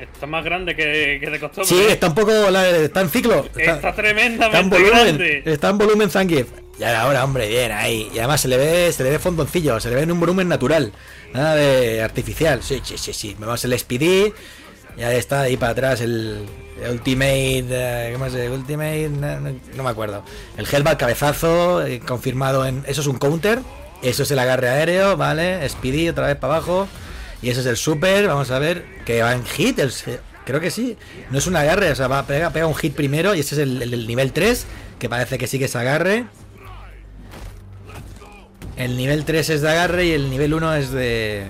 [0.00, 1.64] Está más grande que, que de costumbre.
[1.68, 1.92] Sí, ¿eh?
[1.92, 2.32] está un poco.
[2.50, 3.46] la- está en ciclo.
[3.56, 4.92] Está, Está, tremendamente está en volumen.
[5.16, 5.42] grande.
[5.46, 6.48] Está en volumen Zangief.
[6.78, 8.10] Ya ahora, hombre, bien, ahí.
[8.12, 10.48] Y además se le ve, se le ve fondoncillo, se le ve en un volumen
[10.48, 10.92] natural.
[11.32, 12.62] Nada de artificial.
[12.62, 13.36] Sí, sí, sí, sí.
[13.38, 14.32] Vemos el Speedy.
[14.96, 16.46] Ya está ahí para atrás el,
[16.90, 17.66] Ultimate.
[17.70, 18.34] eh, ¿Qué más?
[18.34, 19.08] El Ultimate.
[19.74, 20.22] No, me acuerdo.
[20.56, 21.84] El Hellbat cabezazo.
[21.86, 22.82] eh, confirmado en.
[22.86, 23.60] Eso es un counter.
[24.02, 25.66] Eso es el agarre aéreo, ¿vale?
[25.68, 26.88] Speedy otra vez para abajo.
[27.40, 28.26] Y eso es el super.
[28.26, 28.84] Vamos a ver.
[29.06, 29.78] Que va en hit.
[29.78, 29.92] el
[30.44, 30.96] creo que sí.
[31.30, 33.34] No es un agarre, o sea, va, pega, pega un hit primero.
[33.34, 34.66] Y ese es el, el- el nivel 3.
[34.98, 36.26] Que parece que sí que es agarre.
[38.76, 41.46] El nivel 3 es de agarre y el nivel 1 es de,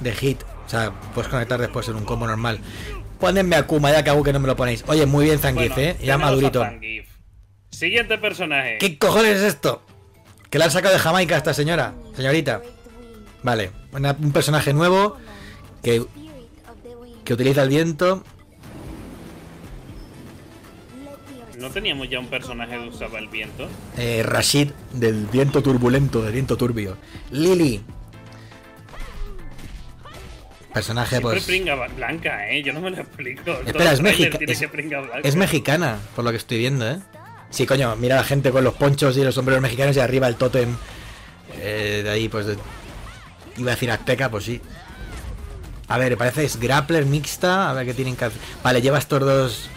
[0.00, 0.40] de hit.
[0.66, 2.58] O sea, puedes conectar después en un combo normal.
[3.20, 4.84] Pónenme a Kuma, ya que hago que no me lo ponéis.
[4.88, 5.96] Oye, muy bien Zangief, Bueno, ¿eh?
[6.04, 6.66] Ya madurito.
[7.70, 8.78] Siguiente personaje.
[8.78, 9.82] ¿Qué cojones es esto?
[10.50, 12.62] Que la han sacado de Jamaica esta señora, señorita.
[13.42, 15.16] Vale, una- un personaje nuevo
[15.82, 16.04] que,
[17.24, 18.22] que utiliza el viento.
[21.58, 23.66] ¿No teníamos ya un personaje que usaba el viento?
[23.96, 26.96] Eh, Rashid, del viento turbulento, del viento turbio.
[27.30, 27.82] Lily.
[30.76, 31.44] Personaje, Siempre pues.
[31.44, 32.62] pringa blanca, ¿eh?
[32.62, 33.50] Yo no me lo explico.
[33.64, 34.38] Espera, es, mexica-
[35.22, 36.98] es, mexicana, por lo que estoy viendo, ¿eh?
[37.48, 40.28] Sí, coño, mira a la gente con los ponchos y los sombreros mexicanos y arriba
[40.28, 40.76] el tótem.
[41.54, 42.44] eh, de ahí, pues.
[42.44, 42.58] de-
[43.56, 44.60] iba a decir azteca, pues sí.
[45.88, 47.70] A ver, parece es grappler mixta.
[47.70, 48.38] A ver qué tienen que hacer.
[48.62, 49.70] Vale, lleva estos dos.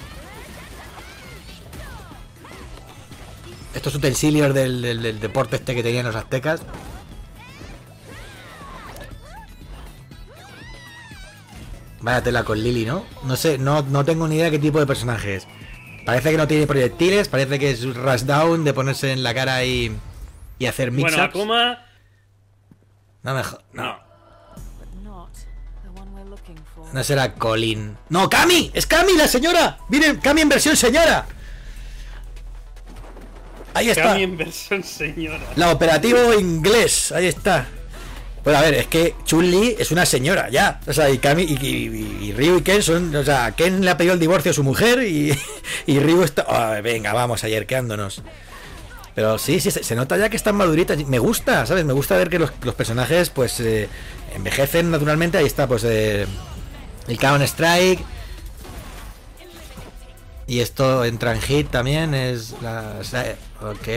[3.73, 6.59] Estos utensilios del, del- del deporte este que tenían los aztecas.
[12.01, 13.05] Vaya tela con Lily, ¿no?
[13.23, 15.47] No sé, no, no tengo ni idea qué tipo de personaje es.
[16.05, 19.33] Parece que no tiene proyectiles, parece que es un rush down de ponerse en la
[19.33, 19.95] cara y,
[20.57, 21.85] y hacer mix Bueno, Akuma.
[23.21, 23.41] No me
[23.73, 24.09] no.
[26.93, 27.97] No será Colin.
[28.09, 28.71] ¡No, Cami!
[28.73, 29.77] ¡Es Cami, la señora!
[29.89, 31.27] ¡Miren, Cami en versión señora!
[33.75, 34.03] Ahí está.
[34.03, 35.39] Cami en versión señora.
[35.55, 37.67] La operativo inglés, ahí está.
[38.49, 40.79] Bueno, a ver, es que Chun-Li es una señora, ya.
[40.87, 43.15] O sea, y Kami y, y- y Ryu y Ken son.
[43.15, 45.37] O sea, Ken le ha pedido el divorcio a su mujer y,
[45.85, 46.81] y Ryu está.
[46.81, 48.23] venga, vamos, ayer quedándonos.
[49.13, 50.97] Pero sí, sí, se, nota ya que están maduritas.
[51.05, 51.85] Me gusta, ¿sabes?
[51.85, 53.87] Me gusta ver que los, los personajes, pues, eh,
[54.33, 55.37] envejecen naturalmente.
[55.37, 56.25] Ahí está, pues, eh,
[57.07, 57.99] el Counter Strike.
[60.47, 62.95] Y esto en hit también, es la...
[63.61, 63.87] Ok.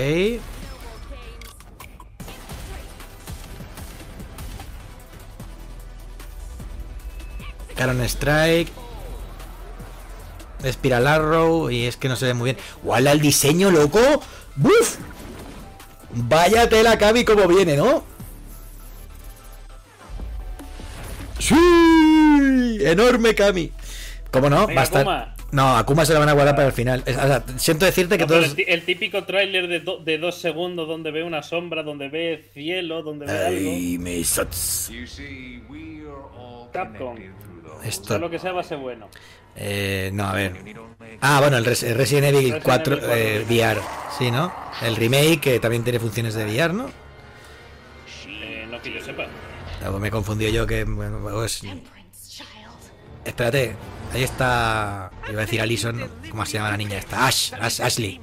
[7.72, 8.70] Caron Strike.
[10.70, 11.70] Spiral Arrow.
[11.70, 12.56] Y es que no se ve muy bien.
[12.82, 14.00] ¡Wala el diseño, loco!
[14.56, 14.96] ¡Buf!
[16.14, 18.04] Vaya tela, Cami, como viene, ¿no?
[21.38, 22.78] ¡Sí!
[22.80, 23.72] ¡Enorme, Kami!
[24.30, 24.66] ¿Cómo no?
[24.66, 25.00] Venga, Va a estar.
[25.02, 25.34] Akuma.
[25.50, 27.02] No, Akuma se lo van a guardar para el final.
[27.04, 28.54] Es- o sea, siento decirte que No, todos.
[28.66, 33.02] el, típico tráiler de, do- de dos segundos donde ve una sombra, donde ve cielo,
[33.02, 34.30] donde ve Ay, me algo.
[36.72, 37.16] Capcom.
[37.84, 38.08] Esto.
[38.08, 39.08] Sea lo que sea va a ser bueno.
[39.56, 40.56] Eh, no, a ver.
[41.20, 43.80] Ah, bueno, el, Res- el Resident Evil Resident 4 Evil 4 eh, VR.
[44.18, 44.52] Sí, ¿no?
[44.82, 46.90] El remake que también tiene funciones de VR, ¿no?
[48.26, 49.26] Eh, no que yo sepa.
[49.80, 50.84] Pues me he confundido yo que.
[50.84, 51.62] Bueno, pues-
[53.24, 53.76] Espérate,
[54.12, 55.10] ahí está.
[55.28, 56.08] Iba a decir Alison.
[56.30, 57.26] ¿cómo se llama la niña esta?
[57.26, 58.20] Ash, Ash- Ashley.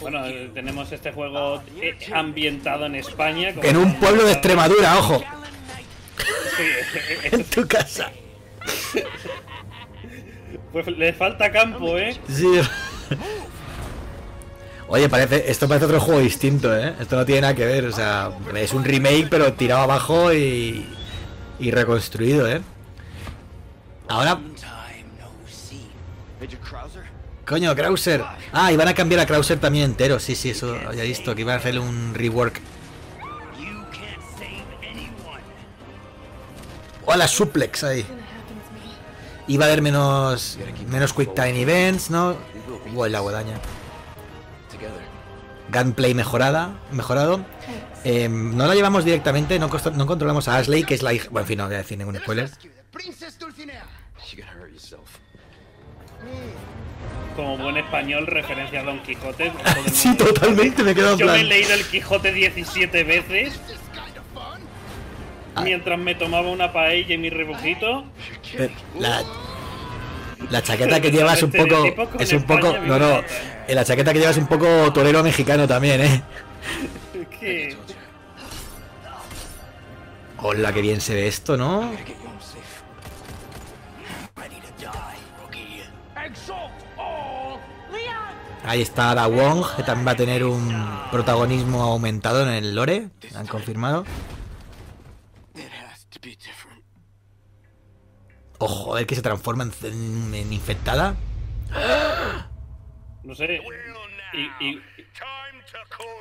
[0.00, 1.62] Bueno, eh, tenemos este juego
[2.12, 3.54] ambientado en España.
[3.54, 5.22] como En un pueblo de Extremadura, ojo.
[6.56, 6.62] Sí,
[7.36, 8.10] En tu casa.
[10.72, 12.16] Pues le falta campo, ¿eh?
[12.28, 12.60] Sí.
[14.88, 16.94] Oye, parece, esto parece otro juego distinto, ¿eh?
[17.00, 20.86] Esto no tiene nada que ver, o sea, es un remake pero tirado abajo y,
[21.58, 22.60] y reconstruido, ¿eh?
[24.08, 24.38] Ahora,
[27.46, 28.22] coño, Krauser.
[28.52, 31.40] Ah, y van a cambiar a Krauser también entero, sí, sí, eso había visto, que
[31.40, 32.60] iban a hacerle un rework.
[37.06, 38.04] Hola, suplex ahí.
[39.48, 40.58] Iba a haber menos,
[40.88, 42.36] menos quick time events, ¿no?
[42.86, 43.54] Igual la guadaña.
[45.72, 47.44] Gunplay mejorada, mejorado.
[48.04, 51.28] Eh, no la llevamos directamente, no, no controlamos a Ashley, que es la hija.
[51.30, 52.50] Bueno, en fin, no voy a decir ningún spoiler.
[57.36, 59.52] Como buen español, referencia a Don Quijote.
[59.92, 61.48] Sí, totalmente, me he quedado en Yo me he plan.
[61.48, 63.58] leído el Quijote 17 veces.
[65.54, 65.62] Ah.
[65.62, 68.04] Mientras me tomaba una paella y mi rebujito.
[68.98, 69.22] La,
[70.50, 71.84] la chaqueta que llevas es un poco.
[72.18, 72.76] Es un poco.
[72.78, 73.18] No, no.
[73.68, 76.22] eh, La chaqueta que llevas es un poco torero mexicano también, ¿eh?
[77.40, 77.76] Que
[80.38, 81.92] Hola, qué bien se ve esto, ¿no?
[88.64, 90.72] Ahí está la Wong, que también va a tener un
[91.10, 93.08] protagonismo aumentado en el lore.
[93.34, 94.04] Han confirmado.
[98.58, 101.16] Ojo, el que se transforma en, en- en infectada.
[103.24, 103.60] no sé.
[104.34, 104.82] Y, y-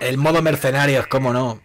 [0.01, 1.61] El modo mercenarios, cómo no.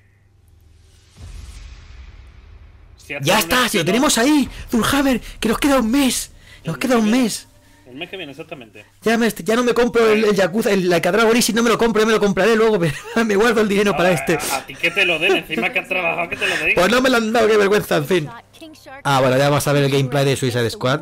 [2.97, 4.49] si Ya está, si lo tenemos ahí.
[4.71, 6.33] Zulhaver, que nos queda un mes.
[6.65, 7.49] Nos queda un mes.
[7.97, 8.85] El El mes que viene, exactamente.
[9.01, 11.63] Ya, me, ya no me compro el, el Yakuza, el Like a Dragon Easy no
[11.63, 12.79] me lo compro, ya me lo compraré luego,
[13.15, 14.35] pero me guardo el dinero para este.
[14.35, 16.75] A, a ti que te lo den, encima que has trabajado, que te lo den.
[16.75, 18.29] Pues no me lo han dado, qué vergüenza, en fin.
[19.03, 21.01] Ah, bueno, ya vamos a ver el gameplay de Suicide Squad.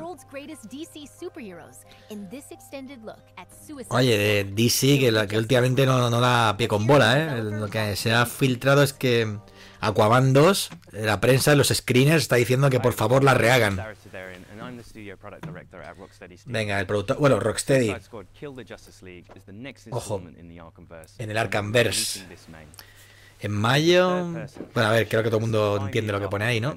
[3.89, 7.43] Oye, de DC, que, la, que últimamente no, no da pie con bola, ¿eh?
[7.43, 9.37] Lo que se ha filtrado es que
[9.81, 13.83] Aquaman 2, la prensa, los screeners, está diciendo que por favor la rehagan.
[16.47, 17.19] Venga, el productor.
[17.19, 17.95] Bueno, Rocksteady.
[19.91, 20.23] Ojo.
[21.19, 22.27] En el Arkhamverse.
[23.41, 24.27] En mayo.
[24.75, 26.77] Bueno, a ver, creo que todo el mundo entiende lo que pone ahí, ¿no?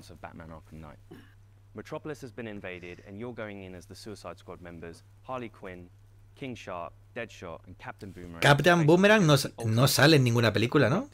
[1.78, 5.88] Metropolis has been invaded, and you're going in as the Suicide Squad members Harley Quinn,
[6.36, 8.42] King Shark, Deadshot, and Captain Boomerang.
[8.42, 11.08] Captain Boomerang no, no sale en ninguna película, ¿no?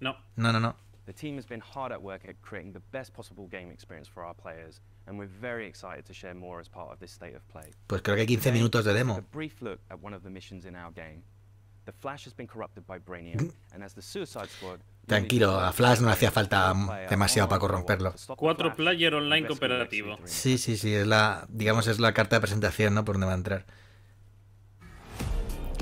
[0.00, 0.16] No.
[0.34, 0.74] No, no, no.
[1.06, 4.24] The team has been hard at work at creating the best possible game experience for
[4.24, 7.42] our players, and we're very excited to share more as part of this state of
[7.48, 7.70] play.
[7.86, 9.16] Pues creo que hay 15 minutos de demo.
[9.16, 11.22] A brief look at one of the missions in our game.
[11.86, 14.80] The Flash has been corrupted by Brainiac, and as the Suicide Squad.
[15.06, 16.74] Tranquilo, a Flash no le hacía falta
[17.08, 18.14] demasiado para corromperlo.
[18.36, 20.18] Cuatro player online cooperativo.
[20.24, 23.06] Sí, sí, sí, es la, digamos, es la carta de presentación, ¿no?
[23.06, 23.64] Por donde va a entrar.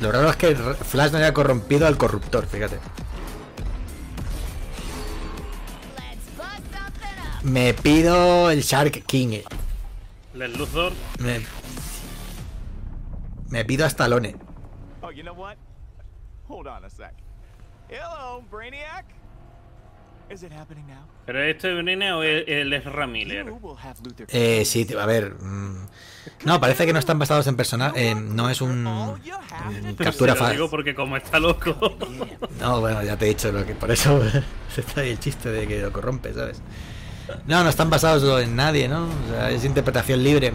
[0.00, 2.78] Lo raro es que Flash no haya corrompido al corruptor, fíjate.
[7.42, 9.40] Me pido el Shark King.
[10.34, 10.92] El Luthor.
[11.18, 11.40] Me,
[13.48, 14.36] me pido a Stallone.
[15.02, 15.56] Oh, you know what?
[16.48, 17.14] Hold on a sec.
[17.88, 19.04] Hello, Brainiac.
[20.28, 21.06] Is it happening now?
[21.24, 23.46] ¿Pero esto es Brene o él es Ramiller?
[24.28, 25.34] Eh, sí, a ver.
[25.40, 25.86] mm,
[26.44, 28.16] no, parece que no están basados en personajes.
[28.16, 28.84] no es un.
[28.88, 30.56] un captura Se fácil.
[30.56, 31.76] digo porque como está loco.
[32.60, 34.20] No, bueno, ya te he dicho lo que por eso
[34.76, 36.60] está ahí el chiste de que lo corrompe, ¿sabes?
[37.46, 39.04] No, no están basados en nadie, ¿no?
[39.04, 40.52] O sea, es interpretación libre.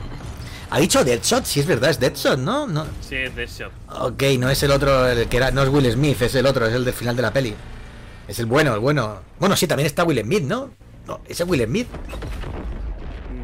[0.70, 2.66] Ha dicho Deadshot, sí es verdad, es Deadshot, ¿no?
[2.66, 3.72] no Sí, es Deadshot.
[3.90, 6.66] Ok, no es el otro, el que era, no es Will Smith, es el otro,
[6.66, 7.54] es el del final de la peli.
[8.28, 9.20] Es el bueno, el bueno.
[9.38, 10.70] Bueno, sí, también está Will Smith, ¿no?
[11.08, 11.88] No, ese es Will Smith.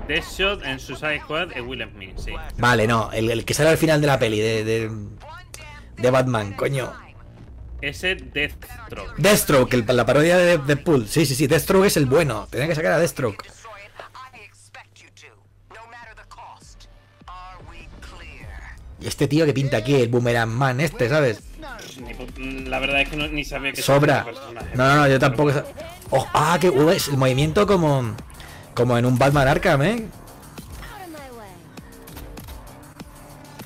[0.08, 2.32] Deadshot en Suicide Squad es Will Smith, sí.
[2.58, 4.92] Vale, no, el, el que sale al final de la peli, de, de,
[5.98, 6.94] de Batman, coño.
[7.82, 9.16] Ese Deathstroke.
[9.18, 11.08] Deathstroke, el- la parodia de Deadpool.
[11.08, 12.48] Sí, sí, sí, Deathstroke es el bueno.
[12.50, 13.44] Tenía que sacar a Deathstroke.
[19.00, 21.42] Y este tío que pinta aquí, el Boomerang Man este, ¿sabes?
[22.38, 24.26] La verdad es que no- ni sabía que Sobra.
[24.76, 25.52] No, no, no, yo tampoco.
[26.10, 28.16] Oh, ah, que uh, es el movimiento como.
[28.74, 30.06] Como en un Batman Arkham, ¿eh?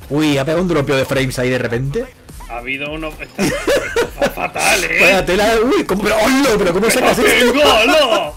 [0.09, 2.05] Uy, ha pegado un dropio de frames ahí de repente.
[2.51, 3.07] Ha habido uno.
[3.19, 4.97] Está, está fatal, eh.
[4.99, 6.49] Vaya tela, uy, ¿cómo, pero, ¡hola!
[6.57, 7.53] pero ¿cómo sacas ¡Qué esto?
[7.53, 8.35] golo!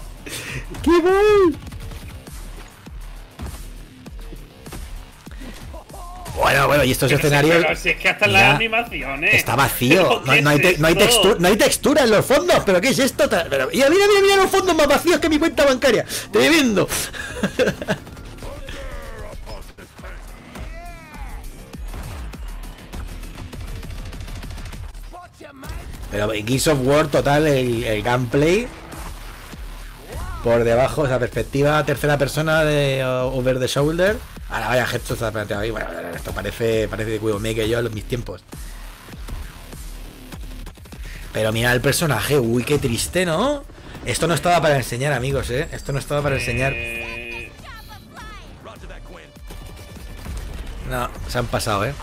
[0.81, 1.57] ¡Qué gol!
[6.37, 7.63] Bueno, bueno, y estos Pero escenarios.
[7.65, 9.33] pero si es que hasta en las animaciones.
[9.33, 10.21] Está vacío.
[10.25, 10.89] ¿Pero No, no hay te- no
[11.39, 12.61] no textura en los fondos.
[12.65, 13.29] ¿Pero qué es esto?
[13.29, 16.03] Pero, mira, mira, mira, mira los fondos más vacíos que mi cuenta bancaria.
[16.07, 16.87] Estoy viendo.
[26.15, 28.69] Pero Gears of War total, el, el gameplay.
[30.45, 34.17] Por debajo, o sea, perspectiva tercera persona de uh, over the shoulder.
[34.49, 35.71] Ahora vaya gestos está planteado ahí.
[35.71, 38.43] Bueno, esto parece, parece de Cuido que yo en mis tiempos.
[41.33, 43.65] Pero mira el personaje, uy, qué triste, ¿no?
[44.05, 45.67] Esto no estaba para enseñar, amigos, ¿eh?
[45.73, 46.71] Esto no estaba para enseñar.
[46.73, 47.51] Eh,
[50.89, 51.93] No, se han pasado, ¿eh?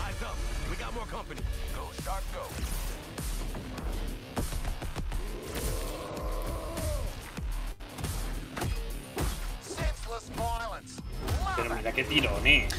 [11.95, 12.73] Qué tirones.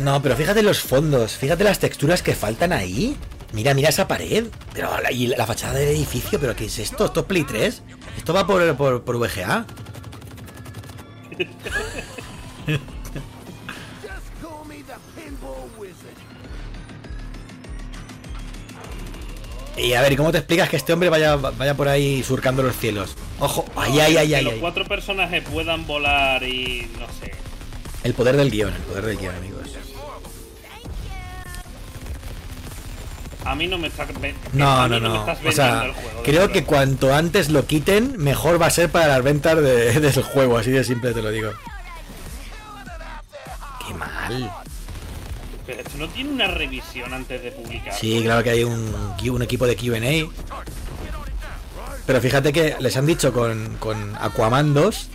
[0.00, 3.16] No, pero fíjate los fondos, fíjate las texturas que faltan ahí.
[3.52, 4.46] Mira, mira esa pared.
[4.72, 7.06] Pero la, y la fachada del edificio, ¿pero qué es esto?
[7.06, 7.82] ¿Esto es Play 3?
[8.16, 9.66] ¿Esto va por, por, por VGA?
[19.82, 22.62] Y a ver, ¿y cómo te explicas que este hombre vaya, vaya por ahí surcando
[22.62, 23.16] los cielos?
[23.38, 24.60] Ojo, ay, ay, ay, que ay, los ay.
[24.60, 27.32] cuatro personajes puedan volar y no sé.
[28.04, 29.60] El poder del guion, el poder del guion, amigos.
[33.44, 34.06] A mí no me está.
[34.52, 35.20] No, no, me no.
[35.20, 36.52] estás O sea, el juego, de creo verdad.
[36.52, 40.58] que cuanto antes lo quiten, mejor va a ser para las ventas de- del juego,
[40.58, 41.50] así de simple te lo digo.
[43.86, 44.52] Qué mal.
[45.98, 47.94] No tiene una revisión antes de publicar.
[47.94, 50.30] Sí, claro que hay un, un equipo de QA.
[52.06, 55.08] Pero fíjate que les han dicho con, con Aquaman 2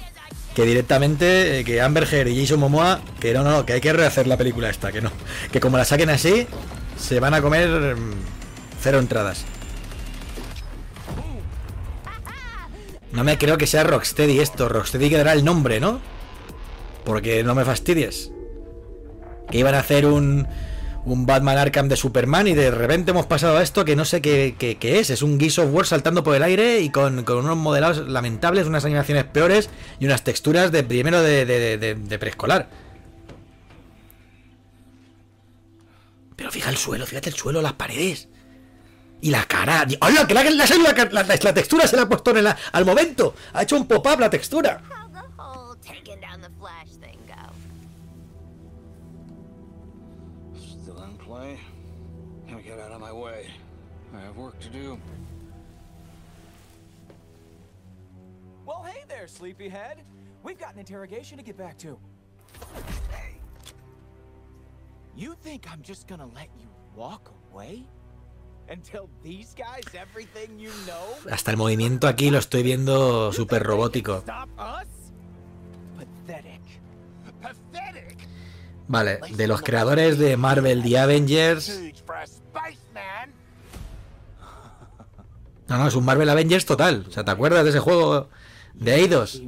[0.56, 3.92] que directamente eh, que Amber Heard y Jason Momoa que no, no, que hay que
[3.92, 5.12] rehacer la película esta, que no,
[5.52, 6.48] que como la saquen así
[6.98, 8.14] se van a comer mm,
[8.80, 9.44] cero entradas.
[13.12, 16.00] No me creo que sea Rocksteady esto, Rocksteady quedará el nombre, ¿no?
[17.04, 18.32] Porque no me fastidies.
[19.52, 20.48] Que iban a hacer un
[21.08, 24.24] un Batman Arkham de Superman y de repente hemos pasado a esto que no sé
[24.24, 25.12] qué, qué- qué es.
[25.12, 28.86] Es un Gears of saltando por el aire y con, con unos modelados lamentables, unas
[28.86, 29.70] animaciones peores
[30.00, 32.70] y unas texturas de primero de, de- de- de preescolar.
[36.36, 38.28] Pero fija el suelo, fíjate el suelo, las paredes.
[39.22, 39.86] Y la cara.
[40.02, 40.28] ¡Hola!
[40.28, 40.66] Que la, la,
[41.12, 43.36] la- la- textura se la ha puesto en la- al momento.
[43.54, 44.82] Ha hecho un pop-up la textura.
[53.16, 53.48] Way.
[54.16, 55.00] I have work to do.
[58.66, 60.04] Well, hey there, sleepyhead.
[60.44, 61.98] We've got an interrogation to get back to.
[63.12, 63.38] Hey.
[65.16, 67.84] You think I'm just gonna let you walk away?
[68.68, 71.32] And tell these guys everything you know?
[71.32, 74.22] Hasta el movimiento aquí lo estoy viendo súper robótico.
[74.22, 74.88] Stop us?
[75.98, 76.62] Pathetic.
[77.42, 78.28] Pathetic.
[78.88, 81.80] Vale, de los creadores de Marvel The Avengers.
[85.68, 87.06] No, no, es un Marvel Avengers total.
[87.08, 88.30] O sea, ¿te acuerdas de ese juego
[88.74, 89.42] de Eidos?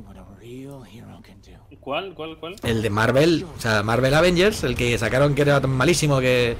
[1.80, 2.56] ¿Cuál, cuál, cuál?
[2.64, 6.58] El de Marvel, o sea, Marvel Avengers, el que sacaron que era tan malísimo que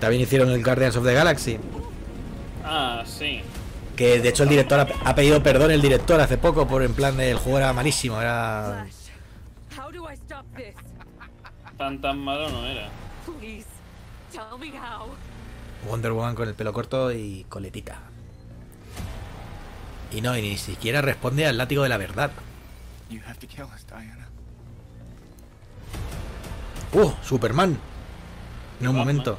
[0.00, 1.58] también hicieron el Guardians of the Galaxy.
[2.62, 3.40] Ah, sí.
[3.96, 6.92] Que de hecho el director ha, ha pedido perdón el director hace poco por en
[6.92, 8.86] plan de el juego era malísimo, era?
[11.78, 12.90] Tan tan malo no era.
[15.88, 17.98] Wonder Woman con el pelo corto y coletita.
[20.14, 22.30] Y no, y ni siquiera responde al látigo de la verdad.
[26.92, 27.10] ¡Uh!
[27.22, 27.76] Superman.
[28.80, 29.38] En un momento.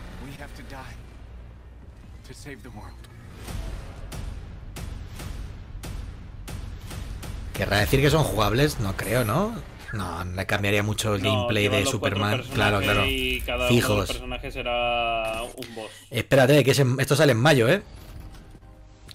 [7.53, 8.79] ¿Querrá decir que son jugables?
[8.81, 9.55] No creo, ¿no?
[9.93, 12.43] No, le cambiaría mucho el No, gameplay de Superman.
[12.53, 13.05] Claro, claro.
[13.05, 14.07] Y cada uno de los Fijos.
[14.07, 15.91] personajes será un boss.
[16.09, 17.81] Espérate, que esto sale en mayo, ¿eh?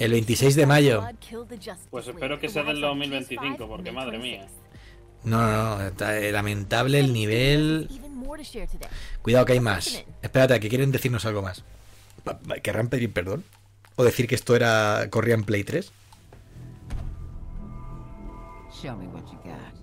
[0.01, 1.05] El 26 de mayo.
[1.91, 4.47] Pues espero que sea del 2025, porque madre mía.
[5.25, 5.87] No, no, no.
[5.87, 7.89] está, eh, lamentable el nivel.
[9.21, 10.05] Cuidado que hay más.
[10.23, 11.65] Espérate, que quieren decirnos algo más.
[12.63, 13.45] ¿Querrán pedir perdón?
[13.97, 15.93] ¿O decir que esto era corría en Play 3?
[18.73, 19.75] Show me what you got.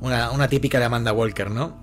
[0.00, 1.82] Una, una típica de Amanda Walker, ¿no?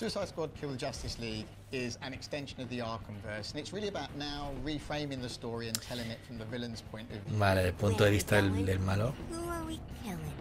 [0.00, 3.88] Suicide Squad Kill the Justice League is an extension of the Arkhamverse, and it's really
[3.88, 7.36] about now reframing the story and telling it from the villain's point of view.
[7.36, 9.12] Vale, el punto de vista del, del malo.
[9.30, 10.32] Who are we killing?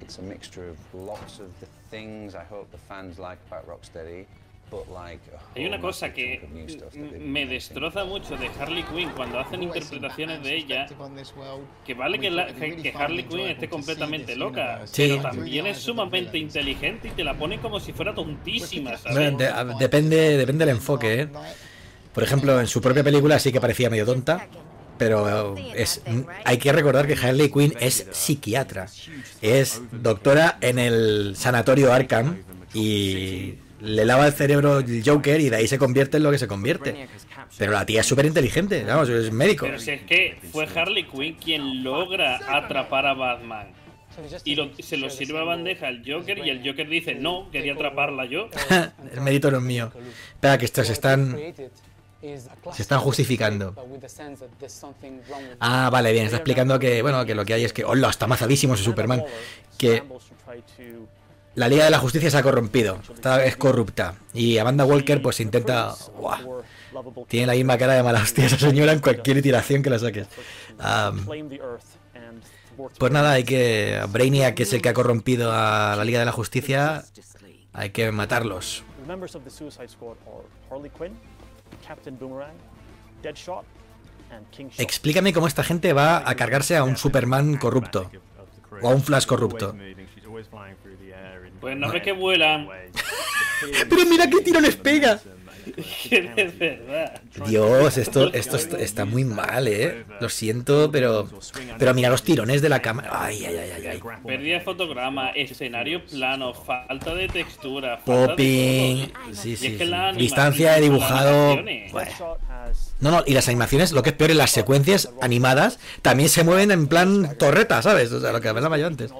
[0.00, 4.26] It's a mixture of lots of the things I hope the fans like about Rocksteady,
[5.56, 6.40] Hay una cosa que
[7.20, 10.86] me destroza mucho de Harley Quinn cuando hacen interpretaciones de ella.
[11.86, 12.48] Que vale que, la-
[12.94, 15.08] Harley Quinn esté completamente loca, Sí.
[15.08, 19.38] pero también es sumamente inteligente y te la pone como si fuera tontísima, Bueno, ¿sabes?
[19.38, 21.28] de- a- depende, depende del enfoque, ¿eh?
[22.12, 24.48] Por ejemplo, en su propia película sí que parecía medio tonta.
[24.98, 26.02] Pero es,
[26.44, 28.86] hay que recordar que Harley Quinn es psiquiatra.
[29.40, 32.42] Es doctora en el sanatorio Arkham
[32.74, 36.38] y le lava el cerebro el Joker y de ahí se convierte en lo que
[36.38, 37.08] se convierte.
[37.56, 39.66] Pero la tía es súper inteligente, vamos, es médico.
[39.66, 43.68] Pero si es que fue Harley Quinn quien logra atrapar a Batman.
[44.44, 47.74] Y lo- se lo sirve a bandeja al Joker y el Joker dice, no, quería
[47.74, 48.48] atraparla yo.
[49.14, 49.92] el mérito no es mío.
[50.34, 51.36] Espera, que estos están.
[52.72, 53.76] Se están justificando.
[55.60, 58.26] Ah, vale, bien, está explicando que, bueno, que lo que hay es que, hola, está
[58.26, 59.22] mazadísimo ese Superman.
[59.78, 60.02] Que
[61.58, 64.14] la Liga de la Justicia se ha corrompido, está, es corrupta.
[64.32, 65.94] Y Amanda Walker, pues intenta.
[67.26, 70.28] Tiene la misma cara de mala hostia esa señora en cualquier iteración que la saques.
[72.96, 74.00] Pues nada, hay que.
[74.08, 77.04] Brainiac, que es el que ha corrompido a la Liga de la Justicia,
[77.72, 78.84] hay que matarlos.
[84.78, 88.10] Explícame cómo esta gente va a cargarse a un Superman corrupto.
[88.80, 89.74] O a un Flash corrupto.
[91.68, 92.66] Pues no ves que vuelan.
[93.90, 95.20] Pero mira qué tirones pega.
[96.58, 97.20] Verdad.
[97.46, 100.04] Dios, esto, esto est- está muy mal, eh.
[100.20, 101.28] Lo siento, pero.
[101.78, 103.10] Pero mira los tirones de la cámara.
[103.12, 104.00] Ay, ay, ay, ay, ay.
[104.26, 109.12] Pérdida de fotograma, escenario plano, falta de textura, falta Popping.
[109.12, 109.34] todo.
[109.34, 109.90] Sí, Y sí, es que sí.
[109.90, 111.58] la Distancia de dibujado.
[111.92, 112.10] Bueno.
[113.00, 116.42] No, no, y las animaciones, lo que es peor, en las secuencias animadas también se
[116.44, 118.10] mueven en plan torreta, ¿sabes?
[118.12, 119.12] O sea, lo que hablaba yo antes.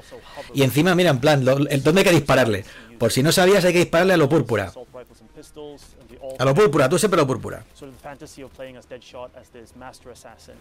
[0.52, 2.64] Y encima, mira, en plan, lo- el- ¿dónde hay que dispararle?
[2.98, 4.72] Por si no sabías, hay que dispararle a lo púrpura.
[6.28, 7.64] Assault rifles and pistols, and the A lo púrpura, tú siempre a lo púrpura.
[7.78, 10.56] The fantasy of playing as Deadshot as this master assassin.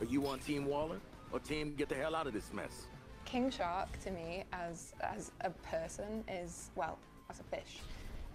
[0.00, 0.98] Are you on Team Waller
[1.32, 2.86] or Team Get the Hell Out of This Mess?
[3.24, 6.98] King Shark to me as as a person is well,
[7.30, 7.78] as a fish,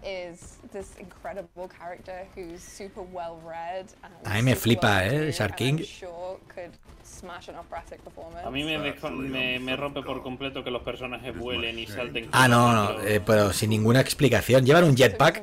[0.02, 3.86] is this incredible character who's super well read
[4.24, 5.78] A mí me flipa, well eh, Shark King.
[5.82, 6.70] sure could
[7.02, 8.46] smash an operatic performance.
[8.46, 12.28] A mí me, me, me rompe por completo que los personajes vuelen y salten.
[12.32, 14.64] Ah, no, no, eh, pero sin ninguna explicación.
[14.64, 15.42] ¿Llevan un jetpack?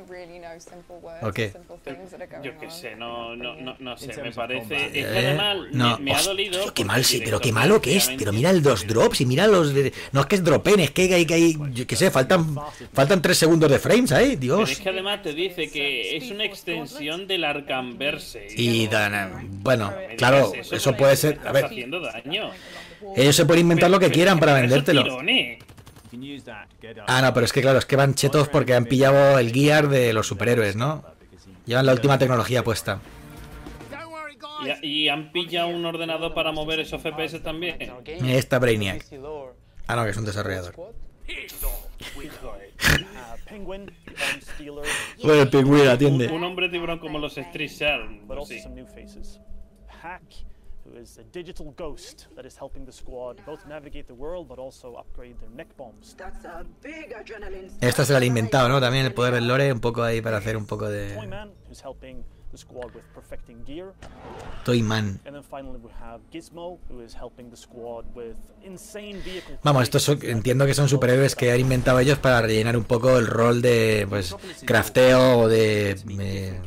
[1.22, 1.52] ¿O qué?
[2.44, 4.60] Yo qué sé, no, no, no, no sé, me parece.
[4.70, 4.82] combat.
[4.88, 6.74] Es que Eh, además no, me, me ha hostia, dolido.
[6.74, 8.10] Qué mal, el sí, pero qué malo que es.
[8.18, 9.74] Pero mira los drops y mira los.
[9.74, 12.56] de- No es que es dropen, es que hay, que hay yo qué sé, faltan
[12.94, 14.80] faltan 3 segundos de frames ahí, Pero es Dios.
[14.80, 18.48] que además te dice que es una extensión del Arcanverse.
[18.56, 21.40] Y dan, bueno, claro, eso puede ser.
[21.46, 22.52] A ver, haciendo daño.
[23.16, 25.04] ellos se pueden inventar lo que quieran para vendértelo.
[27.08, 29.90] Ah, no, pero es que claro, es que van chetos porque han pillado el gear
[29.90, 31.04] de los superhéroes, ¿no?
[31.66, 33.02] Llevan la última tecnología puesta.
[34.82, 37.78] Y, y han pillado un ordenador para mover esos FPS también.
[38.06, 39.06] Esta Brainiac.
[39.88, 40.76] Ah, no, que es un desarrollador.
[43.46, 43.92] Penguin,
[45.24, 46.28] Bueno, el pingüino atiende.
[46.28, 47.72] Un hombre tiburón como los Street
[48.28, 48.60] but also Sí.
[48.60, 49.40] some new faces.
[49.88, 50.24] Hack,
[50.84, 54.60] who is a digital ghost that is helping the squad both navigate the world but
[54.60, 56.16] also upgrade their neck bombs.
[56.16, 57.72] That's a big adrenaline.
[57.82, 58.80] Esta se la han inventado, ¿no?
[58.80, 61.14] También el poder del lore, un poco ahí para hacer un poco de.
[61.16, 62.24] Toyman, who's helping
[62.56, 63.92] the squad with perfecting gear.
[64.64, 65.20] Toyman.
[65.26, 69.58] And then finally we have Gizmo, who is helping the squad with insane vehicle.
[69.64, 73.18] Vamos, estos son- entiendo que son superhéroes que han inventado ellos para rellenar un poco
[73.18, 76.62] el rol de pues crafteo o de eh,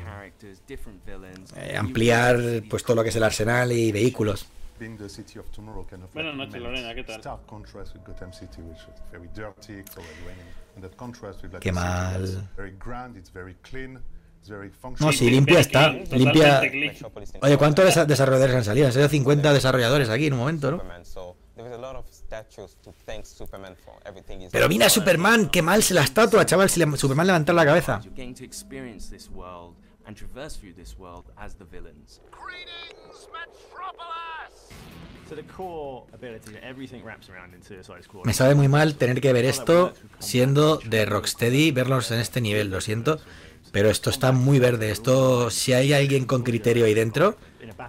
[1.57, 2.39] eh, ampliar
[2.69, 4.47] pues todo lo que es el arsenal y vehículos.
[4.79, 7.19] Being the city of tomorrow kind of Buenas noches, Lorena, ¿qué tal?
[7.19, 10.47] Stark contrast with Gotham City, which is very dirty, it's already raining,
[10.77, 12.49] and that contrast with like Qué mal.
[15.01, 15.91] No, sí, limpia está.
[16.19, 16.61] Limpia.
[17.43, 18.87] Oye, ¿cuántos desa- desarrolladores han salido?
[18.87, 20.77] Han salido 50 desarrolladores aquí en un momento, ¿no?
[24.53, 27.65] Pero mira a Superman, qué mal se la estatua, chaval, si le- Superman levantar la
[27.65, 28.01] cabeza.
[38.25, 42.71] Me sabe muy mal tener que ver esto siendo de Rocksteady, verlos en este nivel,
[42.71, 43.21] lo siento.
[43.73, 44.91] Pero esto está muy verde.
[44.91, 47.37] Esto, si hay alguien con criterio ahí dentro,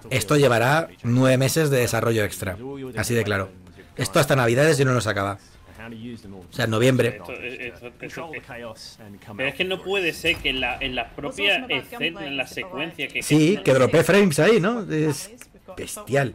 [0.09, 2.57] esto llevará nueve meses de desarrollo extra.
[2.97, 3.49] Así de claro.
[3.95, 4.93] Esto hasta Navidades yo no
[6.21, 6.41] them all.
[6.41, 7.07] O sea, en noviembre.
[7.17, 8.31] Esto- esto- esto-
[9.37, 12.47] Pero es que no puede ser que en la, en la propia escena, en la
[12.47, 14.81] secuencia que Sí, que dropé frames ahí, ¿no?
[14.91, 15.31] Es
[15.77, 16.33] bestial.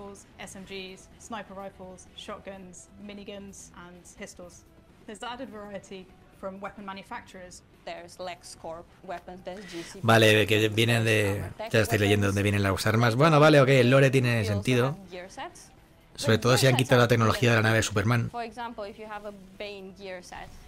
[10.02, 11.42] Vale, que vienen de...
[11.70, 13.16] Ya estoy leyendo dónde vienen las armas.
[13.16, 14.96] Bueno, vale, ok, el lore tiene sentido.
[15.10, 15.70] Gear sets.
[16.16, 18.30] Sobre todo si han quitado la tecnología de la nave de Superman.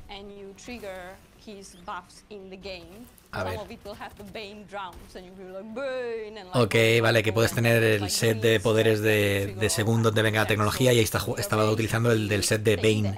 [0.09, 3.61] And you trigger his buffs in the game, A some ver.
[3.61, 7.03] of it will have the Bane drowns and you'll be like Bane and like Ok,
[7.03, 10.93] vale, que puedes tener el set de poderes de, de según donde venga la tecnología
[10.93, 13.17] y ahí está, estaba utilizando el del set de Bane.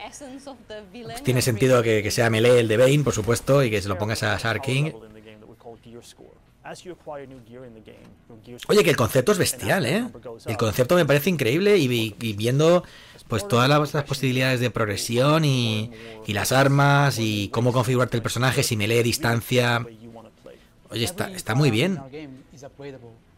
[1.25, 3.99] Tiene sentido que, que sea melee el de Bane, por supuesto, y que se lo
[3.99, 4.93] pongas a Shark King.
[8.69, 10.07] Oye, que el concepto es bestial, ¿eh?
[10.47, 12.85] El concepto me parece increíble y, y viendo
[13.29, 15.91] pues todas las, las posibilidades de progresión y,
[16.27, 19.87] y las armas y cómo configurarte el personaje, si melee distancia.
[20.91, 21.99] Oye, está, está muy bien.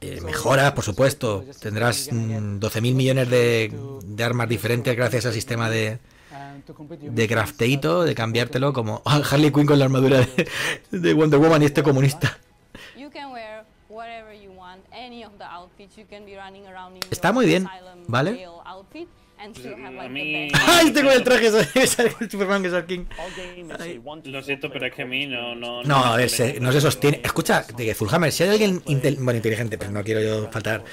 [0.00, 1.44] Eh, mejora, por supuesto.
[1.60, 3.72] Tendrás mm, 12.000 millones de,
[4.04, 5.98] de armas diferentes gracias al sistema de,
[7.02, 10.46] de crafteito, de cambiártelo como Harley Quinn con la armadura de,
[10.98, 12.38] de Wonder Woman y este comunista.
[12.96, 14.98] You can wear whatever you want, any of the outfits.
[14.98, 15.29] You can be running around in
[17.10, 17.66] Está muy bien,
[18.08, 18.30] ¿vale?
[20.08, 20.48] Mí-.
[20.66, 21.86] ¡Ay, tengo el traje de
[22.30, 23.04] Superman que King!
[24.24, 25.54] Lo siento, pero es que a mí no.
[25.54, 27.20] No, No, a ver, se- no se sostiene.
[27.24, 30.84] Escucha, de que Zulhammer, si hay alguien intel- bueno, inteligente, pero no quiero yo faltar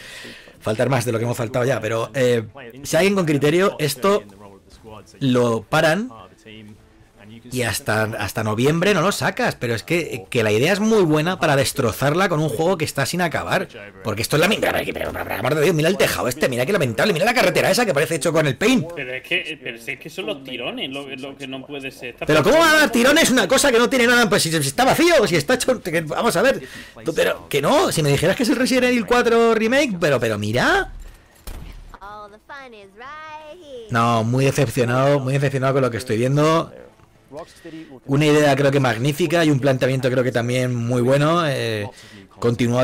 [0.59, 2.43] faltar más de lo que hemos faltado ya, pero eh,
[2.83, 4.23] si hay alguien con criterio, esto
[5.19, 6.09] lo paran
[7.51, 9.55] y hasta, hasta noviembre no lo sacas.
[9.55, 12.85] Pero es que, que la idea es muy buena para destrozarla con un juego que
[12.85, 13.67] está sin acabar.
[14.03, 14.69] Porque esto es la mira,
[15.39, 17.93] amor de Dios, mira el tejado este, mira qué lamentable, mira la carretera esa que
[17.93, 18.87] parece hecho con el paint.
[18.95, 22.09] Pero es que, pero es que son los tirones lo, lo que no puede ser.
[22.09, 24.27] Está Pero ¿cómo va a dar tirones una cosa que no tiene nada?
[24.29, 25.81] Pues si, si está vacío, si está hecho...
[25.81, 26.61] que- vamos a ver.
[27.03, 30.19] Tú, Pero que no, si me dijeras que es el Resident Evil 4 Remake, pero,
[30.19, 30.91] pero mira...
[33.89, 36.71] No, muy decepcionado, muy decepcionado con lo que estoy viendo.
[38.05, 41.45] Una idea creo que magnífica y un planteamiento creo que también muy bueno.
[41.47, 41.89] Eh,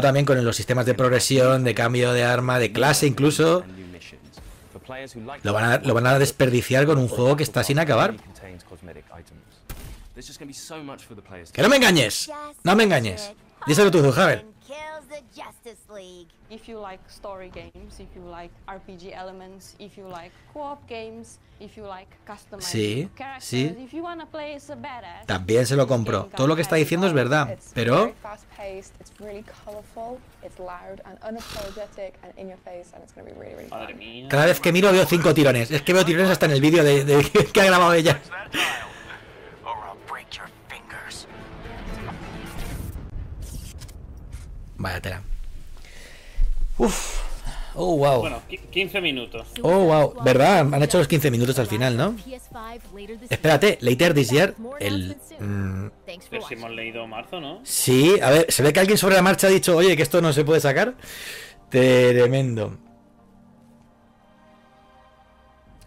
[0.01, 3.63] también con los sistemas de progresión, de cambio de arma, de clase incluso.
[5.43, 8.15] Lo van a, lo van a desperdiciar con un juego que está sin acabar.
[11.51, 12.29] ¡Que no me engañes!
[12.63, 13.33] ¡No me engañes!
[13.65, 14.45] Díselo tú, Zuhaber.
[16.53, 21.39] If you like story games, if you like RPG elements, if you like co-op games,
[21.59, 23.75] if you like customizing Sí, characters, sí.
[23.83, 25.25] if you wanna play as a badass.
[25.25, 26.25] También se lo compro.
[26.35, 27.47] Todo lo que está diciendo es verdad.
[27.47, 32.93] Very Pero fast paced, it's really colourful, it's loud and unapologetic and in your face,
[32.93, 33.97] and it's going to be really, really Madre fun.
[33.97, 34.27] mía.
[34.29, 35.71] cada vez que miro veo cinco tirones.
[35.71, 38.21] Es que veo tirones hasta en el vídeo de, de- que ha grabado ella.
[44.77, 45.23] Vaya tela.
[46.77, 47.21] Uf.
[47.75, 48.19] Oh, wow.
[48.21, 49.47] Bueno, qui- 15 minutos.
[49.63, 50.13] Oh, wow.
[50.23, 50.59] ¿Verdad?
[50.59, 52.15] Han hecho los 15 minutos al final, ¿no?
[53.29, 55.17] Espérate, later this year, el...
[55.39, 55.87] mm,
[56.29, 57.61] Pero si hemos leído marzo, ¿no?
[57.63, 60.21] sí, a ver, se ve que alguien sobre la marcha ha dicho, oye, que esto
[60.21, 60.93] no se puede sacar.
[61.69, 62.77] Tremendo.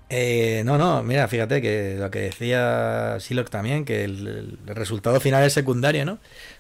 [0.08, 5.20] Eh, no, no, mira, fíjate que lo que decía Silok también, que el, el resultado
[5.20, 6.18] final es secundario, ¿no?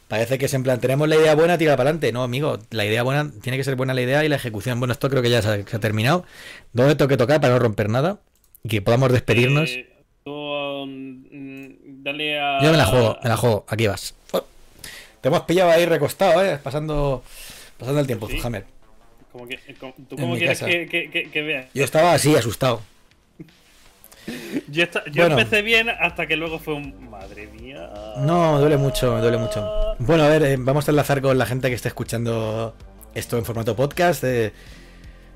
[0.08, 2.12] Parece que es en plan, tenemos la idea buena, tira para adelante.
[2.12, 4.78] No, amigo, la idea buena, tiene que ser buena la idea y la ejecución.
[4.78, 6.24] Bueno, esto creo que ya se ha, se ha terminado.
[6.72, 8.20] ¿Dónde tengo que tocar para no romper nada?
[8.62, 9.68] Y que podamos despedirnos.
[9.70, 9.88] Eh,
[10.24, 10.30] tú,
[10.86, 12.62] mm, dale a.
[12.62, 14.14] Yo me la juego, me la juego, aquí vas.
[14.32, 14.44] Oh.
[15.20, 16.58] Te hemos pillado ahí recostado, ¿eh?
[16.62, 17.24] Pasando,
[17.76, 18.36] pasando el tiempo, Sí.
[19.48, 21.66] Que- como- ¿Tú cómo quieres que, que, que, que veas?
[21.74, 22.80] Yo estaba así, asustado.
[24.68, 25.38] Yo, esta- yo Bueno.
[25.38, 27.08] empecé bien hasta que luego fue un.
[27.10, 27.90] Madre mía.
[28.18, 29.94] No, me duele mucho, me duele mucho.
[29.98, 32.74] Bueno, a ver, eh, vamos a enlazar con la gente que está escuchando
[33.14, 34.22] esto en formato podcast.
[34.24, 34.52] eh.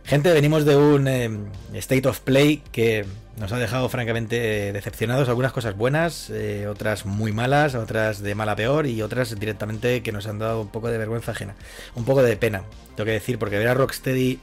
[0.05, 1.31] gente, venimos de un eh,
[1.75, 3.05] State of Play que
[3.39, 5.29] nos ha dejado francamente decepcionados.
[5.29, 6.31] Algunas cosas buenas,
[6.69, 10.69] otras muy malas, otras de mala peor y otras directamente que nos han dado un
[10.69, 11.55] poco de vergüenza ajena.
[11.95, 12.65] Un poco de pena,
[12.97, 14.41] tengo que decir, porque ver a Rocksteady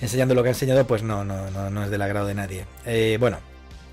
[0.00, 2.64] enseñando lo que ha enseñado, pues no, no, no, no es del agrado de nadie.
[2.86, 3.38] Eh, bueno,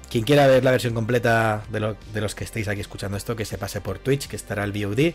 [0.09, 3.35] quien quiera ver la versión completa de, lo- de los que estéis aquí escuchando esto,
[3.35, 5.13] que se pase por Twitch, que estará el VOD,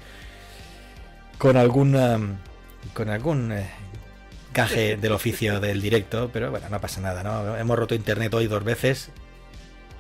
[1.38, 2.36] con algún, um,
[2.92, 3.70] con algún eh,
[4.52, 7.56] gaje del oficio del directo, pero bueno, no pasa nada, ¿no?
[7.56, 9.10] Hemos roto internet hoy dos veces,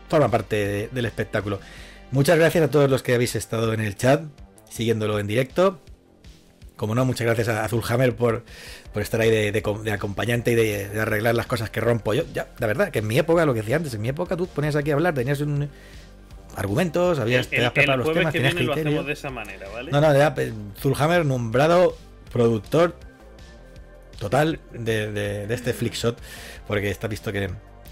[0.08, 1.60] forma parte de- del espectáculo.
[2.10, 4.22] Muchas gracias a todos los que habéis estado en el chat,
[4.68, 5.80] siguiéndolo en directo.
[6.80, 8.42] Como no, muchas gracias a Azulhammer por,
[8.94, 11.78] por estar ahí de, de com- de acompañante y de, de arreglar las cosas que
[11.78, 12.22] rompo yo.
[12.32, 14.46] Ya, la verdad, que en mi época, lo que decía antes, en mi época tú
[14.46, 15.68] ponías aquí a hablar, tenías un
[16.56, 18.98] argumentos, habías, te El, habías preparado el los temas, que tenías viene lo criterio.
[19.00, 19.90] hacemos de esa manera, ¿vale?
[19.92, 20.34] No, no, ya,
[20.80, 21.98] Zulhammer nombrado
[22.32, 22.96] productor
[24.18, 26.18] total de, de- de este Flickshot,
[26.66, 27.50] porque está visto que,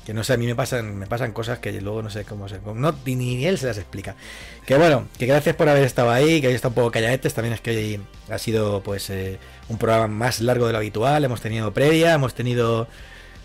[0.09, 2.49] que no sé, a mí me pasan, me pasan cosas que luego no sé cómo
[2.49, 2.61] se.
[2.65, 4.17] No, ni, él se las explica.
[4.65, 7.53] Que bueno, que gracias por haber estado ahí, que hoy está un poco calladetes, también
[7.53, 11.43] es que hoy ha sido pues eh, un programa más largo de lo habitual, hemos
[11.43, 12.89] tenido previa, hemos tenido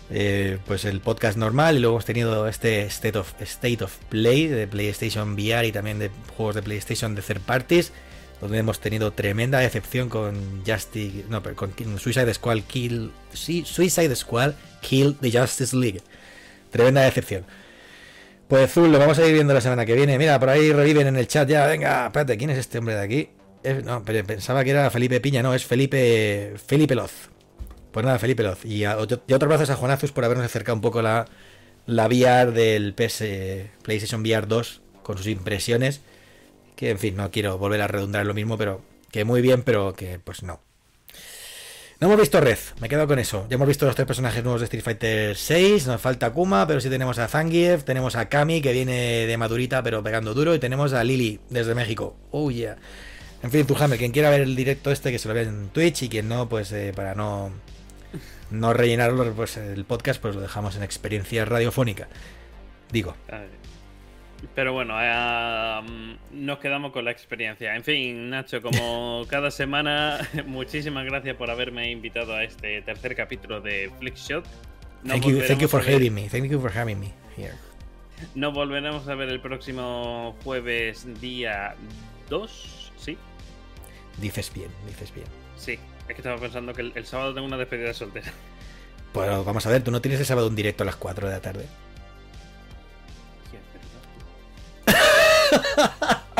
[0.08, 4.46] eh, pues el podcast normal y luego hemos tenido este State of, State of Play
[4.46, 7.92] de PlayStation VR y también de juegos de PlayStation de third parties
[8.40, 14.16] donde hemos tenido tremenda decepción con Justice no, pero con Suicide Squad Kill sí, Suicide
[14.16, 16.00] Squad Kill the Justice League
[16.74, 17.46] tremenda decepción
[18.48, 21.06] pues Zul lo vamos a ir viendo la semana que viene mira por ahí reviven
[21.06, 23.30] en el chat ya venga espérate quién es este hombre de aquí
[23.62, 27.30] Es- no pensaba que era Felipe Piña no es Felipe Felipe Loz
[27.94, 28.64] pues nada, Felipe Loz.
[28.64, 28.96] Y, a-
[29.28, 31.26] y otros a Juanazus por habernos acercado un poco la,
[31.86, 36.00] la VR del PS PlayStation VR 2 con sus impresiones.
[36.74, 38.82] Que en fin, no quiero volver a redundar en lo mismo, pero
[39.12, 40.60] que muy bien, pero que pues no.
[42.00, 43.46] No hemos visto Red, me quedo con eso.
[43.48, 45.86] Ya hemos visto los tres personajes nuevos de Street Fighter 6.
[45.86, 47.84] Nos falta Kuma, pero sí tenemos a Zangief.
[47.84, 50.54] Tenemos a Kami, que viene de Madurita, pero pegando duro.
[50.54, 52.16] Y tenemos a Lily, desde México.
[52.30, 52.76] Oh yeah.
[53.42, 56.02] En fin, Tujame, quien quiera ver el directo este, que se lo vea en Twitch.
[56.02, 57.52] Y quien no, pues eh, para no,
[58.50, 62.08] no rellenarlo, pues el podcast, pues lo dejamos en experiencia radiofónica.
[62.90, 63.14] Digo.
[64.54, 67.74] Pero bueno, eh, um, nos quedamos con la experiencia.
[67.74, 73.60] En fin, Nacho, como cada semana, muchísimas gracias por haberme invitado a este tercer capítulo
[73.60, 74.44] de Flickshot.
[75.06, 76.28] Thank you, thank you for ver- having me.
[76.28, 77.54] Thank you for having me here.
[78.34, 81.74] Nos volveremos a ver el próximo jueves, día
[82.30, 83.18] 2, ¿sí?
[84.18, 85.26] Dices bien, dices bien.
[85.56, 88.32] Sí, es que estaba pensando que el, el sábado tengo una despedida soltera.
[89.12, 91.34] Pues vamos a ver, tú no tienes el sábado un directo a las 4 de
[91.34, 91.66] la tarde.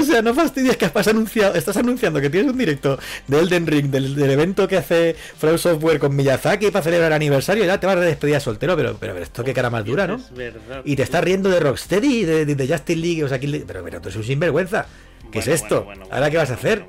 [0.00, 3.66] O sea, no fastidies que has anunciado, estás anunciando que tienes un directo de Elden
[3.66, 7.66] Ring, del, del evento que hace From Software con Miyazaki para celebrar el aniversario, y
[7.66, 10.16] ya te vas a despedir soltero, pero, pero, pero esto qué cara más dura, ¿no?
[10.16, 10.80] Es verdad.
[10.84, 13.84] Y te estás riendo de Rocksteady de, de, de Justin League, o sea, aquí- pero,
[13.84, 14.86] pero tú eres un sinvergüenza.
[15.30, 15.84] ¿Qué es Bueno, esto?
[15.84, 16.84] bueno, bueno, ¿Ahora qué vas a hacer?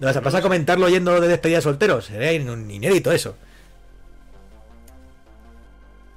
[0.00, 2.00] ¿No vas a pasar a comentarlo oyendo de despedida soltero?
[2.02, 3.36] Sería in- inédito eso.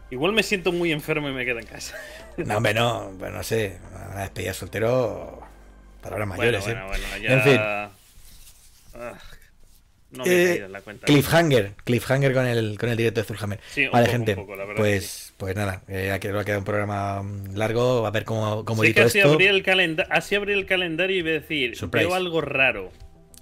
[0.09, 1.95] Igual me siento muy enfermo y me quedo en casa.
[2.37, 3.77] No, hombre, no, pues no sé.
[4.11, 5.41] Una despedida soltero.
[6.01, 6.87] Palabras mayores, bueno, ¿eh?
[6.87, 7.33] bueno, ya...
[7.33, 7.57] En fin.
[7.59, 7.89] Ah,
[10.11, 11.05] no me he Eh, caído en la cuenta.
[11.05, 13.59] cliffhanger, cliffhanger con el, con el directo de Zulhammer.
[13.73, 17.21] Sí, vale, poco, gente, poco, pues, pues nada, eh, aquí va a quedar un programa
[17.23, 19.33] mm, largo, a ver cómo, cómo Sí, que edito así esto.
[19.33, 22.05] abrí, el calenda- así abrí el calendario y voy a decir, Surprise.
[22.05, 22.91] veo algo raro.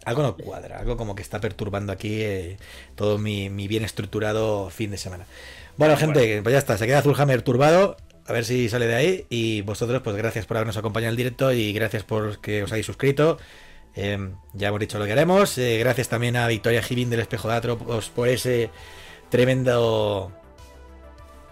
[0.05, 2.57] Algo no cuadra, algo como que está perturbando aquí eh,
[2.95, 5.25] todo mi, mi bien estructurado fin de semana.
[5.77, 9.26] Bueno, gente, pues ya está, se queda Zulhammer turbado, a ver si sale de ahí.
[9.30, 12.72] Y vosotros, pues gracias por habernos acompañado en el directo y gracias por que os
[12.72, 13.38] hayáis suscrito.
[13.95, 14.18] Eh,
[14.53, 15.57] ya hemos dicho lo que haremos.
[15.57, 18.69] Eh, gracias también a Victoria Givin del Espejo de Atropos por ese
[19.30, 20.31] tremendo.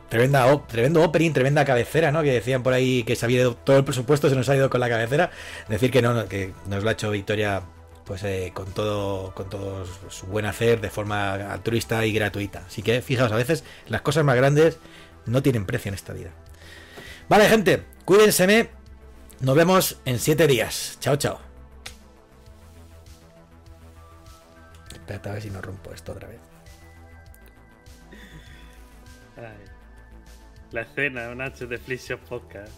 [0.10, 2.22] Tremenda, op- tremendo opening, tremenda cabecera, ¿no?
[2.22, 4.70] Que decían por ahí que se había ido todo el presupuesto, se nos ha ido
[4.70, 5.32] con la cabecera.
[5.68, 7.64] Decir que no, que nos lo ha hecho Victoria
[8.06, 12.64] pues eh, con todo con todo su buen hacer de forma altruista y gratuita.
[12.68, 14.78] Así que fijaos, a veces las cosas más grandes
[15.26, 16.32] no tienen precio en esta vida.
[17.30, 18.70] Vale, gente, cuídense.
[19.40, 20.98] Nos vemos en siete días.
[21.00, 21.40] Chao, chao.
[24.94, 26.40] Espérate a ver si no rompo esto otra vez.
[29.38, 29.66] Ay.
[30.72, 32.72] La escena, Nacho, de Flix Shop Podcast.